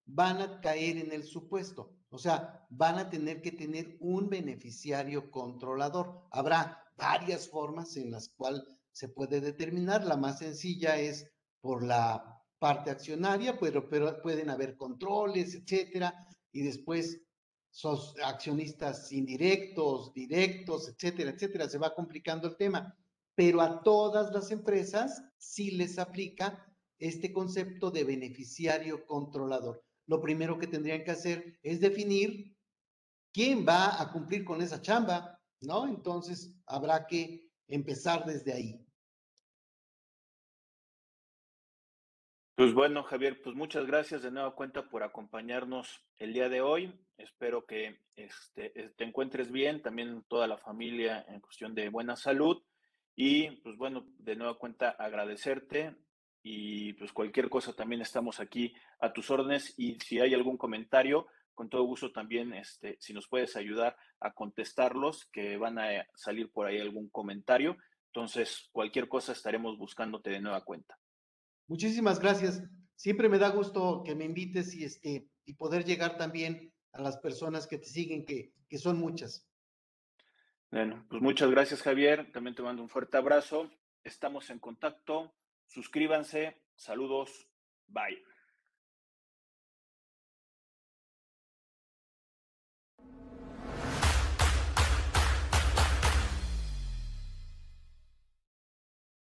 van 0.05 0.41
a 0.41 0.61
caer 0.61 0.97
en 0.97 1.11
el 1.11 1.23
supuesto. 1.23 1.93
O 2.09 2.17
sea, 2.17 2.65
van 2.69 2.99
a 2.99 3.09
tener 3.09 3.41
que 3.41 3.51
tener 3.51 3.97
un 3.99 4.29
beneficiario 4.29 5.29
controlador. 5.31 6.27
Habrá 6.31 6.83
varias 6.95 7.49
formas 7.49 7.97
en 7.97 8.11
las 8.11 8.29
cuales 8.29 8.63
se 8.91 9.09
puede 9.09 9.41
determinar. 9.41 10.05
La 10.05 10.17
más 10.17 10.39
sencilla 10.39 10.97
es 10.97 11.29
por 11.59 11.83
la 11.83 12.41
parte 12.59 12.91
accionaria, 12.91 13.59
pero, 13.59 13.89
pero 13.89 14.21
pueden 14.21 14.49
haber 14.49 14.77
controles, 14.77 15.55
etcétera. 15.55 16.27
Y 16.51 16.61
después 16.61 17.21
son 17.69 17.99
accionistas 18.23 19.11
indirectos, 19.11 20.13
directos, 20.13 20.89
etcétera, 20.89 21.31
etcétera. 21.31 21.67
Se 21.67 21.77
va 21.77 21.93
complicando 21.93 22.47
el 22.47 22.55
tema 22.55 22.95
pero 23.37 23.61
a 23.61 23.83
todas 23.83 24.33
las 24.33 24.49
empresas 24.49 25.23
sí 25.37 25.69
les 25.69 25.99
aplica 25.99 26.65
este 26.97 27.31
concepto 27.31 27.91
de 27.91 28.03
beneficiario 28.03 29.05
controlador. 29.05 29.85
Lo 30.07 30.19
primero 30.19 30.57
que 30.57 30.65
tendrían 30.65 31.03
que 31.03 31.11
hacer 31.11 31.59
es 31.61 31.79
definir 31.79 32.57
quién 33.31 33.63
va 33.63 34.01
a 34.01 34.11
cumplir 34.11 34.43
con 34.43 34.59
esa 34.59 34.81
chamba, 34.81 35.39
¿no? 35.61 35.87
Entonces 35.87 36.51
habrá 36.65 37.05
que 37.05 37.51
empezar 37.67 38.25
desde 38.25 38.53
ahí. 38.53 38.83
Pues 42.55 42.73
bueno, 42.73 43.03
Javier, 43.03 43.39
pues 43.43 43.55
muchas 43.55 43.85
gracias 43.85 44.23
de 44.23 44.31
nueva 44.31 44.55
cuenta 44.55 44.89
por 44.89 45.03
acompañarnos 45.03 46.03
el 46.15 46.33
día 46.33 46.49
de 46.49 46.61
hoy. 46.61 46.91
Espero 47.19 47.67
que 47.67 48.01
este, 48.15 48.71
te 48.97 49.03
encuentres 49.03 49.51
bien, 49.51 49.83
también 49.83 50.23
toda 50.27 50.47
la 50.47 50.57
familia 50.57 51.23
en 51.29 51.39
cuestión 51.39 51.75
de 51.75 51.89
buena 51.89 52.15
salud. 52.15 52.63
Y 53.19 53.49
pues 53.61 53.75
bueno, 53.77 54.05
de 54.19 54.35
nueva 54.35 54.59
cuenta 54.59 54.91
agradecerte 54.91 55.95
y 56.43 56.93
pues 56.93 57.11
cualquier 57.11 57.49
cosa 57.49 57.73
también 57.73 57.99
estamos 57.99 58.39
aquí 58.39 58.75
a 58.99 59.11
tus 59.11 59.31
órdenes 59.31 59.73
y 59.75 59.97
si 59.99 60.19
hay 60.19 60.35
algún 60.35 60.55
comentario, 60.55 61.25
con 61.55 61.67
todo 61.67 61.81
gusto 61.83 62.11
también, 62.11 62.53
este, 62.53 62.95
si 62.99 63.15
nos 63.15 63.27
puedes 63.27 63.55
ayudar 63.55 63.97
a 64.19 64.31
contestarlos, 64.33 65.25
que 65.31 65.57
van 65.57 65.79
a 65.79 66.05
salir 66.13 66.51
por 66.51 66.67
ahí 66.67 66.79
algún 66.79 67.09
comentario. 67.09 67.75
Entonces, 68.13 68.69
cualquier 68.71 69.09
cosa 69.09 69.31
estaremos 69.31 69.79
buscándote 69.79 70.29
de 70.29 70.39
nueva 70.39 70.63
cuenta. 70.63 70.99
Muchísimas 71.67 72.19
gracias. 72.19 72.61
Siempre 72.95 73.29
me 73.29 73.39
da 73.39 73.49
gusto 73.49 74.03
que 74.05 74.13
me 74.13 74.25
invites 74.25 74.75
y, 74.75 74.83
este, 74.83 75.27
y 75.45 75.55
poder 75.55 75.85
llegar 75.85 76.17
también 76.17 76.71
a 76.91 77.01
las 77.01 77.17
personas 77.17 77.65
que 77.65 77.79
te 77.79 77.87
siguen, 77.87 78.23
que, 78.23 78.53
que 78.69 78.77
son 78.77 78.99
muchas. 78.99 79.46
Bueno, 80.69 81.05
pues 81.09 81.21
muchas 81.21 81.49
gracias 81.49 81.81
Javier, 81.81 82.29
también 82.33 82.53
te 82.53 82.61
mando 82.61 82.81
un 82.81 82.89
fuerte 82.89 83.17
abrazo. 83.17 83.71
estamos 84.03 84.49
en 84.49 84.59
contacto. 84.59 85.33
Suscríbanse. 85.65 86.61
Saludos. 86.75 87.47
Bye. 87.87 88.23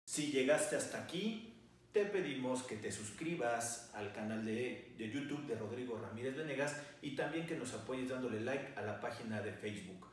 Si 0.05 0.31
llegaste 0.31 0.75
hasta 0.75 1.03
aquí, 1.03 1.55
te 1.91 2.05
pedimos 2.05 2.63
que 2.63 2.77
te 2.77 2.91
suscribas 2.91 3.91
al 3.95 4.13
canal 4.13 4.45
de, 4.45 4.93
de, 4.97 5.09
YouTube 5.09 5.45
de 5.47 5.55
Rodrigo 5.55 5.97
Ramírez 5.97 6.35
Venegas 6.37 6.81
y 7.01 7.15
también 7.15 7.47
que 7.47 7.55
nos 7.55 7.73
apoyes 7.73 8.09
dándole 8.09 8.39
like 8.41 8.73
a 8.75 8.81
la 8.81 9.01
página 9.01 9.41
de 9.41 9.51
Facebook. 9.53 10.12